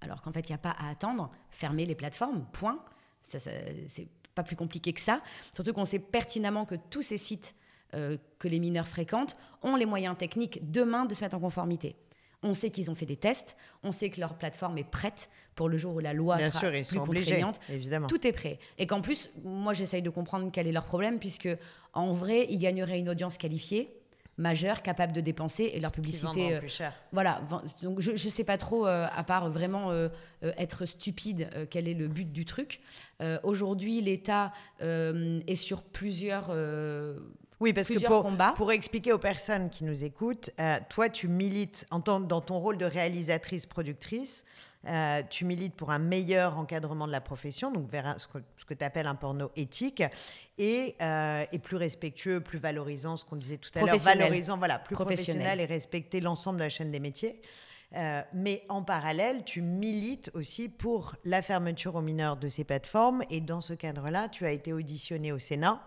Alors 0.00 0.22
qu'en 0.22 0.32
fait, 0.32 0.48
il 0.48 0.52
n'y 0.52 0.56
a 0.56 0.58
pas 0.58 0.74
à 0.78 0.90
attendre. 0.90 1.30
Fermer 1.50 1.86
les 1.86 1.94
plateformes, 1.94 2.46
point. 2.52 2.82
Ça, 3.22 3.38
c'est 3.38 4.08
pas 4.34 4.42
plus 4.42 4.56
compliqué 4.56 4.92
que 4.92 5.00
ça. 5.00 5.20
Surtout 5.52 5.72
qu'on 5.72 5.84
sait 5.84 5.98
pertinemment 5.98 6.64
que 6.64 6.76
tous 6.76 7.02
ces 7.02 7.18
sites 7.18 7.54
que 7.92 8.48
les 8.48 8.58
mineurs 8.58 8.88
fréquentent 8.88 9.36
ont 9.62 9.76
les 9.76 9.86
moyens 9.86 10.16
techniques 10.16 10.70
demain 10.70 11.04
de 11.04 11.14
se 11.14 11.22
mettre 11.22 11.36
en 11.36 11.40
conformité. 11.40 11.96
On 12.42 12.54
sait 12.54 12.70
qu'ils 12.70 12.90
ont 12.90 12.94
fait 12.94 13.06
des 13.06 13.16
tests, 13.16 13.56
on 13.82 13.90
sait 13.90 14.10
que 14.10 14.20
leur 14.20 14.34
plateforme 14.34 14.78
est 14.78 14.88
prête 14.88 15.28
pour 15.56 15.68
le 15.68 15.76
jour 15.76 15.96
où 15.96 15.98
la 15.98 16.12
loi 16.12 16.36
Bien 16.36 16.50
sera 16.50 16.70
sûr, 16.82 17.00
plus 17.00 17.00
contraignante. 17.00 17.58
évidemment. 17.68 18.06
Tout 18.06 18.24
est 18.26 18.32
prêt. 18.32 18.60
Et 18.78 18.86
qu'en 18.86 19.00
plus, 19.00 19.28
moi 19.42 19.72
j'essaye 19.72 20.02
de 20.02 20.10
comprendre 20.10 20.48
quel 20.52 20.68
est 20.68 20.72
leur 20.72 20.84
problème, 20.84 21.18
puisque 21.18 21.48
en 21.94 22.12
vrai, 22.12 22.46
ils 22.48 22.58
gagneraient 22.58 23.00
une 23.00 23.08
audience 23.08 23.38
qualifiée 23.38 23.92
majeure, 24.36 24.82
capable 24.82 25.12
de 25.12 25.20
dépenser 25.20 25.72
et 25.74 25.80
leur 25.80 25.90
publicité. 25.90 26.54
Euh, 26.54 26.58
plus 26.60 26.68
cher. 26.68 26.94
Voilà. 27.10 27.42
Donc 27.82 28.00
je 28.00 28.12
ne 28.12 28.16
sais 28.16 28.44
pas 28.44 28.56
trop, 28.56 28.86
euh, 28.86 29.08
à 29.12 29.24
part 29.24 29.50
vraiment 29.50 29.90
être 30.42 30.86
stupide, 30.86 31.50
quel 31.70 31.88
est 31.88 31.94
le 31.94 32.06
but 32.06 32.30
du 32.30 32.44
truc. 32.44 32.80
Aujourd'hui, 33.42 34.00
l'État 34.00 34.52
est 34.80 35.56
sur 35.56 35.82
plusieurs 35.82 36.52
oui, 37.60 37.72
parce 37.72 37.88
que 37.88 38.04
pour, 38.06 38.24
pour, 38.54 38.72
expliquer 38.72 39.12
aux 39.12 39.18
personnes 39.18 39.68
qui 39.68 39.84
nous 39.84 40.04
écoutent, 40.04 40.50
euh, 40.60 40.78
toi, 40.88 41.08
tu 41.08 41.26
milites 41.26 41.86
en 41.90 41.98
dans 41.98 42.40
ton 42.40 42.58
rôle 42.58 42.78
de 42.78 42.84
réalisatrice, 42.84 43.66
productrice, 43.66 44.44
euh, 44.86 45.22
tu 45.28 45.44
milites 45.44 45.74
pour 45.74 45.90
un 45.90 45.98
meilleur 45.98 46.56
encadrement 46.56 47.08
de 47.08 47.12
la 47.12 47.20
profession, 47.20 47.72
donc 47.72 47.90
vers 47.90 48.14
ce 48.18 48.28
que, 48.28 48.74
tu 48.74 48.84
appelles 48.84 49.08
un 49.08 49.16
porno 49.16 49.50
éthique, 49.56 50.04
et, 50.56 50.94
euh, 51.02 51.44
et, 51.50 51.58
plus 51.58 51.76
respectueux, 51.76 52.40
plus 52.40 52.58
valorisant, 52.58 53.16
ce 53.16 53.24
qu'on 53.24 53.36
disait 53.36 53.58
tout 53.58 53.70
à 53.74 53.84
l'heure, 53.84 53.96
valorisant, 53.98 54.56
voilà, 54.56 54.78
plus 54.78 54.94
professionnel 54.94 55.60
et 55.60 55.64
respecter 55.64 56.20
l'ensemble 56.20 56.58
de 56.58 56.64
la 56.64 56.68
chaîne 56.68 56.92
des 56.92 57.00
métiers. 57.00 57.40
mais 58.32 58.62
en 58.68 58.82
parallèle, 58.82 59.42
tu 59.44 59.62
milites 59.62 60.30
aussi 60.34 60.68
pour 60.68 61.16
la 61.24 61.42
fermeture 61.42 61.96
aux 61.96 62.02
mineurs 62.02 62.36
de 62.36 62.48
ces 62.48 62.62
plateformes. 62.62 63.24
Et 63.30 63.40
dans 63.40 63.60
ce 63.60 63.72
cadre-là, 63.72 64.28
tu 64.28 64.46
as 64.46 64.52
été 64.52 64.72
auditionné 64.72 65.32
au 65.32 65.40
Sénat 65.40 65.82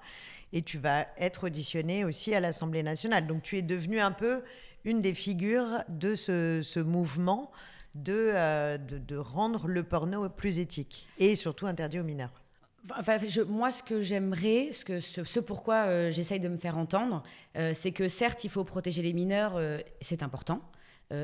et 0.53 0.61
tu 0.61 0.77
vas 0.77 1.05
être 1.17 1.45
auditionné 1.45 2.05
aussi 2.05 2.33
à 2.33 2.39
l'Assemblée 2.39 2.83
nationale. 2.83 3.27
Donc 3.27 3.43
tu 3.43 3.57
es 3.57 3.61
devenu 3.61 3.99
un 3.99 4.11
peu 4.11 4.41
une 4.83 5.01
des 5.01 5.13
figures 5.13 5.83
de 5.89 6.15
ce, 6.15 6.79
mouvement 6.79 7.51
euh, 8.07 8.77
de, 8.77 8.97
de, 8.97 9.17
rendre 9.17 9.67
le 9.67 9.83
porno 9.83 10.29
plus 10.29 10.59
éthique 10.59 11.07
et 11.19 11.35
surtout 11.35 11.67
interdit 11.67 11.99
aux 11.99 12.03
mineurs. 12.03 12.41
Enfin, 12.97 13.17
je, 13.27 13.41
moi, 13.41 13.71
ce 13.71 13.83
que 13.83 14.01
j'aimerais, 14.01 14.71
ce, 14.71 14.99
ce, 14.99 15.39
pourquoi 15.39 15.85
euh, 15.85 16.09
j'essaye 16.09 16.39
de 16.39 16.47
me 16.47 16.57
faire 16.57 16.77
entendre, 16.77 17.21
euh, 17.57 17.73
c'est 17.75 17.91
que 17.91 18.07
certes, 18.07 18.43
il 18.43 18.49
faut 18.49 18.63
protéger 18.63 19.03
les 19.03 19.13
mineurs, 19.13 19.61
c'est 19.99 20.23
important. 20.23 20.61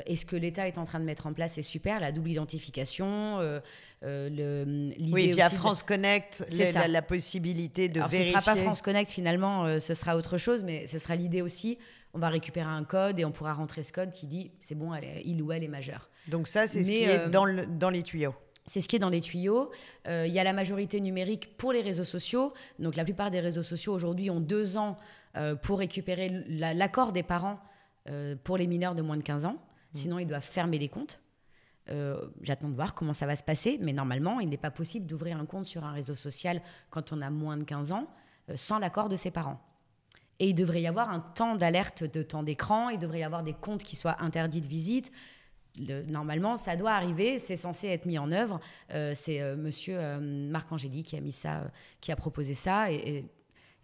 Et 0.06 0.16
ce 0.16 0.26
que 0.26 0.36
l'État 0.36 0.68
est 0.68 0.78
en 0.78 0.84
train 0.84 1.00
de 1.00 1.06
mettre 1.06 1.28
en 1.28 1.34
place, 1.34 1.54
c'est 1.54 1.62
super, 1.62 2.00
la 2.00 2.12
double 2.12 2.32
identification, 2.32 3.40
le, 4.02 4.92
Oui, 5.12 5.32
via 5.32 5.50
France 5.50 5.84
Connect, 5.84 6.46
la, 6.52 6.88
la, 6.88 7.02
possibilité 7.02 7.88
de 7.88 8.00
vérifier. 8.00 8.24
Ce 8.24 8.38
ne 8.38 8.42
sera 8.42 8.42
pas 8.42 8.56
France 8.56 8.82
Connect 8.82 9.10
finalement, 9.10 9.80
ce 9.80 9.94
sera 9.94 10.18
autre 10.18 10.38
chose, 10.38 10.64
mais 10.64 10.88
ce 10.88 11.00
sera 11.00 11.16
l'idée 11.16 11.42
aussi. 11.42 11.78
On 12.14 12.20
va 12.20 12.30
récupérer 12.30 12.70
un 12.70 12.84
code 12.84 13.20
et 13.20 13.26
on 13.26 13.32
pourra 13.32 13.54
rentrer 13.54 13.84
ce 13.84 13.94
code 13.94 14.12
qui 14.12 14.28
dit 14.28 14.52
c'est 14.60 14.76
bon, 14.76 14.94
elle 14.94 15.04
est, 15.04 15.22
il 15.26 15.42
ou 15.42 15.52
elle 15.52 15.64
est 15.64 15.70
majeur. 15.70 16.10
Donc 16.28 16.48
ça, 16.48 16.68
c'est 16.68 16.84
ce 16.84 16.90
qui 16.90 17.04
est 17.04 17.30
dans, 17.30 17.46
le, 17.46 17.66
dans 17.66 17.90
les 17.90 18.04
tuyaux. 18.04 18.36
C'est 18.68 18.82
ce 18.82 18.88
qui 18.88 18.98
est 18.98 19.00
dans 19.00 19.10
les 19.10 19.22
tuyaux. 19.22 19.72
Euh, 20.08 20.26
il 20.28 20.34
y 20.34 20.40
a 20.40 20.44
la 20.44 20.54
majorité 20.54 21.00
numérique 21.00 21.58
pour 21.58 21.72
les 21.72 21.82
réseaux 21.82 22.04
sociaux. 22.04 22.54
Donc 22.80 22.96
la 22.96 23.06
plupart 23.06 23.32
des 23.32 23.40
réseaux 23.40 23.64
sociaux 23.64 23.94
aujourd'hui 23.94 24.30
ont 24.30 24.42
deux 24.42 24.78
ans 24.78 24.98
euh, 25.38 25.56
pour 25.56 25.80
récupérer 25.80 26.44
l'accord 26.50 27.14
des 27.14 27.24
parents 27.24 27.60
euh, 28.10 28.36
pour 28.44 28.58
les 28.58 28.68
mineurs 28.68 28.94
de 28.94 29.02
moins 29.02 29.18
de 29.18 29.24
15 29.24 29.46
ans. 29.46 29.58
Mmh. 29.94 29.98
Sinon, 29.98 30.20
ils 30.20 30.28
doivent 30.28 30.42
fermer 30.42 30.80
les 30.80 30.90
comptes. 30.90 31.22
J'attends 32.42 32.68
de 32.68 32.76
voir 32.76 32.96
comment 32.96 33.14
ça 33.14 33.26
va 33.26 33.38
se 33.38 33.44
passer, 33.44 33.80
mais 33.82 33.94
normalement, 33.94 34.42
il 34.42 34.50
n'est 34.50 34.58
pas 34.58 34.72
possible 34.72 35.06
d'ouvrir 35.06 35.38
un 35.38 35.46
compte 35.46 35.66
sur 35.66 35.86
un 35.86 35.94
réseau 35.94 36.16
social 36.16 36.62
quand 36.90 37.14
on 37.14 37.22
a 37.22 37.30
moins 37.30 37.56
de 37.56 37.64
15 37.64 37.94
ans 37.94 38.08
sans 38.56 38.78
l'accord 38.78 39.08
de 39.08 39.16
ses 39.16 39.32
parents. 39.32 39.62
Et 40.40 40.50
il 40.50 40.54
devrait 40.54 40.82
y 40.82 40.88
avoir 40.88 41.10
un 41.10 41.22
temps 41.22 41.56
d'alerte 41.56 42.04
de 42.04 42.24
temps 42.24 42.44
d'écran, 42.44 42.90
il 42.90 43.00
devrait 43.00 43.20
y 43.20 43.24
avoir 43.24 43.42
des 43.42 43.54
comptes 43.54 43.86
qui 43.86 43.96
soient 43.96 44.22
interdits 44.22 44.60
de 44.60 44.68
visite 44.68 45.14
normalement, 46.10 46.58
ça 46.58 46.76
doit 46.76 46.92
arriver, 46.92 47.40
c'est 47.40 47.56
censé 47.56 47.88
être 47.88 48.06
mis 48.06 48.18
en 48.18 48.32
œuvre. 48.32 48.60
Euh, 48.94 49.14
c'est 49.16 49.42
euh, 49.42 49.56
monsieur 49.56 49.98
euh, 50.00 50.20
Marc 50.20 50.72
Angéli 50.72 51.04
qui 51.04 51.18
a 51.18 51.22
qui 52.02 52.12
a 52.12 52.16
proposé 52.16 52.54
ça. 52.54 52.88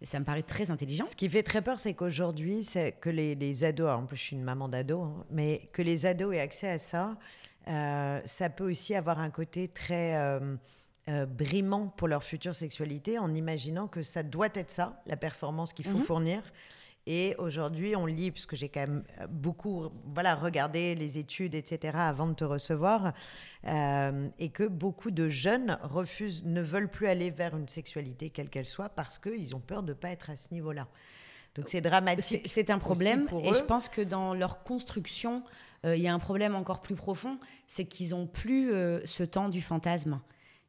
Ça 0.02 0.20
me 0.20 0.24
paraît 0.24 0.42
très 0.42 0.70
intelligent. 0.70 1.04
Ce 1.06 1.16
qui 1.16 1.28
fait 1.28 1.42
très 1.42 1.62
peur, 1.62 1.78
c'est 1.78 1.94
qu'aujourd'hui, 1.94 2.62
c'est 2.62 2.92
que 2.92 3.10
les, 3.10 3.64
ados, 3.64 3.88
en 3.88 4.06
plus 4.06 4.16
je 4.16 4.22
suis 4.22 4.36
une 4.36 4.42
maman 4.42 4.68
d'ado, 4.68 5.02
hein, 5.02 5.24
mais 5.30 5.68
que 5.72 5.82
les 5.82 6.06
ados 6.06 6.34
aient 6.34 6.40
accès 6.40 6.68
à 6.68 6.78
ça, 6.78 7.16
ça 7.66 8.50
peut 8.50 8.68
aussi 8.68 8.94
avoir 8.94 9.18
un 9.18 9.30
côté 9.30 9.68
très 9.68 10.38
brimant 11.06 11.88
pour 11.96 12.08
leur 12.08 12.22
future 12.22 12.54
sexualité 12.54 13.18
en 13.18 13.32
imaginant 13.32 13.88
que 13.88 14.02
ça 14.02 14.22
doit 14.22 14.48
être 14.54 14.70
ça, 14.70 15.00
la 15.06 15.16
performance 15.16 15.72
qu'il 15.72 15.86
faut 15.86 15.98
mhm. 15.98 16.04
fournir. 16.04 16.42
Et 17.06 17.34
aujourd'hui, 17.36 17.96
on 17.96 18.06
lit, 18.06 18.30
puisque 18.30 18.54
j'ai 18.54 18.70
quand 18.70 18.80
même 18.80 19.04
beaucoup 19.28 19.90
voilà, 20.14 20.34
regardé 20.34 20.94
les 20.94 21.18
études, 21.18 21.54
etc., 21.54 21.98
avant 21.98 22.26
de 22.26 22.32
te 22.32 22.44
recevoir, 22.44 23.12
euh, 23.66 24.28
et 24.38 24.48
que 24.48 24.64
beaucoup 24.64 25.10
de 25.10 25.28
jeunes 25.28 25.78
refusent, 25.82 26.44
ne 26.44 26.62
veulent 26.62 26.90
plus 26.90 27.06
aller 27.06 27.30
vers 27.30 27.56
une 27.56 27.68
sexualité, 27.68 28.30
quelle 28.30 28.48
qu'elle 28.48 28.66
soit, 28.66 28.88
parce 28.88 29.18
qu'ils 29.18 29.54
ont 29.54 29.60
peur 29.60 29.82
de 29.82 29.92
ne 29.92 29.98
pas 29.98 30.10
être 30.10 30.30
à 30.30 30.36
ce 30.36 30.48
niveau-là. 30.52 30.88
Donc 31.54 31.68
c'est 31.68 31.82
dramatique. 31.82 32.42
C'est 32.46 32.70
un 32.70 32.78
problème, 32.78 33.26
et 33.42 33.52
je 33.52 33.62
pense 33.62 33.88
que 33.88 34.00
dans 34.00 34.32
leur 34.32 34.62
construction, 34.64 35.44
euh, 35.84 35.96
il 35.96 36.02
y 36.02 36.08
a 36.08 36.14
un 36.14 36.18
problème 36.18 36.54
encore 36.54 36.80
plus 36.80 36.96
profond, 36.96 37.38
c'est 37.66 37.84
qu'ils 37.84 38.10
n'ont 38.10 38.26
plus 38.26 38.72
euh, 38.72 39.00
ce 39.04 39.22
temps 39.22 39.50
du 39.50 39.60
fantasme. 39.60 40.20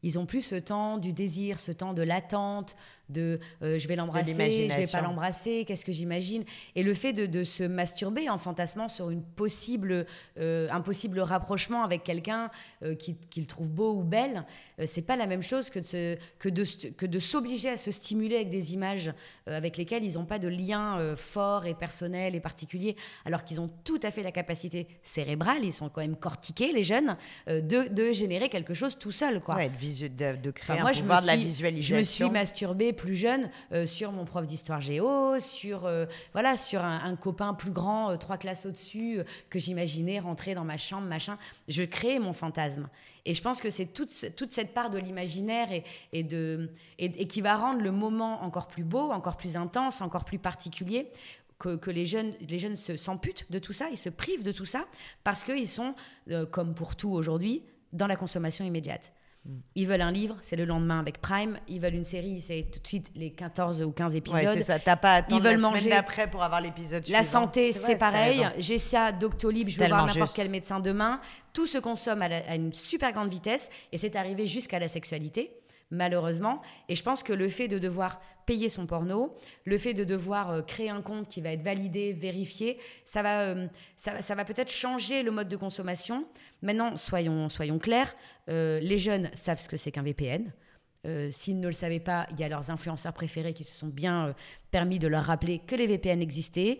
Ils 0.04 0.20
ont 0.20 0.28
plus 0.28 0.44
ce 0.44 0.56
temps 0.56 1.00
du 1.00 1.14
désir, 1.14 1.60
ce 1.60 1.72
temps 1.72 1.94
de 1.94 2.04
l'attente, 2.04 2.76
de 3.10 3.40
euh, 3.62 3.80
je 3.80 3.88
vais 3.88 3.96
l'embrasser, 3.96 4.70
je 4.70 4.76
vais 4.76 4.88
pas 4.88 5.02
l'embrasser, 5.02 5.66
qu'est-ce 5.66 5.86
que 5.86 5.92
j'imagine? 5.92 6.44
Et 6.76 6.84
le 6.84 6.94
fait 6.94 7.14
de, 7.14 7.44
se 7.44 7.64
masturber 7.64 8.30
en 8.30 8.38
fantasmant 8.38 8.88
sur 8.88 9.10
une 9.10 9.22
possible, 9.22 10.06
euh, 10.40 10.68
un 10.72 10.82
possible 10.82 11.20
rapprochement 11.20 11.84
avec 11.84 12.04
quelqu'un 12.04 12.50
euh, 12.84 12.96
qu'il 12.96 13.48
trouve 13.48 13.70
beau 13.70 13.94
ou 13.94 14.04
belle, 14.04 14.46
c'est 14.86 15.04
pas 15.04 15.16
la 15.16 15.28
même 15.28 15.44
chose 15.44 15.70
que 15.70 15.80
de, 15.80 16.18
que 16.40 16.50
de, 16.50 16.64
que 16.92 17.06
de 17.06 17.20
s'obliger 17.20 17.70
à 17.70 17.78
se 17.78 17.92
stimuler 17.92 18.38
avec 18.38 18.50
des 18.50 18.74
images 18.74 19.12
avec 19.46 19.78
lesquelles 19.78 20.04
ils 20.04 20.16
n'ont 20.16 20.26
pas 20.26 20.40
de 20.40 20.48
lien 20.48 21.16
fort 21.16 21.66
et 21.66 21.76
personnel 21.76 22.36
et 22.36 22.40
particulier, 22.40 22.96
alors 23.26 23.44
qu'ils 23.44 23.62
ont 23.62 23.70
tout 23.84 24.00
à 24.04 24.12
fait 24.12 24.24
la 24.24 24.32
capacité 24.32 24.88
cérébrale, 25.04 25.64
ils 25.64 25.74
sont 25.74 25.90
quand 25.90 26.02
même 26.02 26.16
cortiqués, 26.16 26.74
les 26.74 26.84
jeunes, 26.84 27.16
de, 27.48 27.94
de, 27.94 28.12
générer 28.12 28.50
quelque 28.50 28.74
chose 28.74 28.98
tout 28.98 29.12
seul. 29.12 29.42
Quoi. 29.42 29.56
Ouais, 29.56 29.70
de, 29.70 30.36
de, 30.36 30.52
créer 30.52 30.80
un 30.80 30.92
pouvoir 30.92 31.22
de 31.22 31.28
la 31.28 31.36
visualisation. 31.36 31.96
Je 31.96 32.00
me 32.00 32.04
suis 32.04 32.30
masturbée 32.30 32.94
plus 32.96 33.16
jeune 33.16 33.50
euh, 33.72 33.86
sur 33.86 34.12
mon 34.12 34.26
prof 34.26 34.46
d'histoire 34.46 34.82
géo, 34.82 35.40
sur, 35.40 35.86
euh, 35.86 36.06
voilà, 36.34 36.58
sur 36.58 36.84
un, 36.84 37.16
copain 37.16 37.54
plus 37.54 37.72
grand, 37.72 38.12
euh, 38.12 38.18
trois 38.18 38.38
classes 38.38 38.66
au-dessus, 38.66 39.20
que 39.50 39.60
j'imaginais 39.60 40.20
rentrer 40.20 40.56
dans 40.56 40.64
ma 40.64 40.78
chambre, 40.78 41.08
machin. 41.08 41.38
Je 41.68 41.84
crée 41.84 42.20
mon 42.20 42.34
fantasme. 42.34 42.90
Et 43.26 43.34
je 43.34 43.42
pense 43.42 43.60
que 43.60 43.70
c'est 43.70 43.88
toute, 43.88 44.36
toute 44.36 44.52
cette 44.52 44.74
part 44.74 44.90
de 44.90 45.00
l'imaginaire 45.00 45.70
et, 45.72 45.84
et, 46.14 47.28
qui 47.28 47.42
va 47.42 47.56
rendre 47.56 47.82
le 47.82 47.92
moment 47.92 48.44
encore 48.44 48.68
plus 48.68 48.84
beau, 48.84 49.12
encore 49.12 49.38
plus 49.38 49.58
intense, 49.58 50.02
encore 50.02 50.26
plus 50.26 50.40
particulier. 50.40 51.12
Que, 51.58 51.78
que, 51.78 51.90
les 51.90 52.06
jeunes, 52.06 52.34
les 52.50 52.60
jeunes 52.60 52.76
s'amputent 52.76 53.50
de 53.50 53.60
tout 53.60 53.72
ça, 53.72 53.88
ils 53.90 53.98
se 53.98 54.10
privent 54.10 54.44
de 54.44 54.52
tout 54.52 54.66
ça, 54.66 54.86
parce 55.24 55.46
qu'ils 55.46 55.70
sont, 55.70 55.96
comme 56.52 56.76
pour 56.76 56.98
tout 56.98 57.12
aujourd'hui, 57.12 57.64
dans 57.94 58.08
la 58.08 58.18
consommation 58.18 58.66
immédiate. 58.66 59.15
Ils 59.76 59.88
veulent 59.88 60.02
un 60.02 60.12
livre, 60.12 60.38
c'est 60.42 60.56
le 60.56 60.66
lendemain 60.66 61.00
avec 61.00 61.22
Prime. 61.22 61.60
Ils 61.68 61.80
veulent 61.80 61.94
une 61.94 62.04
série, 62.04 62.42
c'est 62.42 62.66
tout 62.72 62.80
de 62.80 62.88
suite 62.88 63.12
les 63.16 63.32
14 63.32 63.84
ou 63.84 63.92
15 63.92 64.16
épisodes. 64.16 64.40
Ouais, 64.40 64.48
c'est 64.48 64.64
ça. 64.64 64.80
T'as 64.80 64.96
pas 64.96 65.14
à 65.14 65.16
attendre 65.18 65.40
Ils 65.40 65.44
veulent 65.44 65.62
la 65.62 65.70
manger. 65.70 65.90
d'après 65.90 66.30
pour 66.30 66.42
avoir 66.42 66.62
l'épisode 66.62 67.08
La 67.10 67.24
santé, 67.24 67.72
c'est 67.72 67.98
pareil. 67.98 68.48
J'ai 68.58 68.80
ça, 68.80 69.12
Doctolib, 69.12 69.70
je 69.70 69.78
vais 69.78 69.88
voir 69.88 70.06
n'importe 70.06 70.36
quel 70.36 70.50
médecin 70.50 70.80
demain. 70.80 71.20
Tout 71.54 71.68
se 71.68 71.78
consomme 71.78 72.22
à, 72.22 72.56
une 72.56 72.74
super 72.74 73.12
grande 73.12 73.30
vitesse 73.30 73.70
et 73.92 73.98
c'est 73.98 74.16
arrivé 74.16 74.48
jusqu'à 74.48 74.80
la 74.80 74.88
sexualité 74.88 75.52
malheureusement. 75.92 76.62
Et 76.90 76.96
je 76.96 77.04
pense 77.04 77.24
que 77.24 77.34
le 77.34 77.50
fait 77.50 77.68
de 77.68 77.80
devoir 77.80 78.22
payer 78.46 78.70
son 78.70 78.86
porno, 78.86 79.36
le 79.66 79.78
fait 79.78 79.94
de 79.94 80.04
devoir 80.04 80.52
euh, 80.52 80.62
créer 80.62 80.90
un 80.90 81.02
compte 81.02 81.28
qui 81.28 81.42
va 81.42 81.52
être 81.52 81.64
validé, 81.64 82.14
vérifié, 82.14 82.80
ça 83.04 83.24
va, 83.24 83.42
euh, 83.42 83.68
ça, 83.98 84.36
va 84.36 84.46
peut-être 84.46 84.72
changer 84.72 85.24
le 85.24 85.32
mode 85.32 85.48
de 85.48 85.56
consommation. 85.56 86.28
Maintenant, 86.62 86.96
soyons, 86.98 87.50
soyons 87.50 87.80
clairs, 87.80 88.16
euh, 88.50 88.80
les 88.80 88.98
jeunes 88.98 89.30
savent 89.34 89.60
ce 89.60 89.68
que 89.68 89.78
c'est 89.78 89.92
qu'un 89.92 90.04
VPN. 90.04 90.52
S'ils 91.30 91.60
ne 91.60 91.68
le 91.68 91.72
savaient 91.72 92.00
pas, 92.00 92.26
il 92.32 92.40
y 92.40 92.44
a 92.44 92.50
leurs 92.50 92.72
influenceurs 92.72 93.14
préférés 93.14 93.54
qui 93.54 93.64
se 93.64 93.78
sont 93.78 93.90
bien 93.90 94.34
permis 94.72 94.98
de 94.98 95.08
leur 95.08 95.26
rappeler 95.26 95.60
que 95.60 95.76
les 95.76 95.86
VPN 95.86 96.20
existaient, 96.20 96.80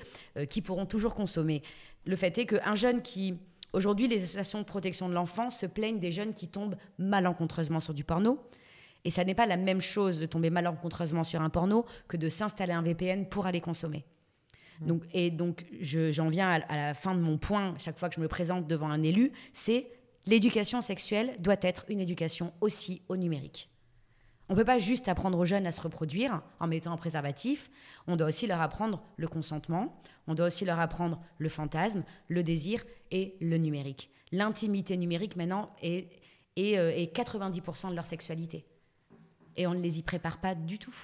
qui 0.50 0.64
pourront 0.64 0.88
toujours 0.88 1.14
consommer. 1.14 1.62
Le 2.06 2.16
fait 2.16 2.36
est 2.40 2.48
qu'un 2.48 2.74
jeune 2.74 3.04
qui... 3.04 3.38
Aujourd'hui, 3.72 4.08
les 4.08 4.24
associations 4.24 4.58
de 4.58 4.64
protection 4.64 5.10
de 5.10 5.14
l'enfance 5.14 5.60
se 5.60 5.68
plaignent 5.68 6.00
des 6.00 6.12
jeunes 6.12 6.34
qui 6.34 6.48
tombent 6.48 6.76
malencontreusement 6.98 7.80
sur 7.80 7.94
du 7.94 8.04
porno. 8.04 8.40
Et 9.06 9.12
ça 9.12 9.24
n'est 9.24 9.36
pas 9.36 9.46
la 9.46 9.56
même 9.56 9.82
chose 9.82 10.20
de 10.20 10.26
tomber 10.26 10.50
malencontreusement 10.50 11.24
sur 11.24 11.42
un 11.42 11.52
porno 11.52 11.86
que 12.08 12.18
de 12.18 12.28
s'installer 12.28 12.74
un 12.74 12.82
VPN 12.82 13.30
pour 13.30 13.46
aller 13.46 13.62
consommer. 13.62 14.04
Mmh. 14.82 14.88
Donc, 14.88 15.04
et 15.14 15.30
donc, 15.30 15.64
j'en 15.80 16.28
viens 16.28 16.50
à, 16.50 16.56
à, 16.56 16.76
la 16.76 16.94
fin 16.96 17.14
de 17.14 17.22
mon 17.22 17.38
point, 17.38 17.76
chaque 17.78 17.98
fois 18.00 18.10
que 18.10 18.16
je 18.16 18.20
me 18.20 18.28
présente 18.28 18.68
devant 18.68 18.90
un 18.90 19.04
élu, 19.04 19.32
c'est 19.54 19.88
l'éducation 20.26 20.82
sexuelle 20.82 21.36
doit 21.40 21.56
être 21.62 21.86
une 21.88 22.02
éducation 22.02 22.52
aussi 22.62 23.04
au 23.08 23.16
numérique. 23.16 23.70
On 24.50 24.54
ne 24.54 24.60
peut 24.60 24.66
pas 24.66 24.80
juste 24.80 25.08
apprendre 25.08 25.38
aux 25.38 25.46
jeunes 25.46 25.66
à 25.68 25.72
se 25.72 25.82
reproduire 25.82 26.42
en 26.60 26.68
mettant 26.68 26.92
un 26.92 26.98
préservatif, 26.98 27.70
on 28.08 28.16
doit 28.16 28.28
aussi 28.28 28.48
leur 28.48 28.62
apprendre 28.62 29.02
le 29.18 29.28
consentement, 29.28 30.00
on 30.28 30.34
doit 30.34 30.48
aussi 30.48 30.66
leur 30.66 30.80
apprendre 30.80 31.20
le 31.38 31.50
fantasme, 31.50 32.04
le 32.28 32.44
désir 32.44 32.84
et 33.12 33.38
le 33.40 33.58
numérique. 33.58 34.10
L'intimité 34.32 34.98
numérique 34.98 35.36
maintenant 35.36 35.72
est, 35.82 36.10
est, 36.56 36.74
est 36.74 37.16
90% 37.16 37.92
de 37.92 37.96
leur 37.96 38.06
sexualité 38.06 38.66
et 39.58 39.68
on 39.68 39.74
ne 39.74 39.82
les 39.82 40.00
y 40.00 40.04
prépare 40.04 40.40
pas 40.40 40.56
du 40.56 40.80
tout. 40.80 40.96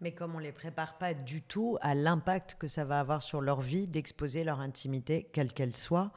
Mais 0.00 0.12
comme 0.12 0.34
on 0.34 0.38
ne 0.38 0.44
les 0.44 0.52
prépare 0.52 0.98
pas 0.98 1.14
du 1.14 1.42
tout 1.42 1.78
à 1.80 1.94
l'impact 1.94 2.56
que 2.58 2.68
ça 2.68 2.84
va 2.84 3.00
avoir 3.00 3.22
sur 3.22 3.40
leur 3.40 3.62
vie 3.62 3.86
d'exposer 3.86 4.44
leur 4.44 4.60
intimité, 4.60 5.28
quelle 5.32 5.52
qu'elle 5.52 5.74
soit, 5.74 6.12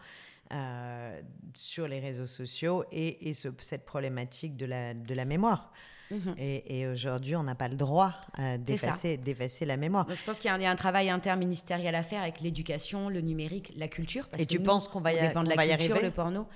euh, 0.52 1.22
sur 1.54 1.88
les 1.88 2.00
réseaux 2.00 2.28
sociaux 2.28 2.84
et, 2.92 3.32
cette 3.34 3.86
problématique 3.86 4.58
de 4.58 4.66
la, 4.66 4.94
de 4.94 5.14
la 5.14 5.26
mémoire. 5.26 5.72
Mhm. 6.12 6.36
Et, 6.38 6.88
aujourd'hui, 6.88 7.36
on 7.36 7.44
n'a 7.44 7.56
pas 7.56 7.68
le 7.68 7.76
droit 7.76 8.16
euh, 8.40 8.58
d'effacer 8.58 9.66
la 9.66 9.78
mémoire. 9.78 10.06
Donc, 10.06 10.18
je 10.18 10.24
pense 10.24 10.40
qu'il 10.40 10.50
y, 10.50 10.66
a 10.66 10.72
un 10.72 10.76
travail 10.76 11.10
interministériel 11.10 11.94
à 11.96 12.04
faire 12.04 12.24
avec 12.24 12.42
l'éducation, 12.42 13.10
le 13.10 13.22
numérique, 13.22 13.72
la 13.76 13.88
culture. 13.88 14.28
et 14.38 14.46
tu 14.46 14.60
penses 14.60 14.88
qu'on 14.88 15.02
va 15.02 15.14
y, 15.14 15.20
dépend 15.20 15.44
de 15.44 15.50
la 15.50 15.78
culture, 15.78 16.02
le 16.02 16.12
porno 16.12 16.48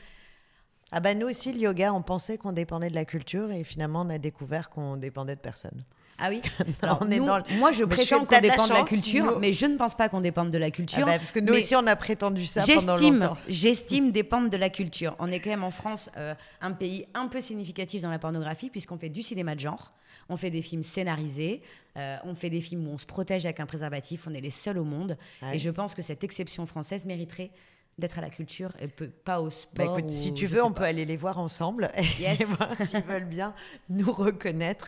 ah 0.96 1.00
ben 1.00 1.18
nous 1.18 1.28
aussi, 1.28 1.52
le 1.52 1.60
yoga, 1.60 1.92
on 1.92 2.04
pensait 2.04 2.38
qu'on 2.38 2.52
dépendait 2.52 2.90
de 2.90 2.96
la 2.96 3.04
culture 3.04 3.52
et 3.52 3.64
finalement 3.64 4.02
on 4.02 4.10
a 4.12 4.20
découvert 4.20 4.70
qu'on 4.70 4.96
dépendait 4.96 5.36
de 5.36 5.42
personne. 5.42 5.84
Ah 6.20 6.30
oui 6.30 6.40
on 7.02 7.10
est 7.10 7.18
dans 7.18 7.42
Moi, 7.58 7.72
je 7.72 7.84
prétends 7.84 8.26
qu'on 8.26 8.40
dépend 8.40 8.68
de 8.68 8.74
la 8.74 8.84
culture, 8.84 9.40
mais 9.40 9.54
je 9.54 9.66
ne 9.66 9.76
pense 9.76 9.96
pas 9.96 10.08
qu'on 10.08 10.22
dépende 10.22 10.52
de 10.52 10.58
la 10.60 10.70
culture. 10.70 11.06
Ah 11.08 11.18
parce 11.18 11.32
que 11.32 11.40
nous 11.40 11.54
aussi, 11.54 11.76
on 11.76 11.88
a 11.88 11.96
prétendu 11.96 12.46
ça 12.46 12.62
pendant 12.62 12.96
longtemps. 12.96 13.38
J'estime 13.48 14.12
dépendre 14.12 14.52
de 14.52 14.58
la 14.58 14.70
culture. 14.70 15.16
On 15.18 15.32
est 15.32 15.40
quand 15.40 15.50
même 15.50 15.64
en 15.64 15.72
France 15.72 16.12
euh, 16.18 16.36
un 16.62 16.72
pays 16.72 17.08
un 17.16 17.28
peu 17.28 17.42
significatif 17.42 18.04
dans 18.04 18.12
la 18.12 18.20
pornographie, 18.20 18.70
puisqu'on 18.70 18.98
fait 18.98 19.10
du 19.10 19.24
cinéma 19.24 19.56
de 19.56 19.62
genre, 19.62 19.94
on 20.30 20.38
fait 20.38 20.52
des 20.52 20.62
films 20.62 20.84
scénarisés, 20.84 21.62
euh, 21.98 22.18
on 22.24 22.36
fait 22.36 22.52
des 22.52 22.62
films 22.62 22.88
où 22.88 22.92
on 22.92 22.98
se 23.00 23.08
protège 23.08 23.46
avec 23.46 23.60
un 23.60 23.66
préservatif, 23.66 24.28
on 24.28 24.34
est 24.34 24.42
les 24.42 24.52
seuls 24.52 24.78
au 24.78 24.84
monde. 24.84 25.18
Et 25.52 25.58
je 25.58 25.72
pense 25.72 25.96
que 25.96 26.04
cette 26.04 26.24
exception 26.24 26.68
française 26.68 27.06
mériterait 27.06 27.50
d'être 27.98 28.18
à 28.18 28.22
la 28.22 28.30
culture 28.30 28.72
et 28.80 28.88
pas 28.88 29.42
au 29.42 29.46
bah, 29.46 29.52
sport. 29.52 30.00
écoute, 30.00 30.10
si 30.10 30.34
tu 30.34 30.48
veux, 30.48 30.64
on 30.64 30.72
peut 30.72 30.84
aller 30.84 31.06
les 31.06 31.18
voir 31.18 31.38
ensemble 31.38 31.92
yes. 32.20 32.42
et 32.42 32.44
voir 32.46 32.76
s'ils 32.76 33.04
veulent 33.04 33.26
bien 33.26 33.54
nous 33.90 34.12
reconnaître. 34.12 34.88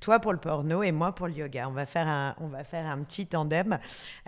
Toi 0.00 0.20
pour 0.20 0.32
le 0.32 0.38
porno 0.38 0.82
et 0.82 0.92
moi 0.92 1.14
pour 1.14 1.28
le 1.28 1.32
yoga. 1.32 1.66
On 1.66 1.72
va 1.72 1.86
faire 1.86 2.06
un, 2.06 2.34
on 2.38 2.48
va 2.48 2.62
faire 2.62 2.86
un 2.86 3.02
petit 3.04 3.26
tandem. 3.26 3.78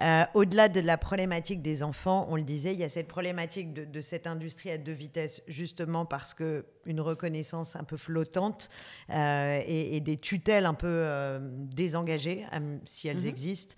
Euh, 0.00 0.24
au-delà 0.32 0.70
de 0.70 0.80
la 0.80 0.96
problématique 0.96 1.60
des 1.60 1.82
enfants, 1.82 2.26
on 2.30 2.36
le 2.36 2.44
disait, 2.44 2.72
il 2.72 2.78
y 2.78 2.84
a 2.84 2.88
cette 2.88 3.08
problématique 3.08 3.74
de, 3.74 4.00
cette 4.00 4.26
industrie 4.26 4.70
à 4.70 4.78
deux 4.78 4.92
vitesses, 4.92 5.42
justement 5.48 6.06
parce 6.06 6.32
que 6.32 6.64
une 6.86 7.00
reconnaissance 7.00 7.76
un 7.76 7.84
peu 7.84 7.98
flottante 7.98 8.70
euh, 9.10 9.60
et, 9.66 10.00
des 10.00 10.16
tutelles 10.16 10.64
un 10.64 10.74
peu 10.74 10.86
euh, 10.88 11.40
désengagées, 11.42 12.46
si 12.86 13.08
elles 13.08 13.18
mm-hmm. 13.18 13.28
existent. 13.28 13.74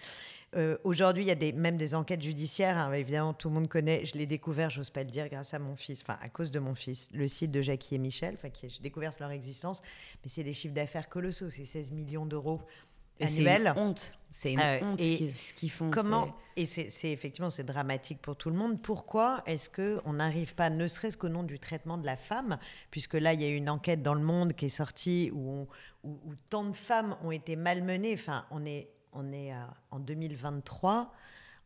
Euh, 0.56 0.78
aujourd'hui, 0.84 1.24
il 1.24 1.26
y 1.26 1.30
a 1.30 1.34
des, 1.34 1.52
même 1.52 1.76
des 1.76 1.94
enquêtes 1.94 2.22
judiciaires. 2.22 2.78
Hein, 2.78 2.92
évidemment, 2.92 3.34
tout 3.34 3.48
le 3.48 3.54
monde 3.54 3.68
connaît. 3.68 4.06
Je 4.06 4.16
l'ai 4.16 4.26
découvert, 4.26 4.70
j'ose 4.70 4.90
pas 4.90 5.04
le 5.04 5.10
dire, 5.10 5.28
grâce 5.28 5.52
à 5.52 5.58
mon 5.58 5.76
fils, 5.76 6.02
enfin 6.02 6.18
à 6.22 6.28
cause 6.28 6.50
de 6.50 6.58
mon 6.58 6.74
fils, 6.74 7.10
le 7.12 7.28
site 7.28 7.50
de 7.50 7.60
Jackie 7.60 7.96
et 7.96 7.98
Michel. 7.98 8.34
Enfin, 8.34 8.48
j'ai 8.62 8.80
découvert 8.80 9.12
leur 9.20 9.30
existence, 9.30 9.82
mais 10.22 10.30
c'est 10.30 10.44
des 10.44 10.54
chiffres 10.54 10.74
d'affaires 10.74 11.08
colossaux. 11.08 11.50
C'est 11.50 11.66
16 11.66 11.90
millions 11.90 12.24
d'euros 12.24 12.62
annuels. 13.20 13.72
C'est 13.74 13.80
une 13.80 13.88
honte. 13.88 14.14
C'est 14.30 14.52
une 14.54 14.60
euh, 14.60 14.80
honte 14.82 15.00
ce 15.00 15.52
qu'ils 15.52 15.70
font. 15.70 15.90
Comment 15.90 16.34
Et 16.56 16.64
c'est 16.64 17.10
effectivement 17.10 17.50
c'est 17.50 17.64
dramatique 17.64 18.20
pour 18.22 18.36
tout 18.36 18.48
le 18.48 18.56
monde. 18.56 18.80
Pourquoi 18.80 19.42
est-ce 19.44 19.68
que 19.68 20.00
on 20.06 20.14
n'arrive 20.14 20.54
pas, 20.54 20.70
ne 20.70 20.88
serait-ce 20.88 21.18
qu'au 21.18 21.28
nom 21.28 21.42
du 21.42 21.58
traitement 21.58 21.98
de 21.98 22.06
la 22.06 22.16
femme, 22.16 22.58
puisque 22.90 23.14
là 23.14 23.34
il 23.34 23.42
y 23.42 23.44
a 23.44 23.48
une 23.48 23.68
enquête 23.68 24.02
dans 24.02 24.14
le 24.14 24.22
Monde 24.22 24.54
qui 24.54 24.66
est 24.66 24.70
sortie 24.70 25.30
où, 25.34 25.66
où, 26.04 26.10
où 26.24 26.34
tant 26.48 26.64
de 26.64 26.76
femmes 26.76 27.16
ont 27.22 27.32
été 27.32 27.54
malmenées. 27.54 28.14
Enfin, 28.14 28.46
on 28.50 28.64
est 28.64 28.88
on 29.12 29.32
est 29.32 29.52
en 29.90 29.98
2023 29.98 31.12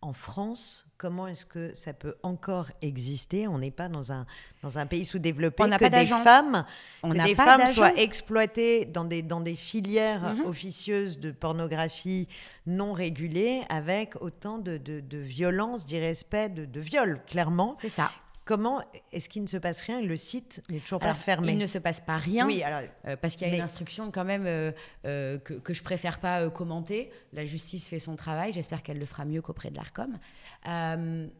en 0.03 0.13
France, 0.13 0.85
comment 0.99 1.29
est-ce 1.29 1.47
que 1.47 1.73
ça 1.75 1.93
peut 1.93 2.17
encore 2.25 2.67
exister? 2.83 3.47
On 3.47 3.59
n'est 3.59 3.71
pas 3.71 3.89
dans 3.89 4.13
un, 4.13 4.27
dans 4.63 4.77
un 4.79 4.87
pays 4.87 5.05
sous-développé 5.05 5.63
que 5.63 5.89
des 5.89 6.07
femmes, 6.07 6.65
on 7.05 7.11
que 7.11 7.25
des 7.25 7.37
femmes 7.37 7.67
soient 7.69 7.97
exploitées 7.97 8.85
dans 8.85 9.05
des, 9.05 9.23
dans 9.23 9.41
des 9.41 9.55
filières 9.55 10.35
mhm. 10.35 10.47
officieuses 10.47 11.21
de 11.21 11.31
pornographie 11.31 12.27
non 12.67 12.93
régulées 12.93 13.63
avec 13.69 14.21
autant 14.21 14.59
de, 14.59 14.77
de, 14.77 14.99
de 14.99 15.19
violence, 15.19 15.87
d'irrespect, 15.87 16.49
de, 16.49 16.65
de 16.65 16.81
viol, 16.81 17.21
clairement. 17.29 17.75
C'est 17.79 17.89
ça. 17.89 18.11
Comment 18.45 18.81
est-ce 19.13 19.29
qu'il 19.29 19.43
ne 19.43 19.47
se 19.47 19.57
passe 19.57 19.83
rien 19.83 20.03
Le 20.03 20.17
site 20.17 20.63
n'est 20.69 20.81
toujours 20.81 20.99
pas 20.99 21.15
fermé. 21.15 21.53
Il 21.53 21.59
ne 21.59 21.67
se 21.67 21.79
passe 21.79 22.01
pas 22.01 22.17
rien. 22.17 22.45
Oui, 22.45 22.61
alors, 22.65 22.81
euh, 23.07 23.17
parce 23.17 23.37
qu'il 23.37 23.47
y 23.47 23.51
a 23.53 23.55
une 23.55 23.63
instruction 23.63 24.11
quand 24.11 24.25
même 24.25 24.47
euh, 24.47 24.73
euh, 25.05 25.39
que, 25.39 25.55
que, 25.55 25.73
je 25.73 25.83
préfère 25.83 26.19
pas 26.19 26.51
commenter. 26.51 27.11
La 27.33 27.45
justice 27.45 27.87
fait 27.89 28.01
son 28.01 28.17
travail. 28.17 28.53
J'espère 28.53 28.83
qu'elle 28.83 28.99
le 28.99 29.07
fera 29.07 29.25
mieux 29.25 29.43
qu'auprès 29.43 29.71
de 29.71 29.77
l'Arcom. 29.77 30.19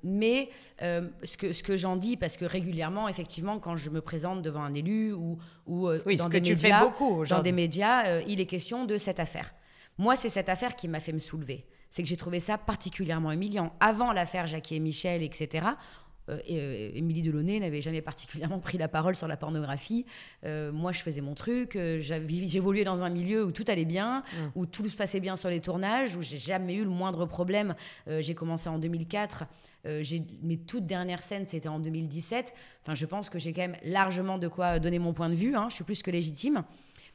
mais 0.05 0.51
ce 0.81 1.37
que, 1.37 1.53
ce 1.53 1.63
que 1.65 1.77
j'en 1.77 1.97
dis, 1.97 2.17
parce 2.17 2.37
que 2.37 2.45
régulièrement, 2.45 3.09
effectivement, 3.09 3.59
quand 3.59 3.77
je 3.77 3.91
me 3.91 4.01
présente 4.01 4.43
devant 4.43 4.63
un 4.63 4.75
élu 4.75 5.13
ou, 5.13 5.39
ou 5.67 5.89
dans, 5.89 6.29
des 6.29 6.41
médias, 6.41 6.85
beaucoup, 6.85 7.27
dans 7.27 7.43
des 7.43 7.53
médias, 7.53 8.21
il 8.21 8.41
est 8.41 8.47
question 8.47 8.85
de 8.85 8.97
cette 8.97 9.19
affaire. 9.19 9.55
Moi, 9.99 10.15
c'est 10.15 10.29
cette 10.29 10.49
affaire 10.49 10.77
qui 10.77 10.87
m'a 10.87 11.01
fait 11.01 11.13
me 11.13 11.19
soulever 11.19 11.67
c'est 11.93 12.03
que 12.03 12.09
j'ai 12.09 12.17
trouvé 12.17 12.41
ça 12.41 12.57
particulièrement 12.57 13.33
humiliant. 13.33 13.71
Avant 13.79 14.13
l'affaire 14.13 14.47
Jackie 14.47 14.77
et 14.77 14.81
Michel, 14.81 15.23
etc., 15.23 15.67
Émilie 16.47 17.23
Delaunay 17.23 17.61
n'avait 17.61 17.83
jamais 17.83 18.01
particulièrement 18.03 18.59
pris 18.59 18.79
la 18.79 18.89
parole 18.89 19.17
sur 19.17 19.29
la 19.29 19.37
pornographie. 19.37 20.07
Euh, 20.45 20.73
moi, 20.73 20.93
je 20.93 21.03
faisais 21.03 21.21
mon 21.21 21.35
truc. 21.35 21.79
J'évoluais 21.99 22.85
dans 22.85 23.03
un 23.03 23.11
milieu 23.11 23.45
où 23.45 23.51
tout 23.51 23.65
allait 23.69 23.85
bien, 23.85 24.21
mmh. 24.21 24.39
où 24.55 24.67
tout 24.67 24.89
se 24.89 24.97
passait 24.97 25.21
bien 25.21 25.37
sur 25.37 25.51
les 25.51 25.61
tournages, 25.61 26.17
où 26.17 26.23
j'ai 26.23 26.39
jamais 26.39 26.75
eu 26.75 26.85
le 26.85 26.91
moindre 26.91 27.27
problème. 27.27 27.75
j'ai 28.07 28.35
commencé 28.35 28.69
en 28.69 28.79
2004. 28.79 29.45
mes 29.85 30.57
toutes 30.59 30.87
dernières 30.87 31.23
scènes, 31.23 31.47
c'était 31.47 31.69
en 31.69 31.79
2017. 31.81 32.55
Enfin, 32.83 32.95
je 32.95 33.07
pense 33.07 33.31
que 33.31 33.39
j'ai 33.39 33.53
quand 33.53 33.63
même 33.63 33.77
largement 33.85 34.39
de 34.39 34.49
quoi 34.49 34.79
donner 34.79 34.99
mon 34.99 35.13
point 35.13 35.29
de 35.29 35.35
vue. 35.35 35.57
Hein. 35.57 35.67
Je 35.69 35.75
suis 35.75 35.85
plus 35.85 36.03
que 36.03 36.11
légitime. 36.11 36.65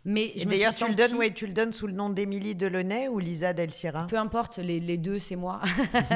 Mais 0.05 0.33
d'ailleurs, 0.45 0.73
tu, 0.73 0.87
le 0.87 0.95
donnes, 0.95 1.33
tu 1.33 1.47
le 1.47 1.53
donnes 1.53 1.73
sous 1.73 1.85
le 1.85 1.93
nom 1.93 2.09
d'Émilie 2.09 2.55
Delaunay 2.55 3.09
ou 3.09 3.19
Lisa 3.19 3.51
Del 3.51 3.73
Sierra? 3.73 4.07
Peu 4.07 4.17
importe, 4.17 4.57
les, 4.57 4.79
les 4.79 4.97
deux, 4.97 5.19
c'est 5.19 5.35
moi. 5.35 5.61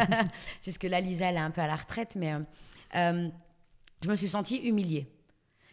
Puisque 0.61 0.83
là, 0.83 1.01
Lisa, 1.01 1.29
elle 1.29 1.35
est 1.35 1.39
un 1.39 1.51
peu 1.51 1.59
à 1.59 1.67
la 1.67 1.75
retraite, 1.75 2.15
mais 2.15 2.33
euh, 2.95 3.29
je 4.03 4.09
me 4.09 4.15
suis 4.15 4.27
sentie 4.27 4.57
humiliée. 4.57 5.07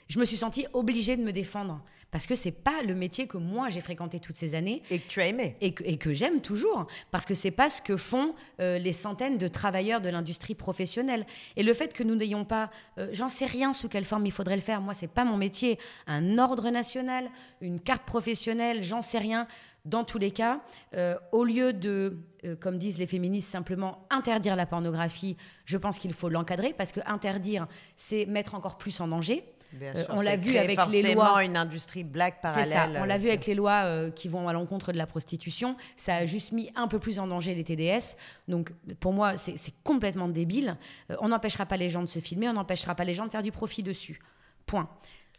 Je 0.09 0.19
me 0.19 0.25
suis 0.25 0.37
sentie 0.37 0.66
obligée 0.73 1.16
de 1.16 1.23
me 1.23 1.33
défendre 1.33 1.83
parce 2.11 2.27
que 2.27 2.35
c'est 2.35 2.53
pas 2.53 2.83
le 2.83 2.95
métier 2.95 3.27
que 3.27 3.37
moi 3.37 3.69
j'ai 3.69 3.83
fréquenté 3.83 4.19
toutes 4.19 4.37
ces 4.37 4.55
années 4.55 4.83
et 4.91 4.99
que 4.99 5.09
tu 5.09 5.21
as 5.21 5.27
aimé. 5.27 5.57
et 5.61 5.73
que, 5.73 6.14
j'aime 6.14 6.41
toujours 6.41 6.87
parce 7.11 7.27
que 7.27 7.35
c'est 7.35 7.51
pas 7.51 7.69
ce 7.69 7.83
que 7.83 7.97
font 7.97 8.35
euh, 8.61 8.79
les 8.79 8.95
centaines 8.95 9.37
de 9.37 9.49
travailleurs 9.49 10.01
de 10.01 10.09
l'industrie 10.09 10.55
professionnelle. 10.55 11.27
Et 11.57 11.62
le 11.62 11.75
fait 11.75 11.93
que 11.93 12.03
nous 12.03 12.14
n'ayons 12.14 12.47
pas 12.47 12.71
euh, 12.99 13.11
j'en 13.12 13.29
sais 13.29 13.45
rien 13.45 13.75
sous 13.75 13.89
quelle 13.89 14.07
forme 14.07 14.25
il 14.25 14.33
faudrait 14.33 14.57
le 14.57 14.62
faire. 14.62 14.81
Moi 14.81 14.95
c'est 14.95 15.12
pas 15.12 15.25
mon 15.25 15.37
métier. 15.37 15.79
Un 16.07 16.39
ordre 16.39 16.71
national 16.71 17.29
une 17.61 17.81
carte 17.81 18.05
professionnelle 18.05 18.83
j'en 18.83 19.03
sais 19.03 19.19
rien 19.19 19.47
dans 19.89 20.05
tous 20.05 20.18
les 20.18 20.30
cas, 20.30 20.61
euh, 20.95 21.16
au 21.32 21.45
lieu 21.45 21.72
de, 21.72 22.18
euh, 22.45 22.57
comme 22.57 22.78
disent 22.78 22.99
les 22.99 23.07
féministes, 23.07 23.49
simplement 23.49 24.07
interdire 24.11 24.55
la 24.55 24.66
pornographie, 24.66 25.36
je 25.64 25.78
pense 25.78 25.99
qu'il 25.99 26.12
faut 26.12 26.28
l'encadrer 26.28 26.74
parce 26.76 26.93
que 26.93 27.01
interdire, 27.07 27.66
c'est 27.97 28.26
mettre 28.26 28.55
encore 28.55 28.76
plus 28.78 29.01
en 29.01 29.09
danger. 29.09 29.45
Euh, 29.82 30.05
on 30.11 30.22
l'a 30.22 30.36
vu 30.36 30.57
avec 30.57 30.78
les 30.91 31.14
lois. 31.14 31.45
une 31.45 31.57
industrie 31.57 32.05
black 32.05 32.41
parallèle. 32.41 32.68
Ça. 32.68 32.89
On 32.97 33.05
l'a 33.05 33.18
vu 33.18 33.28
avec 33.28 33.45
les 33.45 33.55
lois 33.55 34.11
qui 34.12 34.28
vont 34.28 34.49
à 34.49 34.55
l'encontre 34.55 34.93
de 34.93 34.99
la 34.99 35.07
prostitution. 35.07 35.76
Ça 35.97 36.16
a 36.16 36.26
juste 36.26 36.53
mis 36.53 36.70
un 36.74 36.89
peu 36.89 36.99
plus 36.99 37.18
en 37.18 37.26
danger 37.26 37.55
les 37.55 37.64
TDS. 37.64 38.16
Donc, 38.47 38.72
pour 38.99 39.12
moi, 39.12 39.36
c'est 39.36 39.74
complètement 39.84 40.28
débile. 40.28 40.78
on 41.20 41.28
n'empêchera 41.28 41.66
pas 41.66 41.76
les 41.76 41.91
gens 41.91 42.01
de 42.01 42.07
se 42.07 42.18
filmer, 42.18 42.49
on 42.49 42.55
n'empêchera 42.55 42.95
pas 42.95 43.05
les 43.05 43.12
gens 43.12 43.26
de 43.26 43.30
faire 43.30 43.43
du 43.43 43.53
profit 43.53 43.82
dessus. 43.82 44.20
Point. 44.64 44.89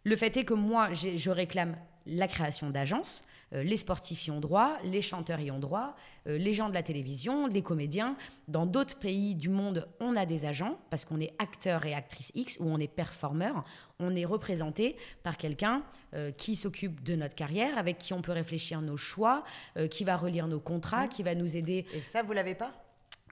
Le 0.03 0.15
fait 0.15 0.37
est 0.37 0.43
que 0.43 0.53
moi, 0.53 0.89
je 0.93 1.31
réclame 1.31 1.75
la 2.05 2.27
création 2.27 2.69
d'agences. 2.69 3.23
Euh, 3.53 3.63
les 3.63 3.77
sportifs 3.77 4.27
y 4.27 4.31
ont 4.31 4.39
droit, 4.39 4.77
les 4.83 5.01
chanteurs 5.01 5.39
y 5.39 5.49
ont 5.51 5.59
droit, 5.59 5.95
euh, 6.27 6.37
les 6.37 6.53
gens 6.53 6.69
de 6.69 6.73
la 6.73 6.83
télévision, 6.83 7.47
les 7.47 7.61
comédiens. 7.61 8.15
Dans 8.47 8.65
d'autres 8.65 8.97
pays 8.97 9.35
du 9.35 9.49
monde, 9.49 9.87
on 9.99 10.15
a 10.15 10.25
des 10.25 10.45
agents 10.45 10.77
parce 10.89 11.05
qu'on 11.05 11.19
est 11.19 11.33
acteur 11.39 11.85
et 11.85 11.93
actrice 11.93 12.31
X 12.35 12.57
ou 12.59 12.65
on 12.65 12.79
est 12.79 12.87
performeur. 12.87 13.63
On 13.99 14.15
est 14.15 14.25
représenté 14.25 14.95
par 15.23 15.37
quelqu'un 15.37 15.83
euh, 16.13 16.31
qui 16.31 16.55
s'occupe 16.55 17.03
de 17.03 17.15
notre 17.15 17.35
carrière, 17.35 17.77
avec 17.77 17.97
qui 17.97 18.13
on 18.13 18.21
peut 18.21 18.31
réfléchir 18.31 18.81
nos 18.81 18.97
choix, 18.97 19.43
qui 19.89 20.03
va 20.03 20.15
relire 20.17 20.47
nos 20.47 20.59
contrats, 20.59 21.07
qui 21.07 21.23
va 21.23 21.35
nous 21.35 21.55
aider. 21.55 21.85
Et 21.93 22.01
ça, 22.01 22.21
vous 22.21 22.33
l'avez 22.33 22.55
pas? 22.55 22.71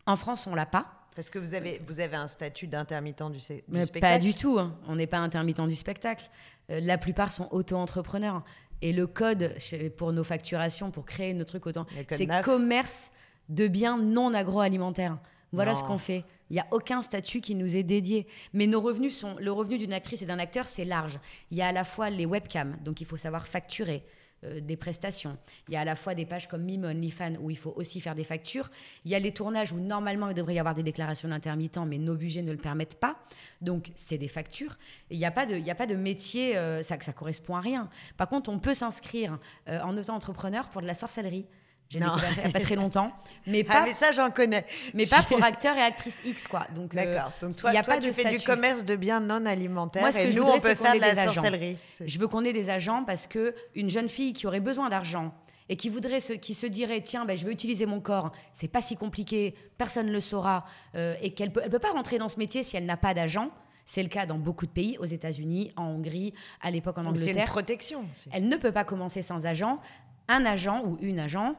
En 0.06 0.16
France, 0.16 0.48
on 0.48 0.56
l'a 0.56 0.66
pas. 0.66 0.94
Parce 1.16 1.30
que 1.30 1.40
vous 1.40 1.56
avez, 1.56 1.82
vous 1.88 2.00
avez 2.00 2.16
un 2.16 2.28
statut 2.28 2.68
d'intermittent 2.68 3.32
du, 3.32 3.40
spectacle 3.40 4.00
Pas 4.00 4.20
du 4.20 4.36
tout. 4.36 4.60
Hein. 4.60 4.78
On 4.88 4.96
n'est 4.96 5.08
pas 5.08 5.18
intermittent 5.18 5.68
du 5.68 5.76
spectacle. 5.76 6.30
la 6.70 6.98
plupart 6.98 7.32
sont 7.32 7.48
auto-entrepreneurs. 7.52 8.44
Et 8.82 8.94
le 8.94 9.08
code 9.08 9.56
pour 9.98 10.14
nos 10.14 10.24
facturations, 10.24 10.92
pour 10.92 11.06
créer 11.06 11.34
nos 11.34 11.46
trucs 11.46 11.66
autant, 11.66 11.86
c'est 12.10 12.28
commerce 12.44 13.12
de 13.50 13.68
biens 13.68 13.98
non 13.98 14.34
agroalimentaires. 14.34 15.18
Voilà 15.52 15.76
ce 15.76 15.84
qu'on 15.84 15.98
fait. 15.98 16.24
Il 16.50 16.54
n'y 16.54 16.60
a 16.60 16.68
aucun 16.72 17.02
statut 17.02 17.42
qui 17.42 17.56
nous 17.56 17.76
est 17.76 17.84
dédié. 17.84 18.28
Mais 18.54 18.68
nos 18.68 18.80
revenus 18.80 19.18
sont. 19.18 19.36
Le 19.40 19.52
revenu 19.52 19.78
d'une 19.78 19.94
actrice 19.94 20.22
et 20.22 20.26
d'un 20.26 20.40
acteur, 20.40 20.68
c'est 20.68 20.86
large. 20.86 21.20
Il 21.52 21.58
y 21.58 21.62
a 21.62 21.68
à 21.68 21.72
la 21.72 21.84
fois 21.84 22.10
les 22.10 22.26
webcams, 22.26 22.78
donc 22.84 23.02
il 23.02 23.08
faut 23.08 23.18
savoir 23.18 23.48
facturer. 23.48 24.04
Euh, 24.44 24.60
des 24.60 24.78
prestations. 24.78 25.36
Il 25.68 25.74
y 25.74 25.78
a 25.78 25.82
à 25.82 25.84
la 25.84 25.96
fois 25.96 26.14
des 26.14 26.26
pages 26.26 26.48
comme 26.48 26.62
Mime, 26.62 26.84
OnlyFans 26.84 27.38
où 27.42 27.50
il 27.50 27.58
faut 27.58 27.74
aussi 27.76 28.00
faire 28.00 28.14
des 28.14 28.24
factures. 28.24 28.70
Il 29.04 29.10
y 29.10 29.16
a 29.16 29.20
les 29.20 29.34
tournages 29.34 29.72
où 29.72 29.80
normalement 29.80 30.30
il 30.30 30.36
devrait 30.36 30.54
y 30.54 30.60
avoir 30.60 30.76
des 30.76 30.84
déclarations 30.84 31.28
d'intermittent, 31.28 31.80
mais 31.88 31.98
nos 31.98 32.14
budgets 32.14 32.44
ne 32.44 32.52
le 32.52 32.60
permettent 32.60 33.00
pas. 33.00 33.18
Donc 33.62 33.92
c'est 33.96 34.20
des 34.20 34.28
factures. 34.28 34.78
il 35.10 35.18
n'y 35.18 35.26
a, 35.26 35.32
pas 35.32 35.48
de, 35.48 35.68
a 35.68 35.74
pas 35.74 35.88
de 35.88 35.96
métier, 35.96 36.56
euh, 36.56 36.84
ça, 36.84 37.02
ça 37.02 37.14
correspond 37.14 37.56
à 37.56 37.62
rien. 37.62 37.90
Par 38.16 38.30
contre, 38.30 38.52
on 38.52 38.60
peut 38.60 38.76
s'inscrire 38.76 39.40
euh, 39.70 39.82
en 39.82 39.98
auto-entrepreneur 39.98 40.70
pour 40.70 40.82
de 40.82 40.88
la 40.88 40.94
sorcellerie. 40.94 41.48
J'ai 41.90 42.00
découvert 42.00 42.32
il 42.38 42.44
n'y 42.44 42.50
a 42.50 42.52
pas 42.52 42.60
très 42.60 42.76
longtemps. 42.76 43.12
Mais 43.46 43.66
ah, 43.70 43.74
pas, 43.74 43.86
mais 43.86 43.94
ça, 43.94 44.12
j'en 44.12 44.30
connais. 44.30 44.66
Mais 44.94 45.06
pas 45.06 45.24
pour 45.24 45.42
acteurs 45.44 45.78
et 45.78 45.82
actrices 45.82 46.22
X, 46.26 46.48
quoi. 46.48 46.68
Donc, 46.76 46.94
euh, 46.94 46.98
D'accord. 46.98 47.32
Donc, 47.42 47.56
toi, 47.56 47.74
y 47.74 47.78
a 47.78 47.84
pas 47.84 48.00
tu 48.00 48.12
fais 48.12 48.30
du 48.30 48.44
commerce 48.44 48.84
de 48.84 48.96
biens 48.96 49.20
non 49.20 49.46
alimentaires. 49.46 50.02
Moi, 50.02 50.12
ce 50.12 50.20
que 50.20 50.36
nous, 50.36 50.44
on 50.44 50.60
peut 50.60 50.76
faire 50.76 50.96
de 50.96 51.00
la 51.00 51.16
sorcellerie. 51.16 51.78
Je 52.06 52.20
veux 52.20 52.28
qu'on 52.28 52.44
ait 52.44 52.54
des 52.54 52.70
agents 52.70 53.04
parce 53.06 53.28
que 53.28 53.56
une 53.76 53.90
jeune 53.90 54.10
fille 54.10 54.34
qui 54.34 54.48
aurait 54.48 54.60
besoin 54.60 54.90
d'argent 54.90 55.34
et 55.70 55.76
qui 55.76 55.90
voudrait 55.90 56.20
se, 56.20 56.34
qui 56.34 56.54
se 56.54 56.66
dirait 56.66 57.02
tiens 57.02 57.26
ben, 57.26 57.36
je 57.36 57.46
vais 57.46 57.52
utiliser 57.52 57.86
mon 57.86 58.00
corps 58.00 58.32
c'est 58.54 58.70
pas 58.70 58.80
si 58.80 58.96
compliqué 58.96 59.54
personne 59.78 60.08
ne 60.08 60.14
le 60.14 60.22
saura 60.22 60.66
euh, 60.96 61.14
et 61.22 61.32
qu'elle 61.32 61.52
peut 61.52 61.60
elle 61.62 61.70
peut 61.70 61.78
pas 61.78 61.92
rentrer 61.92 62.18
dans 62.18 62.30
ce 62.30 62.40
métier 62.40 62.64
si 62.64 62.78
elle 62.78 62.86
n'a 62.86 62.96
pas 62.96 63.14
d'agent 63.14 63.52
c'est 63.88 64.04
le 64.04 64.10
cas 64.10 64.26
dans 64.26 64.38
beaucoup 64.38 64.66
de 64.66 64.72
pays, 64.72 64.98
aux 65.00 65.06
États-Unis, 65.06 65.72
en 65.78 65.86
Hongrie, 65.86 66.34
à 66.60 66.72
l'époque 66.72 66.98
en 66.98 67.06
Angleterre. 67.06 67.34
C'est 67.34 67.40
une 67.40 67.48
protection. 67.48 68.06
Elle 68.34 68.50
ne 68.50 68.58
peut 68.58 68.74
pas 68.74 68.84
commencer 68.84 69.22
sans 69.22 69.46
agent. 69.46 69.80
Un 70.28 70.46
agent 70.46 70.84
ou 70.84 70.98
une 71.00 71.22
agent 71.22 71.56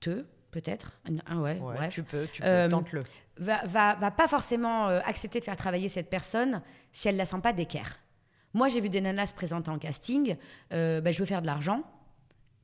te, 0.00 0.24
peut-être, 0.50 0.98
ah 1.26 1.36
ouais, 1.36 1.60
tu 1.90 2.02
peux, 2.02 2.26
tu 2.26 2.42
peux, 2.42 2.48
euh, 2.48 2.68
tente-le. 2.68 3.02
Va, 3.36 3.64
va, 3.66 3.94
va, 3.96 4.10
pas 4.10 4.28
forcément 4.28 4.88
euh, 4.88 5.00
accepter 5.04 5.40
de 5.40 5.44
faire 5.44 5.56
travailler 5.56 5.88
cette 5.88 6.10
personne 6.10 6.62
si 6.92 7.08
elle 7.08 7.16
la 7.16 7.24
sent 7.24 7.40
pas 7.42 7.52
d'équerre. 7.52 7.98
Moi, 8.54 8.68
j'ai 8.68 8.80
vu 8.80 8.88
des 8.88 9.00
nanas 9.00 9.26
se 9.26 9.34
présenter 9.34 9.70
en 9.70 9.78
casting, 9.78 10.36
euh, 10.72 11.00
bah, 11.00 11.12
je 11.12 11.18
veux 11.18 11.26
faire 11.26 11.42
de 11.42 11.46
l'argent, 11.46 11.82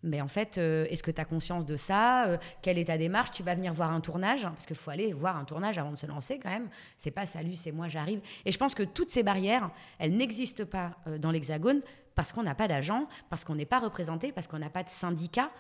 Mais 0.03 0.21
en 0.21 0.29
fait, 0.29 0.59
est-ce 0.59 1.03
que 1.03 1.11
tu 1.11 1.21
as 1.21 1.25
conscience 1.25 1.67
de 1.67 1.77
ça 1.77 2.39
Quelle 2.63 2.79
est 2.79 2.87
ta 2.87 2.99
démarche? 2.99 3.31
Tu 3.31 3.43
vas 3.43 3.55
venir 3.55 3.73
voir 3.73 3.93
un 3.93 4.01
tournage 4.01 4.43
Parce 4.43 4.67
qu'il 4.67 4.77
faut 4.77 4.91
aller 4.91 5.13
voir 5.13 5.37
un 5.37 5.45
tournage 5.45 5.79
avant 5.79 5.93
de 5.93 5.97
se 5.97 6.07
lancer 6.07 6.39
quand 6.39 6.51
même. 6.51 6.69
C'est 6.99 7.11
pas 7.11 7.27
salut, 7.27 7.55
c'est 7.55 7.73
moi, 7.73 7.89
j'arrive. 7.89 8.21
Et 8.45 8.53
je 8.53 8.59
pense 8.59 8.75
que 8.75 8.83
toutes 8.83 9.11
ces 9.11 9.23
barrières, 9.23 9.71
elles 9.99 10.17
n'existent 10.17 10.67
pas 10.67 10.97
dans 11.19 11.31
l'Hexagone 11.31 11.81
parce 12.15 12.33
qu'on 12.33 12.43
n'a 12.43 12.55
pas 12.55 12.69
d'agent, 12.69 13.09
parce 13.31 13.45
qu'on 13.45 13.55
n'est 13.55 13.67
pas 13.67 13.81
représenté, 13.81 14.33
parce 14.33 14.47
qu'on 14.47 14.59
n'a 14.59 14.71
pas 14.71 14.83
de 14.83 14.91
syndicat. 14.91 15.51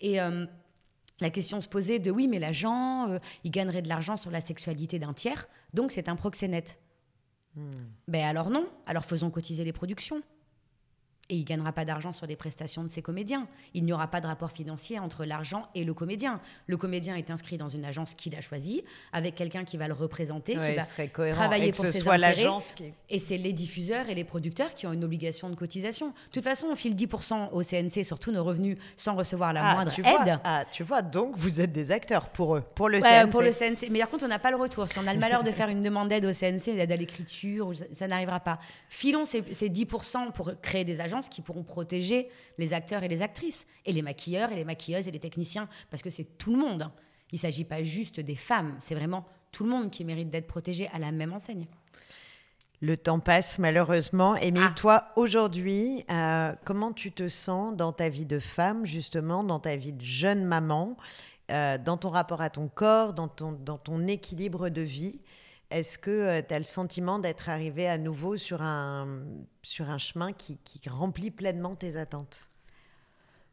Et 0.00 0.18
la 1.20 1.30
question 1.30 1.60
se 1.60 1.68
posait 1.68 1.98
de 1.98 2.10
oui, 2.10 2.28
mais 2.28 2.38
l'agent, 2.38 3.18
il 3.44 3.50
gagnerait 3.50 3.82
de 3.82 3.88
l'argent 3.88 4.16
sur 4.16 4.30
la 4.30 4.40
sexualité 4.40 4.98
d'un 4.98 5.12
tiers, 5.12 5.48
donc 5.74 5.92
c'est 5.92 6.08
un 6.08 6.16
proxénète. 6.16 6.78
Hmm. 7.56 7.70
Ben 8.08 8.24
alors 8.24 8.50
non, 8.50 8.66
alors 8.86 9.04
faisons 9.04 9.30
cotiser 9.30 9.64
les 9.64 9.72
productions 9.72 10.22
et 11.30 11.36
il 11.36 11.44
gagnera 11.44 11.72
pas 11.72 11.84
d'argent 11.84 12.12
sur 12.12 12.26
les 12.26 12.36
prestations 12.36 12.82
de 12.82 12.88
ses 12.88 13.02
comédiens. 13.02 13.46
Il 13.72 13.84
n'y 13.84 13.92
aura 13.92 14.08
pas 14.08 14.20
de 14.20 14.26
rapport 14.26 14.50
financier 14.50 14.98
entre 14.98 15.24
l'argent 15.24 15.68
et 15.74 15.84
le 15.84 15.94
comédien. 15.94 16.40
Le 16.66 16.76
comédien 16.76 17.14
est 17.14 17.30
inscrit 17.30 17.56
dans 17.56 17.68
une 17.68 17.84
agence 17.84 18.14
qu'il 18.14 18.34
a 18.34 18.40
choisie, 18.40 18.82
avec 19.12 19.36
quelqu'un 19.36 19.64
qui 19.64 19.76
va 19.76 19.86
le 19.86 19.94
représenter, 19.94 20.54
qui 20.54 20.74
va 20.74 21.30
travailler 21.30 21.70
pour 21.72 21.86
ses 21.86 22.06
intérêts. 22.06 22.48
Et 23.08 23.18
c'est 23.18 23.38
les 23.38 23.52
diffuseurs 23.52 24.08
et 24.08 24.14
les 24.14 24.24
producteurs 24.24 24.74
qui 24.74 24.86
ont 24.86 24.92
une 24.92 25.04
obligation 25.04 25.48
de 25.48 25.54
cotisation. 25.54 26.08
De 26.08 26.32
toute 26.32 26.44
façon, 26.44 26.66
on 26.70 26.74
file 26.74 26.96
10% 26.96 27.50
au 27.52 27.62
CNC 27.62 28.04
sur 28.04 28.18
tous 28.18 28.32
nos 28.32 28.42
revenus 28.42 28.76
sans 28.96 29.14
recevoir 29.14 29.52
la 29.52 29.70
ah, 29.70 29.74
moindre 29.74 29.92
aide. 29.98 30.40
ah, 30.42 30.64
tu 30.70 30.82
vois, 30.82 31.02
donc 31.02 31.36
vous 31.36 31.60
êtes 31.60 31.72
des 31.72 31.92
acteurs 31.92 32.28
pour 32.28 32.56
eux, 32.56 32.62
pour 32.74 32.88
le 32.88 33.00
CNC. 33.00 33.30
Pour 33.30 33.42
le 33.42 33.52
CNC. 33.52 33.88
Mais 33.90 34.00
par 34.00 34.10
contre, 34.10 34.24
on 34.24 34.28
n'a 34.28 34.40
pas 34.40 34.50
le 34.50 34.56
retour. 34.56 34.88
Si 34.88 34.98
on 34.98 35.06
a 35.06 35.14
le 35.14 35.20
malheur 35.20 35.44
de 35.44 35.50
faire 35.52 35.68
une 35.68 35.80
demande 35.80 36.08
d'aide 36.08 36.24
au 36.24 36.32
CNC, 36.32 36.74
l'aide 36.74 36.90
à 36.90 36.96
l'écriture, 36.96 37.72
ça 37.92 38.08
n'arrivera 38.08 38.40
pas. 38.40 38.58
Filons 38.88 39.24
ces 39.24 39.42
10% 39.42 40.32
pour 40.32 40.52
créer 40.60 40.84
des 40.84 41.00
agences 41.00 41.19
qui 41.28 41.42
pourront 41.42 41.62
protéger 41.62 42.28
les 42.58 42.72
acteurs 42.72 43.02
et 43.02 43.08
les 43.08 43.22
actrices, 43.22 43.66
et 43.84 43.92
les 43.92 44.02
maquilleurs 44.02 44.52
et 44.52 44.56
les 44.56 44.64
maquilleuses 44.64 45.08
et 45.08 45.10
les 45.10 45.20
techniciens, 45.20 45.68
parce 45.90 46.02
que 46.02 46.10
c'est 46.10 46.38
tout 46.38 46.52
le 46.52 46.58
monde. 46.58 46.82
Hein. 46.82 46.92
Il 47.32 47.36
ne 47.36 47.40
s'agit 47.40 47.64
pas 47.64 47.82
juste 47.82 48.20
des 48.20 48.34
femmes, 48.34 48.76
c'est 48.80 48.94
vraiment 48.94 49.26
tout 49.52 49.64
le 49.64 49.70
monde 49.70 49.90
qui 49.90 50.04
mérite 50.04 50.30
d'être 50.30 50.46
protégé 50.46 50.88
à 50.92 50.98
la 50.98 51.12
même 51.12 51.32
enseigne. 51.32 51.66
Le 52.82 52.96
temps 52.96 53.20
passe 53.20 53.58
malheureusement. 53.58 54.36
Et 54.36 54.52
ah. 54.56 54.72
toi, 54.74 55.08
aujourd'hui, 55.16 56.04
euh, 56.10 56.54
comment 56.64 56.92
tu 56.92 57.12
te 57.12 57.28
sens 57.28 57.76
dans 57.76 57.92
ta 57.92 58.08
vie 58.08 58.24
de 58.24 58.38
femme, 58.38 58.86
justement, 58.86 59.44
dans 59.44 59.60
ta 59.60 59.76
vie 59.76 59.92
de 59.92 60.00
jeune 60.00 60.44
maman, 60.44 60.96
euh, 61.50 61.76
dans 61.76 61.98
ton 61.98 62.08
rapport 62.08 62.40
à 62.40 62.48
ton 62.48 62.68
corps, 62.68 63.12
dans 63.12 63.28
ton, 63.28 63.52
dans 63.52 63.76
ton 63.76 64.06
équilibre 64.06 64.70
de 64.70 64.80
vie 64.80 65.20
est-ce 65.70 65.98
que 65.98 66.10
euh, 66.10 66.42
tu 66.46 66.52
as 66.52 66.58
le 66.58 66.64
sentiment 66.64 67.18
d'être 67.18 67.48
arrivé 67.48 67.86
à 67.86 67.96
nouveau 67.96 68.36
sur 68.36 68.62
un, 68.62 69.22
sur 69.62 69.88
un 69.88 69.98
chemin 69.98 70.32
qui, 70.32 70.58
remplit 70.88 71.30
pleinement 71.30 71.76
tes 71.76 71.96
attentes? 71.96 72.48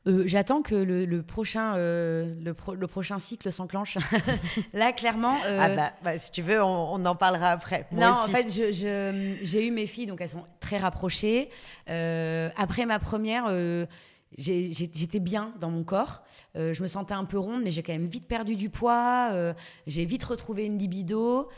Euh, 0.08 0.24
J'attends 0.26 0.62
que 0.62 0.74
le, 0.74 1.22
prochain, 1.22 1.76
euh, 1.76 2.34
le, 2.42 2.88
prochain 2.88 3.20
cycle 3.20 3.52
s'enclenche. 3.52 3.98
Là, 4.74 4.94
clairement. 4.94 5.36
Ah 5.46 5.76
bah, 5.76 5.94
bah, 6.04 6.18
si 6.18 6.32
tu 6.32 6.42
veux, 6.42 6.64
on, 6.64 7.06
en 7.06 7.16
parlera 7.16 7.52
après. 7.52 7.88
non, 7.92 8.08
en 8.08 8.28
fait, 8.28 8.50
j'ai 8.50 9.68
eu 9.68 9.72
mes 9.72 9.86
filles, 9.86 10.08
donc 10.08 10.22
elles 10.22 10.30
sont 10.30 10.46
très 10.60 10.78
rapprochées. 10.78 11.50
après 11.88 12.86
ma 12.86 13.00
première, 13.00 13.48
j'étais 14.38 15.20
bien 15.20 15.54
dans 15.60 15.70
mon 15.70 15.84
corps. 15.84 16.24
je 16.56 16.82
me 16.82 16.88
sentais 16.88 17.14
un 17.14 17.26
peu 17.26 17.38
ronde, 17.38 17.62
mais 17.64 17.72
j'ai 17.72 17.84
quand 17.84 17.94
même 17.94 18.08
vite 18.08 18.28
perdu 18.28 18.56
du 18.56 18.70
poids. 18.70 19.54
j'ai 19.86 20.06
vite 20.06 20.24
retrouvé 20.24 20.66
une 20.66 20.80
libido. 20.80 21.50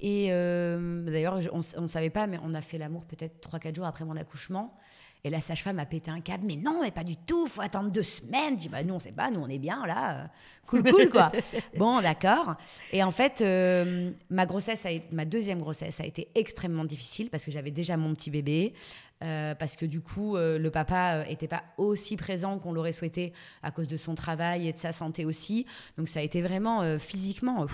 Et 0.00 0.28
euh, 0.30 1.02
d'ailleurs, 1.02 1.40
on 1.52 1.82
ne 1.82 1.88
savait 1.88 2.10
pas, 2.10 2.26
mais 2.26 2.38
on 2.44 2.54
a 2.54 2.62
fait 2.62 2.78
l'amour 2.78 3.04
peut-être 3.04 3.48
3-4 3.48 3.74
jours 3.74 3.86
après 3.86 4.04
mon 4.04 4.16
accouchement. 4.16 4.76
Et 5.24 5.30
la 5.30 5.40
sage-femme 5.40 5.80
a 5.80 5.86
pété 5.86 6.12
un 6.12 6.20
câble, 6.20 6.44
mais 6.46 6.54
non, 6.54 6.80
mais 6.80 6.92
pas 6.92 7.02
du 7.02 7.16
tout, 7.16 7.46
faut 7.46 7.60
attendre 7.60 7.90
deux 7.90 8.04
semaines. 8.04 8.54
Je 8.54 8.62
dis, 8.62 8.68
bah 8.68 8.84
nous, 8.84 8.94
on 8.94 9.00
sait 9.00 9.10
pas, 9.10 9.32
nous, 9.32 9.40
on 9.40 9.48
est 9.48 9.58
bien, 9.58 9.84
là, 9.84 10.14
euh, 10.14 10.26
cool, 10.68 10.84
cool, 10.84 11.10
quoi. 11.10 11.32
bon, 11.76 12.00
d'accord. 12.00 12.54
Et 12.92 13.02
en 13.02 13.10
fait, 13.10 13.40
euh, 13.40 14.12
ma 14.30 14.46
grossesse, 14.46 14.86
a, 14.86 14.90
ma 15.10 15.24
deuxième 15.24 15.58
grossesse 15.58 16.00
a 16.00 16.04
été 16.04 16.28
extrêmement 16.36 16.84
difficile 16.84 17.30
parce 17.30 17.44
que 17.44 17.50
j'avais 17.50 17.72
déjà 17.72 17.96
mon 17.96 18.14
petit 18.14 18.30
bébé, 18.30 18.74
parce 19.20 19.74
que 19.74 19.84
du 19.84 20.00
coup, 20.00 20.36
le 20.36 20.68
papa 20.68 21.24
n'était 21.24 21.48
pas 21.48 21.64
aussi 21.76 22.16
présent 22.16 22.60
qu'on 22.60 22.72
l'aurait 22.72 22.92
souhaité 22.92 23.32
à 23.64 23.72
cause 23.72 23.88
de 23.88 23.96
son 23.96 24.14
travail 24.14 24.68
et 24.68 24.72
de 24.72 24.78
sa 24.78 24.92
santé 24.92 25.24
aussi. 25.24 25.66
Donc 25.96 26.08
ça 26.08 26.20
a 26.20 26.22
été 26.22 26.40
vraiment 26.40 26.96
physiquement 27.00 27.66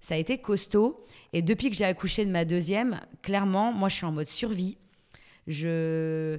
ça 0.00 0.14
a 0.14 0.16
été 0.16 0.38
costaud. 0.38 1.04
Et 1.32 1.42
depuis 1.42 1.70
que 1.70 1.76
j'ai 1.76 1.84
accouché 1.84 2.24
de 2.24 2.30
ma 2.30 2.44
deuxième, 2.44 3.00
clairement, 3.22 3.72
moi, 3.72 3.88
je 3.88 3.96
suis 3.96 4.06
en 4.06 4.12
mode 4.12 4.26
survie. 4.26 4.76
Je, 5.46 6.38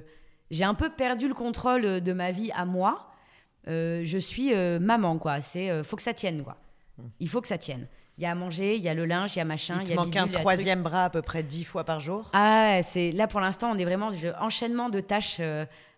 j'ai 0.50 0.64
un 0.64 0.74
peu 0.74 0.90
perdu 0.90 1.28
le 1.28 1.34
contrôle 1.34 2.00
de 2.00 2.12
ma 2.12 2.32
vie 2.32 2.50
à 2.54 2.64
moi. 2.64 3.08
Euh, 3.68 4.02
je 4.04 4.18
suis 4.18 4.52
euh, 4.52 4.78
maman, 4.78 5.18
quoi. 5.18 5.40
C'est 5.40 5.70
euh, 5.70 5.82
faut 5.82 5.96
que 5.96 6.02
ça 6.02 6.14
tienne, 6.14 6.42
quoi. 6.42 6.56
Il 7.20 7.28
faut 7.28 7.40
que 7.40 7.48
ça 7.48 7.58
tienne. 7.58 7.86
Il 8.18 8.24
y 8.24 8.26
a 8.26 8.32
à 8.32 8.34
manger, 8.34 8.76
il 8.76 8.82
y 8.82 8.88
a 8.88 8.94
le 8.94 9.06
linge, 9.06 9.34
il 9.34 9.38
y 9.38 9.42
a 9.42 9.44
machin. 9.44 9.78
Il 9.80 9.86
te 9.86 9.90
y 9.90 9.92
a 9.94 9.96
manque 9.96 10.14
un 10.16 10.28
troisième 10.28 10.82
bras 10.82 11.06
à 11.06 11.10
peu 11.10 11.22
près 11.22 11.42
dix 11.42 11.64
fois 11.64 11.84
par 11.84 12.00
jour? 12.00 12.30
Ah, 12.34 12.80
c'est 12.82 13.10
là 13.12 13.26
pour 13.26 13.40
l'instant, 13.40 13.70
on 13.72 13.78
est 13.78 13.84
vraiment 13.84 14.10
enchaînement 14.38 14.90
de 14.90 15.00
tâches 15.00 15.40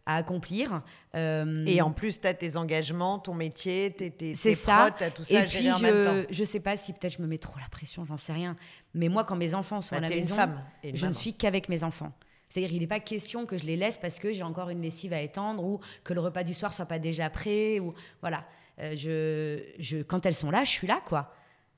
à 0.06 0.16
accomplir. 0.16 0.82
Euh, 1.14 1.64
et 1.66 1.80
en 1.80 1.90
plus, 1.90 2.20
tu 2.20 2.26
as 2.26 2.34
tes 2.34 2.56
engagements, 2.56 3.18
ton 3.18 3.34
métier, 3.34 3.94
tes, 3.96 4.10
tes, 4.10 4.34
tes 4.34 4.54
ça. 4.54 4.90
prods, 4.90 5.10
tout 5.14 5.24
ça 5.24 5.40
et 5.40 5.46
puis, 5.46 5.70
je, 5.72 5.82
même 5.82 6.26
je 6.30 6.44
sais 6.44 6.60
pas 6.60 6.76
si 6.76 6.92
peut-être 6.92 7.16
je 7.16 7.22
me 7.22 7.26
mets 7.26 7.38
trop 7.38 7.58
la 7.58 7.68
pression, 7.68 8.04
j'en 8.04 8.16
sais 8.16 8.32
rien. 8.32 8.56
Mais 8.94 9.08
moi, 9.08 9.24
quand 9.24 9.36
mes 9.36 9.54
enfants 9.54 9.80
sont 9.80 9.94
bah, 9.94 10.04
à 10.04 10.08
la 10.08 10.14
maison, 10.14 10.36
je 10.82 11.06
ne 11.06 11.12
suis 11.12 11.34
qu'avec 11.34 11.68
mes 11.68 11.84
enfants. 11.84 12.12
C'est-à-dire, 12.48 12.72
il 12.72 12.80
n'est 12.80 12.86
pas 12.86 13.00
question 13.00 13.46
que 13.46 13.56
je 13.56 13.64
les 13.64 13.76
laisse 13.76 13.98
parce 13.98 14.18
que 14.18 14.32
j'ai 14.32 14.44
encore 14.44 14.70
une 14.70 14.80
lessive 14.80 15.12
à 15.12 15.20
étendre 15.20 15.64
ou 15.64 15.80
que 16.04 16.14
le 16.14 16.20
repas 16.20 16.44
du 16.44 16.54
soir 16.54 16.72
soit 16.72 16.86
pas 16.86 16.98
déjà 16.98 17.28
prêt. 17.30 17.80
Ou 17.80 17.94
voilà. 18.20 18.44
Euh, 18.80 18.94
je, 18.96 19.82
je, 19.82 20.02
quand 20.02 20.24
elles 20.26 20.34
sont 20.34 20.50
là, 20.50 20.62
je 20.64 20.70
suis 20.70 20.86
là, 20.86 21.00
quoi. 21.04 21.32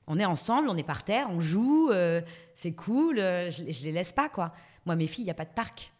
On 0.05 0.19
est 0.19 0.25
ensemble, 0.25 0.69
on 0.69 0.77
est 0.77 0.83
par 0.83 1.03
terre, 1.03 1.27
on 1.31 1.41
joue, 1.41 1.89
euh, 1.91 2.21
c'est 2.53 2.73
cool. 2.73 3.17
je, 3.17 3.63
je 3.69 3.83
les 3.83 3.91
laisse 3.91 4.13
pas, 4.13 4.29
quoi. 4.29 4.53
Moi, 4.85 4.95
mes 4.95 5.07
filles, 5.07 5.25
il 5.25 5.27
y 5.27 5.31
a 5.31 5.35
pas 5.35 5.45
de 5.45 5.53
parc 5.53 5.91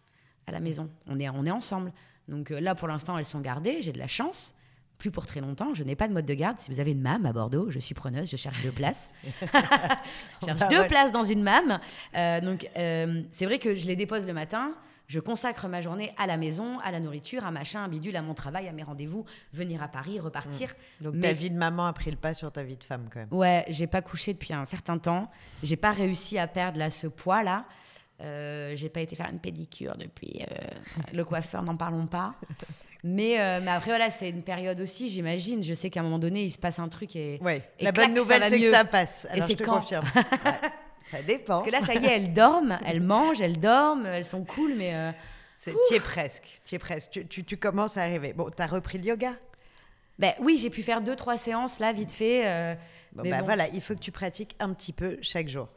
à 0.45 0.51
la 0.51 0.59
maison. 0.59 0.89
On 1.07 1.19
est, 1.19 1.27
on 1.29 1.45
est 1.45 1.51
ensemble. 1.51 1.91
Donc 2.27 2.51
euh, 2.51 2.59
là, 2.59 2.75
pour 2.75 2.87
l'instant, 2.87 3.17
elles 3.17 3.25
sont 3.25 3.41
gardées. 3.41 3.81
J'ai 3.81 3.91
de 3.91 3.99
la 3.99 4.07
chance. 4.07 4.53
Plus 4.97 5.11
pour 5.11 5.27
très 5.27 5.41
longtemps. 5.41 5.73
Je 5.75 5.83
n'ai 5.83 5.95
pas 5.95 6.07
de 6.07 6.13
mode 6.13 6.25
de 6.25 6.33
garde. 6.33 6.57
Si 6.59 6.71
vous 6.71 6.79
avez 6.79 6.91
une 6.91 7.01
MAM 7.01 7.25
à 7.25 7.33
Bordeaux, 7.33 7.69
je 7.69 7.77
suis 7.77 7.93
preneuse. 7.93 8.29
Je 8.31 8.35
cherche 8.35 8.63
deux 8.63 8.71
places. 8.71 9.11
je 9.23 10.45
cherche 10.45 10.59
bah 10.59 10.67
deux 10.67 10.87
places 10.87 11.11
dans 11.11 11.23
une 11.23 11.43
MAM. 11.43 11.79
Euh, 12.15 12.41
donc, 12.41 12.67
euh, 12.75 13.21
c'est 13.31 13.45
vrai 13.45 13.59
que 13.59 13.75
je 13.75 13.85
les 13.85 13.95
dépose 13.95 14.25
le 14.25 14.33
matin. 14.33 14.73
Je 15.07 15.19
consacre 15.21 15.69
ma 15.69 15.81
journée 15.81 16.13
à 16.17 16.25
la 16.25 16.35
maison, 16.35 16.79
à 16.79 16.91
la 16.91 16.99
nourriture, 16.99 17.45
à 17.45 17.51
machin, 17.51 17.83
à 17.83 17.87
bidule, 17.87 18.15
à 18.17 18.21
mon 18.21 18.33
travail, 18.33 18.67
à 18.67 18.73
mes 18.73 18.83
rendez-vous, 18.83 19.23
venir 19.53 19.81
à 19.81 19.87
Paris, 19.87 20.19
repartir. 20.19 20.73
Mmh. 20.99 21.03
Donc 21.05 21.21
ta 21.21 21.31
vie 21.31 21.49
de 21.49 21.55
maman 21.55 21.85
a 21.85 21.93
pris 21.93 22.11
le 22.11 22.17
pas 22.17 22.33
sur 22.33 22.51
ta 22.51 22.63
vie 22.63 22.75
de 22.75 22.83
femme 22.83 23.07
quand 23.09 23.19
même. 23.19 23.29
Ouais, 23.31 23.63
j'ai 23.69 23.87
pas 23.87 24.01
couché 24.01 24.33
depuis 24.33 24.53
un 24.53 24.65
certain 24.65 24.97
temps. 24.97 25.31
J'ai 25.63 25.77
pas 25.77 25.91
réussi 25.91 26.37
à 26.37 26.47
perdre 26.47 26.77
là 26.77 26.89
ce 26.89 27.07
poids 27.07 27.41
là. 27.41 27.65
Euh, 28.21 28.75
j'ai 28.75 28.89
pas 28.89 29.01
été 29.01 29.15
faire 29.15 29.29
une 29.31 29.39
pédicure 29.39 29.95
depuis. 29.95 30.41
Euh, 30.41 30.55
le 31.13 31.23
coiffeur, 31.23 31.61
n'en 31.63 31.77
parlons 31.77 32.07
pas. 32.07 32.33
Mais, 33.03 33.39
euh, 33.39 33.59
mais 33.61 33.71
après, 33.71 33.91
voilà, 33.91 34.09
c'est 34.09 34.29
une 34.29 34.41
période 34.41 34.79
aussi, 34.79 35.09
j'imagine. 35.09 35.63
Je 35.63 35.73
sais 35.73 35.89
qu'à 35.89 35.99
un 35.99 36.03
moment 36.03 36.17
donné, 36.17 36.43
il 36.43 36.49
se 36.49 36.57
passe 36.57 36.79
un 36.79 36.89
truc 36.89 37.15
et. 37.15 37.39
Ouais. 37.41 37.61
la 37.79 37.91
bonne 37.91 38.13
nouvelle, 38.13 38.43
c'est 38.49 38.59
que 38.59 38.71
ça 38.71 38.85
passe. 38.85 39.27
Alors, 39.29 39.45
et 39.45 39.47
c'est 39.47 39.63
quand 39.63 39.79
confirme. 39.79 40.05
Ça 41.11 41.21
dépend. 41.21 41.59
Parce 41.59 41.65
que 41.65 41.71
là, 41.71 41.79
ça 41.79 41.93
y 41.93 42.05
est, 42.05 42.17
elles 42.17 42.33
dorment, 42.33 42.77
elles 42.85 42.99
mangent, 42.99 43.39
elles 43.39 43.61
dorment, 43.61 44.05
elles 44.07 44.25
sont 44.25 44.43
cool, 44.43 44.73
mais. 44.75 45.13
Tu 45.63 45.95
es 45.95 45.99
presque, 46.01 46.59
tu 46.65 46.75
es 46.75 46.79
presque. 46.79 47.11
Tu, 47.11 47.25
tu, 47.27 47.45
tu, 47.45 47.55
commences 47.55 47.95
à 47.95 48.01
arriver. 48.01 48.33
Bon, 48.33 48.49
tu 48.49 48.61
as 48.61 48.67
repris 48.67 48.97
le 48.97 49.05
yoga? 49.05 49.31
Ben, 50.19 50.33
Oui, 50.41 50.57
j'ai 50.57 50.69
pu 50.69 50.81
faire 50.81 50.99
deux, 50.99 51.15
trois 51.15 51.37
séances 51.37 51.79
là, 51.79 51.93
vite 51.93 52.11
fait. 52.11 52.77
Bon, 53.13 53.23
ben, 53.23 53.41
voilà, 53.41 53.69
il 53.69 53.79
faut 53.79 53.93
que 53.93 54.01
tu 54.01 54.11
pratiques 54.11 54.57
un 54.59 54.73
petit 54.73 54.91
peu 54.91 55.17
chaque 55.21 55.47
jour 55.47 55.69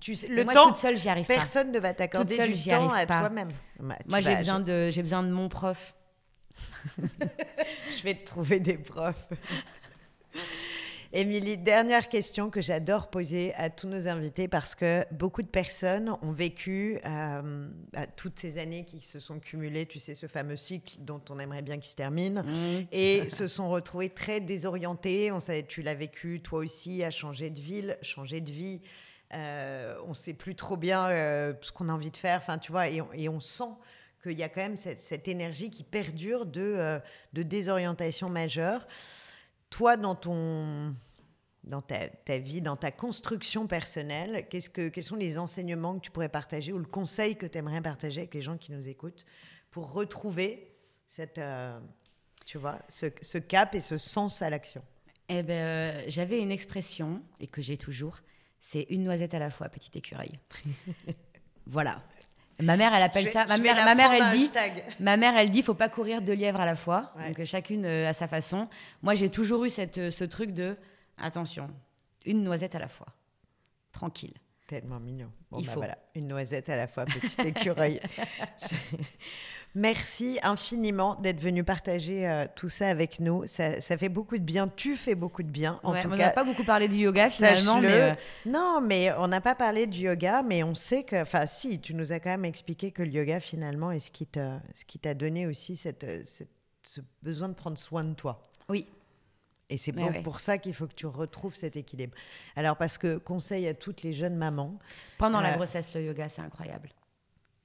tu 0.00 0.14
le 0.28 0.44
moi, 0.44 0.54
temps, 0.54 0.68
toute 0.68 0.76
seule, 0.76 0.96
j'y 0.96 1.08
arrive 1.08 1.26
personne 1.26 1.72
ne 1.72 1.78
va 1.78 1.94
t'accorder 1.94 2.48
du 2.48 2.64
temps 2.64 2.90
à 2.90 3.06
toi-même. 3.06 3.50
Bah, 3.80 3.96
moi, 4.06 4.20
j'ai 4.20 4.36
besoin 4.36 4.60
de, 4.60 4.90
j'ai 4.90 5.02
besoin 5.02 5.22
de 5.22 5.30
mon 5.30 5.48
prof. 5.48 5.94
je 6.98 8.02
vais 8.02 8.14
te 8.14 8.24
trouver 8.24 8.60
des 8.60 8.78
profs. 8.78 9.28
Émilie, 11.14 11.58
dernière 11.58 12.08
question 12.08 12.48
que 12.48 12.62
j'adore 12.62 13.10
poser 13.10 13.52
à 13.56 13.68
tous 13.68 13.86
nos 13.86 14.08
invités 14.08 14.48
parce 14.48 14.74
que 14.74 15.04
beaucoup 15.10 15.42
de 15.42 15.48
personnes 15.48 16.16
ont 16.22 16.32
vécu 16.32 16.98
euh, 17.04 17.68
bah, 17.92 18.06
toutes 18.06 18.38
ces 18.38 18.56
années 18.56 18.86
qui 18.86 19.00
se 19.00 19.20
sont 19.20 19.38
cumulées, 19.38 19.84
tu 19.84 19.98
sais, 19.98 20.14
ce 20.14 20.26
fameux 20.26 20.56
cycle 20.56 20.96
dont 21.00 21.20
on 21.28 21.38
aimerait 21.38 21.60
bien 21.60 21.76
qu'il 21.76 21.90
se 21.90 21.96
termine, 21.96 22.42
mmh. 22.42 22.86
et 22.92 23.28
se 23.28 23.46
sont 23.46 23.68
retrouvées 23.68 24.08
très 24.08 24.40
désorientées. 24.40 25.30
On 25.32 25.40
savait, 25.40 25.64
tu 25.64 25.82
l'as 25.82 25.94
vécu 25.94 26.40
toi 26.40 26.60
aussi, 26.60 27.04
à 27.04 27.10
changer 27.10 27.50
de 27.50 27.60
ville, 27.60 27.98
changer 28.00 28.40
de 28.40 28.50
vie, 28.50 28.80
euh, 29.34 29.96
on 30.04 30.10
ne 30.10 30.14
sait 30.14 30.34
plus 30.34 30.54
trop 30.54 30.76
bien 30.76 31.08
euh, 31.08 31.54
ce 31.60 31.72
qu'on 31.72 31.88
a 31.88 31.92
envie 31.92 32.10
de 32.10 32.16
faire, 32.16 32.38
enfin, 32.38 32.58
tu 32.58 32.72
vois, 32.72 32.88
et 32.88 33.28
on, 33.28 33.40
sent 33.40 33.72
qu'il 34.22 34.38
y 34.38 34.42
a 34.42 34.48
quand 34.48 34.60
même 34.60 34.76
cette, 34.76 35.28
énergie 35.28 35.70
qui 35.70 35.84
perdure 35.84 36.46
de, 36.46 36.60
euh, 36.60 36.98
de, 37.32 37.42
désorientation 37.42 38.28
majeure. 38.28 38.86
Toi, 39.70 39.96
dans 39.96 40.14
ton 40.14 40.94
dans 41.64 41.80
ta, 41.80 42.38
vie, 42.38 42.60
dans 42.60 42.74
ta 42.74 42.90
construction 42.90 43.68
personnelle, 43.68 44.48
qu'est-ce 44.50 44.68
que, 44.68 44.88
quels 44.88 45.04
sont 45.04 45.14
les 45.14 45.38
enseignements 45.38 45.94
que 45.94 46.00
tu 46.00 46.10
pourrais 46.10 46.28
partager 46.28 46.72
ou 46.72 46.78
le 46.78 46.84
conseil 46.84 47.36
que 47.36 47.46
tu 47.46 47.56
aimerais 47.56 47.80
partager 47.80 48.22
avec 48.22 48.34
les 48.34 48.42
gens 48.42 48.56
qui 48.56 48.72
nous 48.72 48.88
écoutent 48.88 49.24
pour 49.70 49.92
retrouver 49.92 50.74
cette, 51.06 51.40
Tu 52.46 52.58
vois, 52.58 52.80
ce, 52.88 53.06
ce 53.20 53.38
cap 53.38 53.76
et 53.76 53.80
ce 53.80 53.96
sens 53.96 54.42
à 54.42 54.50
l'action? 54.50 54.82
Eh 55.34 55.42
ben, 55.42 55.52
euh, 55.52 56.04
j'avais 56.08 56.40
une 56.40 56.50
expression, 56.50 57.22
et 57.40 57.46
que 57.46 57.62
j'ai 57.62 57.78
toujours, 57.78 58.18
c'est 58.62 58.86
une 58.90 59.02
noisette 59.02 59.34
à 59.34 59.40
la 59.40 59.50
fois, 59.50 59.68
petit 59.68 59.90
écureuil. 59.98 60.30
voilà. 61.66 62.00
Ma 62.60 62.76
mère, 62.76 62.94
elle 62.94 63.02
appelle 63.02 63.24
vais- 63.24 63.30
ça. 63.30 63.44
Ma 63.46 63.58
mère, 63.58 63.74
ma 63.84 63.94
mère, 63.96 64.12
elle 64.12 64.38
dit. 64.38 64.50
Ma 65.00 65.16
mère, 65.16 65.36
elle 65.36 65.50
dit, 65.50 65.62
faut 65.62 65.74
pas 65.74 65.88
courir 65.88 66.22
deux 66.22 66.32
lièvres 66.34 66.60
à 66.60 66.64
la 66.66 66.76
fois. 66.76 67.12
Ouais. 67.16 67.32
Donc 67.32 67.44
chacune 67.44 67.84
euh, 67.84 68.08
à 68.08 68.14
sa 68.14 68.28
façon. 68.28 68.68
Moi, 69.02 69.16
j'ai 69.16 69.28
toujours 69.30 69.64
eu 69.64 69.70
cette, 69.70 69.98
euh, 69.98 70.10
ce 70.12 70.22
truc 70.22 70.52
de, 70.52 70.76
attention, 71.18 71.68
une 72.24 72.44
noisette 72.44 72.76
à 72.76 72.78
la 72.78 72.88
fois, 72.88 73.08
tranquille. 73.90 74.34
Tellement 74.68 75.00
mignon. 75.00 75.30
Bon, 75.50 75.58
Il 75.58 75.66
bah 75.66 75.72
faut. 75.72 75.80
voilà, 75.80 75.98
une 76.14 76.28
noisette 76.28 76.68
à 76.68 76.76
la 76.76 76.86
fois, 76.86 77.04
petit 77.04 77.48
écureuil. 77.48 78.00
Merci 79.74 80.38
infiniment 80.42 81.14
d'être 81.14 81.40
venu 81.40 81.64
partager 81.64 82.28
euh, 82.28 82.46
tout 82.54 82.68
ça 82.68 82.88
avec 82.88 83.20
nous. 83.20 83.46
Ça, 83.46 83.80
ça 83.80 83.96
fait 83.96 84.10
beaucoup 84.10 84.36
de 84.36 84.42
bien. 84.44 84.68
Tu 84.68 84.96
fais 84.96 85.14
beaucoup 85.14 85.42
de 85.42 85.48
bien. 85.50 85.80
En 85.82 85.92
Ouais, 85.92 86.02
tout 86.02 86.08
on 86.12 86.16
n'a 86.16 86.28
pas 86.30 86.44
beaucoup 86.44 86.64
parlé 86.64 86.88
du 86.88 86.96
yoga 86.96 87.28
finalement, 87.30 87.80
mais 87.80 87.92
euh, 87.92 88.14
Non, 88.44 88.80
mais 88.82 89.12
on 89.18 89.28
n'a 89.28 89.40
pas 89.40 89.54
parlé 89.54 89.86
du 89.86 90.00
yoga, 90.00 90.42
mais 90.42 90.62
on 90.62 90.74
sait 90.74 91.04
que, 91.04 91.22
enfin, 91.22 91.46
si, 91.46 91.80
tu 91.80 91.94
nous 91.94 92.12
as 92.12 92.20
quand 92.20 92.28
même 92.30 92.44
expliqué 92.44 92.90
que 92.92 93.02
le 93.02 93.10
yoga 93.10 93.40
finalement 93.40 93.90
est 93.92 93.98
ce 93.98 94.10
qui 94.10 94.26
t'a, 94.26 94.60
ce 94.74 94.84
qui 94.84 94.98
t'a 94.98 95.14
donné 95.14 95.46
aussi 95.46 95.76
cette, 95.76 96.04
euh, 96.04 96.20
cette- 96.24 96.50
ce 96.82 97.00
besoin 97.22 97.48
de 97.48 97.54
prendre 97.54 97.78
soin 97.78 98.04
de 98.04 98.14
toi. 98.14 98.42
oui. 98.68 98.86
Et 99.70 99.78
c'est 99.78 99.96
ouais. 99.96 100.20
pour 100.22 100.40
ça 100.40 100.58
qu'il 100.58 100.74
faut 100.74 100.86
que 100.86 100.92
tu 100.92 101.06
retrouves 101.06 101.54
cet 101.54 101.76
équilibre. 101.76 102.14
Alors, 102.56 102.76
parce 102.76 102.98
que 102.98 103.16
conseil 103.16 103.66
à 103.66 103.72
toutes 103.72 104.02
les 104.02 104.12
jeunes 104.12 104.36
mamans, 104.36 104.78
Pendant 105.16 105.40
la 105.40 105.52
grossesse, 105.52 105.94
le 105.94 106.02
yoga, 106.04 106.28
c'est 106.28 106.42
incroyable. 106.42 106.90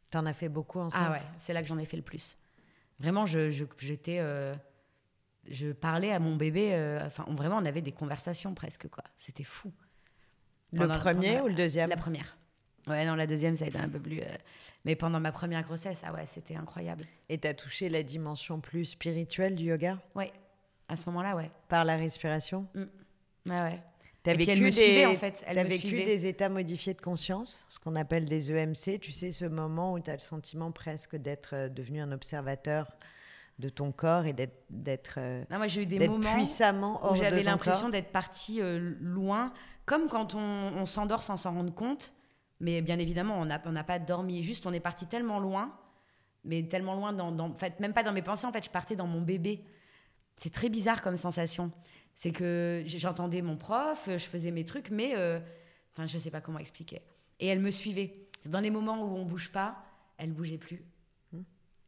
T'en 0.10 0.26
as 0.26 0.34
fait 0.34 0.50
beaucoup 0.50 0.80
enceinte. 0.80 1.02
Ah 1.06 1.12
ouais, 1.12 1.18
c'est 1.38 1.54
là 1.54 1.62
que 1.62 1.68
j'en 1.68 1.78
ai 1.78 1.86
fait 1.86 1.98
le 1.98 2.04
plus. 2.04 2.38
Vraiment, 3.00 3.26
je, 3.26 3.52
je- 3.52 3.66
j'étais, 3.78 4.18
euh, 4.20 4.56
je 5.50 5.72
parlais 5.72 6.12
à 6.12 6.20
mon 6.20 6.36
bébé. 6.36 6.74
euh, 6.74 7.06
enfin, 7.06 7.26
on, 7.28 7.36
vraiment, 7.36 7.58
on 7.58 7.66
avait 7.66 7.82
des 7.82 7.92
conversations 7.92 8.54
presque 8.54 8.88
quoi. 8.90 9.04
C'était 9.16 9.44
fou. 9.44 9.72
Le 10.74 10.88
premier 10.88 11.34
pendant- 11.36 11.44
ou 11.46 11.48
le 11.48 11.54
deuxième? 11.56 11.90
La 11.90 11.96
première. 11.98 12.38
Ouais, 12.88 13.06
non, 13.06 13.16
la 13.16 13.28
deuxième, 13.28 13.56
ça 13.58 13.66
a 13.66 13.68
été 13.68 13.78
un 13.78 13.90
peu 13.90 14.00
plus. 14.00 14.22
euh, 14.22 14.26
Mais 14.86 14.96
pendant 14.96 15.20
ma 15.20 15.32
première 15.34 15.62
grossesse, 15.64 16.04
ah 16.06 16.14
ouais, 16.14 16.26
c'était 16.26 16.56
incroyable. 16.56 17.06
Et 17.28 17.38
t'as 17.38 17.54
touché 17.54 17.90
la 17.90 18.02
dimension 18.02 18.62
plus 18.62 18.86
spirituelle 18.86 19.56
du 19.56 19.66
yoga? 19.66 20.00
Ouais, 20.16 20.32
à 20.88 20.96
ce 20.96 21.04
moment-là, 21.08 21.36
ouais. 21.36 21.52
par 21.68 21.84
la 21.84 21.98
respiration? 21.98 22.66
Ouais, 22.76 22.88
ouais. 23.62 23.82
T'as 24.28 24.36
puis 24.36 24.44
elle 24.50 24.58
vécu 24.58 24.66
me 24.66 24.72
suivait, 24.72 24.96
des, 25.00 25.06
en 25.08 25.16
fait, 25.16 25.44
elle 25.48 25.58
me 25.64 25.70
vécu 25.70 26.04
des 26.04 26.28
états 26.28 26.50
modifiés 26.50 26.94
de 26.94 27.02
conscience, 27.02 27.66
ce 27.70 27.80
qu'on 27.80 27.96
appelle 27.96 28.26
des 28.26 28.52
EMC. 28.52 29.00
Tu 29.00 29.12
sais, 29.12 29.32
ce 29.32 29.46
moment 29.46 29.94
où 29.94 30.00
tu 30.00 30.10
as 30.10 30.14
le 30.14 30.20
sentiment 30.20 30.72
presque 30.72 31.16
d'être 31.16 31.50
euh, 31.54 31.70
devenu 31.70 32.02
un 32.02 32.12
observateur 32.12 32.88
de 33.60 33.70
ton 33.70 33.92
corps 33.92 34.26
et 34.26 34.34
d'être, 34.34 34.64
d'être, 34.70 35.18
Non, 35.50 35.58
moi, 35.58 35.68
j'ai 35.68 35.82
eu 35.82 35.86
des 35.88 35.98
d'être 35.98 36.12
moments 36.12 36.34
puissamment 36.34 37.04
hors 37.04 37.14
où 37.14 37.16
j'avais 37.16 37.42
l'impression 37.42 37.90
d'être 37.90 38.12
partie 38.12 38.62
euh, 38.62 38.94
loin, 39.02 39.52
comme 39.86 40.08
quand 40.10 40.36
on, 40.36 40.40
on 40.76 40.86
s'endort 40.86 41.24
sans 41.24 41.38
s'en 41.38 41.54
rendre 41.54 41.74
compte. 41.74 42.14
Mais 42.60 42.82
bien 42.82 42.98
évidemment, 43.00 43.36
on 43.40 43.46
n'a 43.46 43.62
on 43.66 43.72
n'a 43.72 43.84
pas 43.84 43.98
dormi. 44.00 44.44
Juste, 44.44 44.66
on 44.68 44.74
est 44.74 44.80
parti 44.80 45.06
tellement 45.08 45.40
loin, 45.40 45.74
mais 46.44 46.64
tellement 46.64 46.96
loin, 46.96 47.14
dans, 47.14 47.32
dans- 47.32 47.50
en 47.52 47.56
fait, 47.56 47.80
même 47.80 47.94
pas 47.94 48.04
dans 48.04 48.14
mes 48.14 48.22
pensées. 48.22 48.46
En 48.48 48.52
fait, 48.52 48.64
je 48.66 48.70
partais 48.70 48.96
dans 48.96 49.08
mon 49.08 49.22
bébé. 49.22 49.64
C'est 50.38 50.54
très 50.54 50.70
bizarre 50.70 51.02
comme 51.02 51.18
sensation. 51.18 51.72
C'est 52.18 52.32
que 52.32 52.84
j'entendais 52.88 53.44
mon 53.44 53.58
prof, 53.58 54.08
euh, 54.08 54.18
je 54.18 54.26
faisais 54.26 54.50
mes 54.50 54.66
trucs, 54.66 54.90
mais 54.90 55.16
euh, 55.16 55.40
enfin, 55.94 56.08
je 56.08 56.18
sais 56.18 56.32
pas 56.32 56.42
comment 56.42 56.58
expliquer. 56.58 57.04
Et 57.40 57.46
elle 57.46 57.60
me 57.60 57.70
suivait. 57.70 58.12
Dans 58.46 58.60
les 58.60 58.72
moments 58.72 59.04
où 59.04 59.16
on 59.16 59.24
bouge 59.24 59.52
pas, 59.52 59.78
elle 60.18 60.34
bougeait 60.34 60.58
plus. 60.58 60.84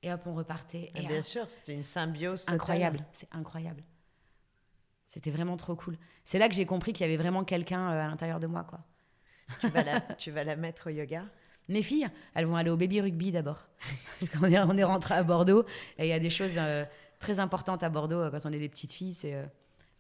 Et 0.04 0.14
hop, 0.14 0.22
on 0.28 0.36
repartait. 0.36 0.92
Ah, 0.94 1.00
Et 1.00 1.08
bien 1.08 1.18
hop, 1.18 1.24
sûr, 1.24 1.50
c'était 1.50 1.74
une 1.74 1.82
symbiose 1.82 2.46
incroyable, 2.48 3.04
c'est 3.12 3.28
incroyable. 3.32 3.84
C'était 5.08 5.32
vraiment 5.32 5.58
trop 5.58 5.76
cool. 5.76 5.98
C'est 6.26 6.38
là 6.38 6.48
que 6.48 6.54
j'ai 6.54 6.68
compris 6.68 6.94
qu'il 6.94 7.08
y 7.08 7.10
avait 7.10 7.18
vraiment 7.18 7.44
quelqu'un 7.44 7.90
euh, 7.90 8.04
à 8.06 8.08
l'intérieur 8.08 8.40
de 8.40 8.46
moi, 8.46 8.64
quoi. 8.64 8.82
Tu 9.62 9.68
vas, 9.70 9.84
la, 9.84 10.00
tu 10.20 10.30
vas 10.30 10.44
la 10.44 10.56
mettre 10.56 10.92
au 10.92 10.94
yoga? 10.94 11.26
Mes 11.70 11.82
filles, 11.82 12.08
elles 12.36 12.46
vont 12.46 12.56
aller 12.56 12.70
au 12.70 12.78
baby 12.78 13.02
rugby 13.02 13.32
d'abord. 13.32 13.68
Parce 14.20 14.32
qu'on 14.32 14.46
est, 14.46 14.60
on 14.60 14.78
est 14.78 14.84
rentré 14.84 15.16
à 15.16 15.24
Bordeaux 15.24 15.66
et 15.98 16.06
il 16.06 16.10
y 16.10 16.14
a 16.14 16.20
des 16.20 16.30
choses 16.30 16.54
euh, 16.58 16.86
très 17.18 17.40
importantes 17.40 17.82
à 17.82 17.90
Bordeaux 17.90 18.30
quand 18.30 18.46
on 18.46 18.54
est 18.54 18.60
des 18.60 18.70
petites 18.70 18.94
filles, 18.94 19.16
c'est 19.16 19.34
euh, 19.34 19.46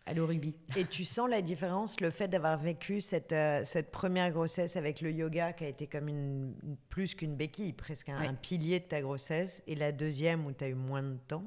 aller 0.10 0.20
au 0.20 0.26
rugby. 0.26 0.56
Et 0.76 0.86
tu 0.86 1.06
sens 1.06 1.30
la 1.30 1.42
différence, 1.42 2.00
le 2.02 2.10
fait 2.10 2.28
d'avoir 2.28 2.58
vécu 2.58 3.00
cette, 3.00 3.32
euh, 3.32 3.62
cette 3.64 3.92
première 3.92 4.32
grossesse 4.32 4.76
avec 4.76 5.02
le 5.02 5.12
yoga 5.12 5.54
qui 5.54 5.66
a 5.66 5.68
été 5.68 5.88
comme 5.88 6.08
une, 6.10 6.54
plus 6.90 7.14
qu'une 7.16 7.36
béquille, 7.36 7.74
presque 7.74 8.10
un, 8.10 8.20
Ouais. 8.20 8.28
un 8.28 8.34
pilier 8.34 8.80
de 8.80 8.86
ta 8.86 9.02
grossesse, 9.02 9.64
et 9.68 9.76
la 9.76 9.92
deuxième 9.92 10.46
où 10.46 10.52
tu 10.52 10.64
as 10.64 10.68
eu 10.70 10.74
moins 10.74 11.04
de 11.04 11.18
temps 11.28 11.46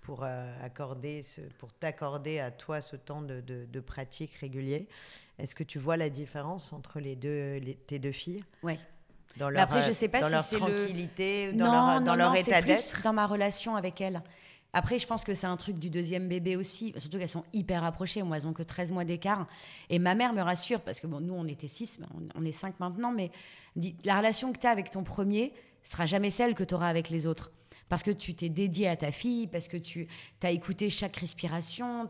pour 0.00 0.24
euh, 0.24 0.52
accorder 0.64 1.22
ce- 1.22 1.42
pour 1.58 1.72
t'accorder 1.72 2.40
à 2.40 2.50
toi 2.50 2.80
ce 2.80 2.96
temps 2.96 3.22
de, 3.22 3.40
de- 3.40 3.66
de 3.66 3.80
pratique 3.80 4.34
régulier. 4.34 4.88
Est-ce 5.38 5.54
que 5.54 5.62
tu 5.62 5.78
vois 5.78 5.96
la 5.96 6.10
différence 6.10 6.72
entre 6.72 6.98
les 6.98 7.14
deux, 7.14 7.58
les- 7.58 7.76
tes 7.76 7.98
deux 8.00 8.10
filles? 8.12 8.42
Ouais. 8.64 8.78
dans 9.36 9.46
Mais 9.48 9.54
leur, 9.54 9.62
après, 9.62 9.82
je 9.82 9.90
euh, 9.90 9.92
sais 9.92 10.08
pas 10.08 10.20
dans 10.20 10.26
si 10.26 10.32
leur 10.32 10.44
c'est 10.44 10.58
le- 10.58 10.60
tranquillité, 10.76 11.52
dans 11.52 11.66
non, 11.66 11.72
leur, 11.72 12.00
non, 12.00 12.06
dans 12.06 12.14
leur 12.16 12.30
non, 12.30 12.34
état 12.34 12.60
d'être? 12.60 13.00
dans 13.02 13.12
ma 13.12 13.26
relation 13.28 13.76
avec 13.76 14.00
elles. 14.00 14.20
Après, 14.74 14.98
je 14.98 15.06
pense 15.06 15.24
que 15.24 15.34
c'est 15.34 15.46
un 15.46 15.56
truc 15.56 15.78
du 15.78 15.90
deuxième 15.90 16.28
bébé 16.28 16.56
aussi, 16.56 16.94
surtout 16.96 17.18
qu'elles 17.18 17.28
sont 17.28 17.44
hyper 17.52 17.82
rapprochées. 17.82 18.22
Moi, 18.22 18.38
elles 18.38 18.46
ont 18.46 18.54
que 18.54 18.62
13 18.62 18.90
mois 18.90 19.04
d'écart. 19.04 19.46
Et 19.90 19.98
ma 19.98 20.14
mère 20.14 20.32
me 20.32 20.40
rassure, 20.40 20.80
parce 20.80 20.98
que 20.98 21.06
nous, 21.06 21.34
on 21.34 21.46
était 21.46 21.68
6, 21.68 21.98
on, 22.34 22.42
est 22.42 22.52
5 22.52 22.80
maintenant, 22.80 23.12
mais 23.12 23.30
la 24.04 24.16
relation 24.16 24.52
que 24.52 24.58
tu 24.58 24.66
as 24.66 24.70
avec 24.70 24.90
ton 24.90 25.04
premier 25.04 25.52
sera 25.84 26.06
jamais 26.06 26.30
celle 26.30 26.54
que 26.54 26.64
tu 26.64 26.74
auras 26.74 26.88
avec 26.88 27.10
les 27.10 27.26
autres. 27.26 27.50
Parce 27.90 28.02
que 28.02 28.10
tu 28.10 28.34
t'es 28.34 28.48
dédié 28.48 28.88
à 28.88 28.96
ta 28.96 29.12
fille, 29.12 29.46
parce 29.46 29.68
que 29.68 29.76
tu 29.76 30.08
as 30.42 30.50
écouté 30.50 30.88
chaque 30.88 31.16
respiration. 31.16 32.06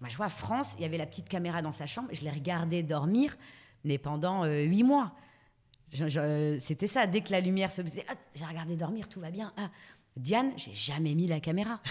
Moi, 0.00 0.08
je 0.08 0.16
vois 0.16 0.30
France, 0.30 0.74
il 0.78 0.82
y 0.82 0.86
avait 0.86 0.96
la 0.96 1.06
petite 1.06 1.28
caméra 1.28 1.60
dans 1.60 1.72
sa 1.72 1.86
chambre, 1.86 2.08
je 2.12 2.22
l'ai 2.22 2.30
regardée 2.30 2.82
dormir, 2.82 3.36
mais 3.84 3.98
pendant 3.98 4.46
8 4.46 4.82
mois. 4.84 5.12
C'était 6.58 6.86
ça, 6.86 7.06
dès 7.06 7.20
que 7.20 7.30
la 7.30 7.40
lumière 7.40 7.70
se 7.70 7.82
faisait, 7.82 8.04
ah, 8.08 8.14
j'ai 8.34 8.44
regardé 8.44 8.74
dormir, 8.74 9.08
tout 9.08 9.20
va 9.20 9.30
bien. 9.30 9.52
Ah. 9.56 9.70
Diane, 10.16 10.52
j'ai 10.56 10.74
jamais 10.74 11.14
mis 11.14 11.26
la 11.26 11.40
caméra. 11.40 11.80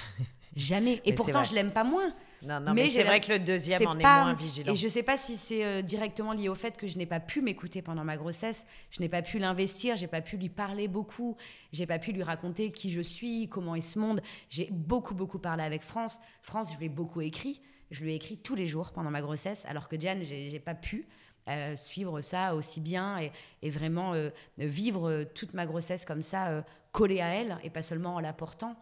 Jamais. 0.56 1.02
Et 1.04 1.14
pourtant, 1.14 1.44
je 1.44 1.54
l'aime 1.54 1.74
pas 1.74 1.84
moins. 1.84 2.14
Non, 2.42 2.60
non, 2.60 2.74
mais, 2.74 2.88
c'est 2.88 3.04
vrai 3.04 3.20
que 3.20 3.32
le 3.32 3.40
deuxième 3.40 3.86
en 3.88 3.98
pas- 3.98 4.20
est 4.20 4.24
moins 4.24 4.34
vigilant. 4.34 4.72
Et 4.72 4.76
je 4.76 4.88
sais 4.88 5.04
pas 5.04 5.18
si 5.18 5.36
c'est 5.36 5.66
euh, 5.66 5.82
directement 5.82 6.32
lié 6.32 6.48
au 6.48 6.56
fait 6.56 6.78
que 6.78 6.88
je 6.88 6.98
n'ai 6.98 7.06
pas 7.06 7.20
pu 7.20 7.42
m'écouter 7.42 7.82
pendant 7.82 8.04
ma 8.04 8.18
grossesse. 8.18 8.66
Je 8.92 9.02
n'ai 9.02 9.10
pas 9.10 9.22
pu 9.22 9.40
l'investir, 9.40 9.98
j'ai 9.98 10.08
pas 10.08 10.22
pu 10.22 10.38
lui 10.38 10.50
parler 10.50 10.88
beaucoup, 10.88 11.36
j'ai 11.74 11.86
pas 11.86 12.00
pu 12.00 12.12
lui 12.12 12.24
raconter 12.24 12.72
qui 12.72 12.92
je 12.92 13.02
suis, 13.02 13.50
comment 13.50 13.76
est 13.76 13.82
ce 13.82 14.00
monde. 14.00 14.22
J'ai 14.50 14.70
beaucoup, 14.72 15.16
beaucoup 15.16 15.40
parlé 15.40 15.64
avec 15.64 15.82
France. 15.82 16.20
France, 16.42 16.72
je 16.74 16.78
lui 16.78 16.86
ai 16.86 16.90
beaucoup 16.90 17.22
écrit. 17.22 17.62
Je 17.92 18.04
lui 18.04 18.14
ai 18.14 18.16
écrit 18.16 18.38
tous 18.38 18.56
les 18.56 18.68
jours 18.68 18.92
pendant 18.94 19.12
ma 19.12 19.22
grossesse, 19.22 19.66
alors 19.66 19.88
que 19.90 19.96
Diane, 19.96 20.24
j'ai 20.24 20.60
pas 20.60 20.76
pu. 20.76 21.08
Euh, 21.48 21.76
suivre 21.76 22.22
ça 22.22 22.56
aussi 22.56 22.82
bien 22.82 23.20
et, 23.20 23.32
et 23.62 23.70
vraiment 23.70 24.14
euh, 24.14 24.30
vivre 24.58 25.10
euh, 25.10 25.26
toute 25.26 25.54
ma 25.54 25.66
grossesse 25.66 26.06
comme 26.06 26.24
ça, 26.24 26.52
euh, 26.52 26.62
collée 26.92 27.22
à 27.22 27.34
elle 27.36 27.58
et 27.64 27.70
pas 27.70 27.84
seulement 27.84 28.16
en 28.16 28.20
la 28.20 28.34
portant. 28.34 28.76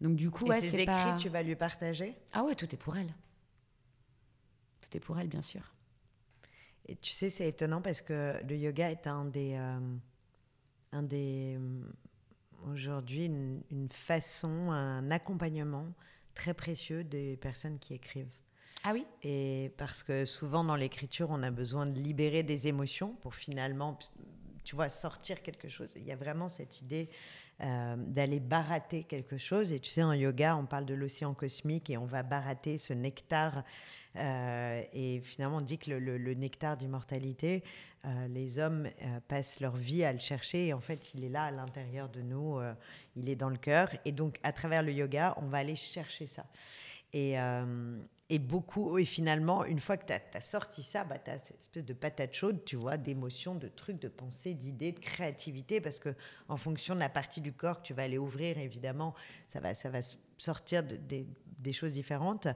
Donc 0.00 0.16
du 0.16 0.30
coup, 0.30 0.46
et 0.46 0.50
ouais, 0.50 0.66
écrits, 0.66 0.86
pas... 0.86 1.16
tu 1.18 1.28
vas 1.28 1.42
lui 1.42 1.56
partager? 1.56 2.16
Ah 2.32 2.44
ouais, 2.44 2.54
tout 2.54 2.72
est 2.72 2.78
pour 2.78 2.96
elle. 2.96 3.12
Tout 4.80 4.96
est 4.96 5.00
pour 5.00 5.18
elle, 5.18 5.28
bien 5.28 5.42
sûr. 5.42 5.74
Et 6.86 6.96
tu 6.96 7.10
sais, 7.10 7.28
c'est 7.28 7.48
étonnant 7.48 7.82
parce 7.82 8.00
que 8.00 8.34
le 8.48 8.56
yoga 8.56 8.90
est 8.90 9.06
un 9.06 9.26
des, 9.26 9.56
un 10.92 11.02
des 11.02 11.58
aujourd'hui 12.66 13.26
une, 13.26 13.62
une 13.70 13.88
façon, 13.90 14.70
un 14.70 15.10
accompagnement 15.10 15.92
très 16.34 16.54
précieux 16.54 17.04
des 17.04 17.36
personnes 17.36 17.78
qui 17.78 17.92
écrivent. 17.92 18.34
Ah 18.88 18.94
oui 18.94 19.04
Et 19.22 19.70
parce 19.76 20.02
que 20.02 20.24
souvent 20.24 20.64
dans 20.64 20.74
l'écriture, 20.74 21.28
on 21.30 21.42
a 21.42 21.50
besoin 21.50 21.84
de 21.84 22.00
libérer 22.00 22.42
des 22.42 22.68
émotions 22.68 23.12
pour 23.20 23.34
finalement, 23.34 23.98
tu 24.64 24.76
vois, 24.76 24.88
sortir 24.88 25.42
quelque 25.42 25.68
chose. 25.68 25.92
Il 25.96 26.04
y 26.04 26.10
a 26.10 26.16
vraiment 26.16 26.48
cette 26.48 26.80
idée 26.80 27.10
euh, 27.60 27.96
d'aller 27.98 28.40
barater 28.40 29.04
quelque 29.04 29.36
chose. 29.36 29.74
Et 29.74 29.78
tu 29.78 29.90
sais, 29.90 30.02
en 30.02 30.14
yoga, 30.14 30.56
on 30.56 30.64
parle 30.64 30.86
de 30.86 30.94
l'océan 30.94 31.34
cosmique 31.34 31.90
et 31.90 31.98
on 31.98 32.06
va 32.06 32.22
barater 32.22 32.78
ce 32.78 32.94
nectar. 32.94 33.62
Euh, 34.16 34.82
et 34.94 35.20
finalement, 35.20 35.58
on 35.58 35.60
dit 35.60 35.76
que 35.76 35.90
le, 35.90 36.32
nectar 36.32 36.78
d'immortalité, 36.78 37.64
euh, 38.06 38.28
les 38.28 38.58
hommes 38.58 38.88
passent 39.28 39.60
leur 39.60 39.76
vie 39.76 40.02
à 40.02 40.14
le 40.14 40.18
chercher. 40.18 40.68
Et 40.68 40.72
en 40.72 40.80
fait, 40.80 41.12
il 41.12 41.24
est 41.24 41.28
là 41.28 41.42
à 41.42 41.50
l'intérieur 41.50 42.08
de 42.08 42.22
nous, 42.22 42.58
il 43.16 43.28
est 43.28 43.36
dans 43.36 43.50
le 43.50 43.58
cœur. 43.58 43.90
Et 44.06 44.12
donc, 44.12 44.38
à 44.42 44.52
travers 44.54 44.82
le 44.82 44.92
yoga, 44.92 45.34
on 45.42 45.46
va 45.48 45.58
aller 45.58 45.76
chercher 45.76 46.26
ça. 46.26 46.46
Et, 47.12 47.36
et 48.30 48.38
beaucoup, 48.38 48.98
et 48.98 49.04
finalement, 49.04 49.64
une 49.64 49.80
fois 49.80 49.96
que 49.96 50.06
tu 50.06 50.12
as, 50.12 50.40
sorti 50.42 50.82
ça, 50.82 51.04
bah, 51.04 51.18
tu 51.18 51.30
as 51.30 51.38
cette 51.38 51.60
espèce 51.60 51.84
de 51.84 51.94
patate 51.94 52.34
chaude, 52.34 52.62
tu 52.64 52.76
vois, 52.76 52.98
d'émotions, 52.98 53.54
de 53.54 53.68
trucs, 53.68 54.00
de 54.00 54.08
pensées, 54.08 54.54
d'idées, 54.54 54.92
de 54.92 54.98
créativité, 54.98 55.80
parce 55.80 55.98
que 55.98 56.14
en 56.48 56.56
fonction 56.56 56.94
de 56.94 57.00
la 57.00 57.08
partie 57.08 57.40
du 57.40 57.52
corps 57.52 57.80
que 57.80 57.86
tu 57.86 57.94
vas 57.94 58.02
aller 58.02 58.18
ouvrir, 58.18 58.58
évidemment, 58.58 59.14
ça 59.46 59.60
va, 59.60 59.74
ça 59.74 59.88
va 59.88 60.00
sortir 60.36 60.82
de- 60.82 60.96
des 60.96 61.26
des 61.58 61.72
choses 61.72 61.92
différentes. 61.92 62.48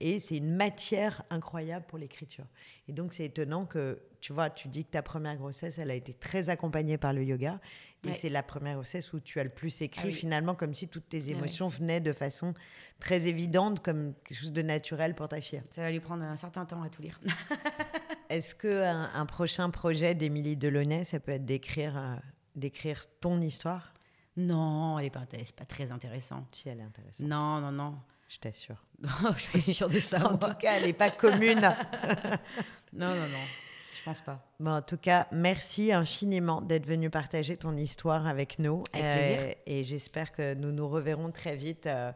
Et 0.00 0.18
c'est 0.18 0.36
une 0.36 0.54
matière 0.54 1.22
incroyable 1.30 1.86
pour 1.86 1.98
l'écriture. 1.98 2.44
Et 2.88 2.92
donc, 2.92 3.12
c'est 3.12 3.24
étonnant 3.24 3.66
que, 3.66 4.00
tu 4.20 4.32
vois, 4.32 4.50
tu 4.50 4.68
dis 4.68 4.84
que 4.84 4.90
ta 4.90 5.02
première 5.02 5.36
grossesse, 5.36 5.78
elle 5.78 5.90
a 5.90 5.94
été 5.94 6.12
très 6.12 6.50
accompagnée 6.50 6.98
par 6.98 7.12
le 7.12 7.24
yoga. 7.24 7.60
Et 8.08 8.12
c'est 8.12 8.30
la 8.30 8.42
première 8.42 8.74
grossesse 8.74 9.12
où 9.12 9.20
tu 9.20 9.40
as 9.40 9.44
le 9.44 9.50
plus 9.50 9.82
écrit, 9.82 10.10
ah 10.10 10.16
finalement, 10.16 10.54
comme 10.54 10.72
si 10.72 10.88
toutes 10.88 11.08
tes 11.08 11.24
ah 11.26 11.30
émotions 11.30 11.68
venaient 11.68 12.00
de 12.00 12.12
façon 12.12 12.54
très 12.98 13.28
évidente, 13.28 13.80
comme 13.80 14.14
quelque 14.24 14.38
chose 14.38 14.52
de 14.52 14.62
naturel 14.62 15.14
pour 15.14 15.28
ta 15.28 15.40
fille. 15.40 15.62
Ça 15.70 15.82
va 15.82 15.90
lui 15.90 16.00
prendre 16.00 16.22
un 16.24 16.36
certain 16.36 16.64
temps 16.64 16.82
à 16.82 16.88
tout 16.88 17.02
lire. 17.02 17.20
Est-ce 18.30 18.54
qu'un 18.54 19.10
un 19.12 19.26
prochain 19.26 19.70
projet 19.70 20.14
d'Émilie 20.14 20.56
Delaunay, 20.56 21.04
ça 21.04 21.20
peut 21.20 21.32
être 21.32 21.44
d'écrire 21.44 21.96
euh, 21.96 22.16
d'écrire 22.56 23.04
ton 23.20 23.40
histoire? 23.40 23.92
Non, 24.36 24.98
elle 24.98 25.04
n'est 25.04 25.10
pas, 25.10 25.26
pas 25.56 25.64
très 25.64 25.92
intéressante. 25.92 26.46
Si, 26.52 26.68
elle 26.68 26.80
est 26.80 26.84
intéressante. 26.84 27.26
Non, 27.26 27.60
non, 27.60 27.72
non. 27.72 27.98
Je 28.28 28.38
t'assure. 28.38 28.86
je 29.36 29.58
suis 29.58 29.74
sûre 29.74 29.88
de 29.88 29.98
ça. 29.98 30.32
en 30.32 30.38
tout 30.38 30.54
cas, 30.54 30.74
elle 30.76 30.84
n'est 30.84 30.92
pas 30.92 31.10
commune. 31.10 31.60
non, 32.92 33.08
non, 33.08 33.28
non. 33.28 33.44
Je 34.00 34.04
pense 34.06 34.22
pas. 34.22 34.42
Bon, 34.60 34.70
en 34.70 34.80
tout 34.80 34.96
cas, 34.96 35.26
merci 35.30 35.92
infiniment 35.92 36.62
d'être 36.62 36.86
venu 36.86 37.10
partager 37.10 37.58
ton 37.58 37.76
histoire 37.76 38.26
avec 38.26 38.58
nous. 38.58 38.82
Avec 38.94 39.18
plaisir. 39.18 39.40
Euh, 39.40 39.52
et 39.66 39.84
j'espère 39.84 40.32
que 40.32 40.54
nous 40.54 40.72
nous 40.72 40.88
reverrons 40.88 41.30
très 41.30 41.54
vite 41.54 41.86
euh, 41.86 42.10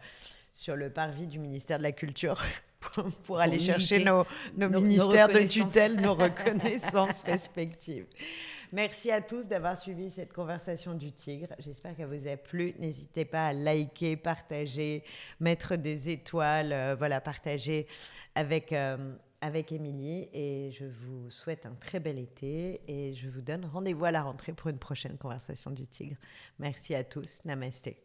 sur 0.50 0.76
le 0.76 0.88
parvis 0.88 1.26
du 1.26 1.38
ministère 1.38 1.76
de 1.76 1.82
la 1.82 1.92
Culture 1.92 2.42
pour, 3.24 3.38
aller 3.38 3.58
chercher 3.58 4.02
nos, 4.02 4.24
nos, 4.56 4.70
ministères 4.80 5.28
de 5.28 5.40
tutelle, 5.40 6.00
nos 6.00 6.14
reconnaissances 6.14 7.22
respectives. 7.24 8.06
Merci 8.72 9.10
à 9.10 9.20
tous 9.20 9.46
d'avoir 9.46 9.76
suivi 9.76 10.08
cette 10.08 10.32
conversation 10.32 10.94
du 10.94 11.12
tigre. 11.12 11.48
J'espère 11.58 11.94
qu'elle 11.94 12.06
vous 12.06 12.26
a 12.26 12.38
plu. 12.38 12.74
N'hésitez 12.78 13.26
pas 13.26 13.48
à 13.48 13.52
liker, 13.52 14.16
partager, 14.16 15.04
mettre 15.38 15.76
des 15.76 16.08
étoiles, 16.08 16.72
euh, 16.72 16.94
voilà, 16.98 17.20
partager 17.20 17.86
avec, 18.34 18.74
avec 19.44 19.72
Émilie 19.72 20.26
et 20.32 20.70
je 20.72 20.86
vous 20.86 21.30
souhaite 21.30 21.66
un 21.66 21.74
très 21.74 22.00
bel 22.00 22.18
été 22.18 22.80
et 22.88 23.12
je 23.12 23.28
vous 23.28 23.42
donne 23.42 23.66
rendez-vous 23.66 24.06
à 24.06 24.10
la 24.10 24.22
rentrée 24.22 24.54
pour 24.54 24.70
une 24.70 24.78
prochaine 24.78 25.18
conversation 25.18 25.70
du 25.70 25.86
tigre. 25.86 26.16
Merci 26.58 26.94
à 26.94 27.04
tous, 27.04 27.44
namasté. 27.44 27.98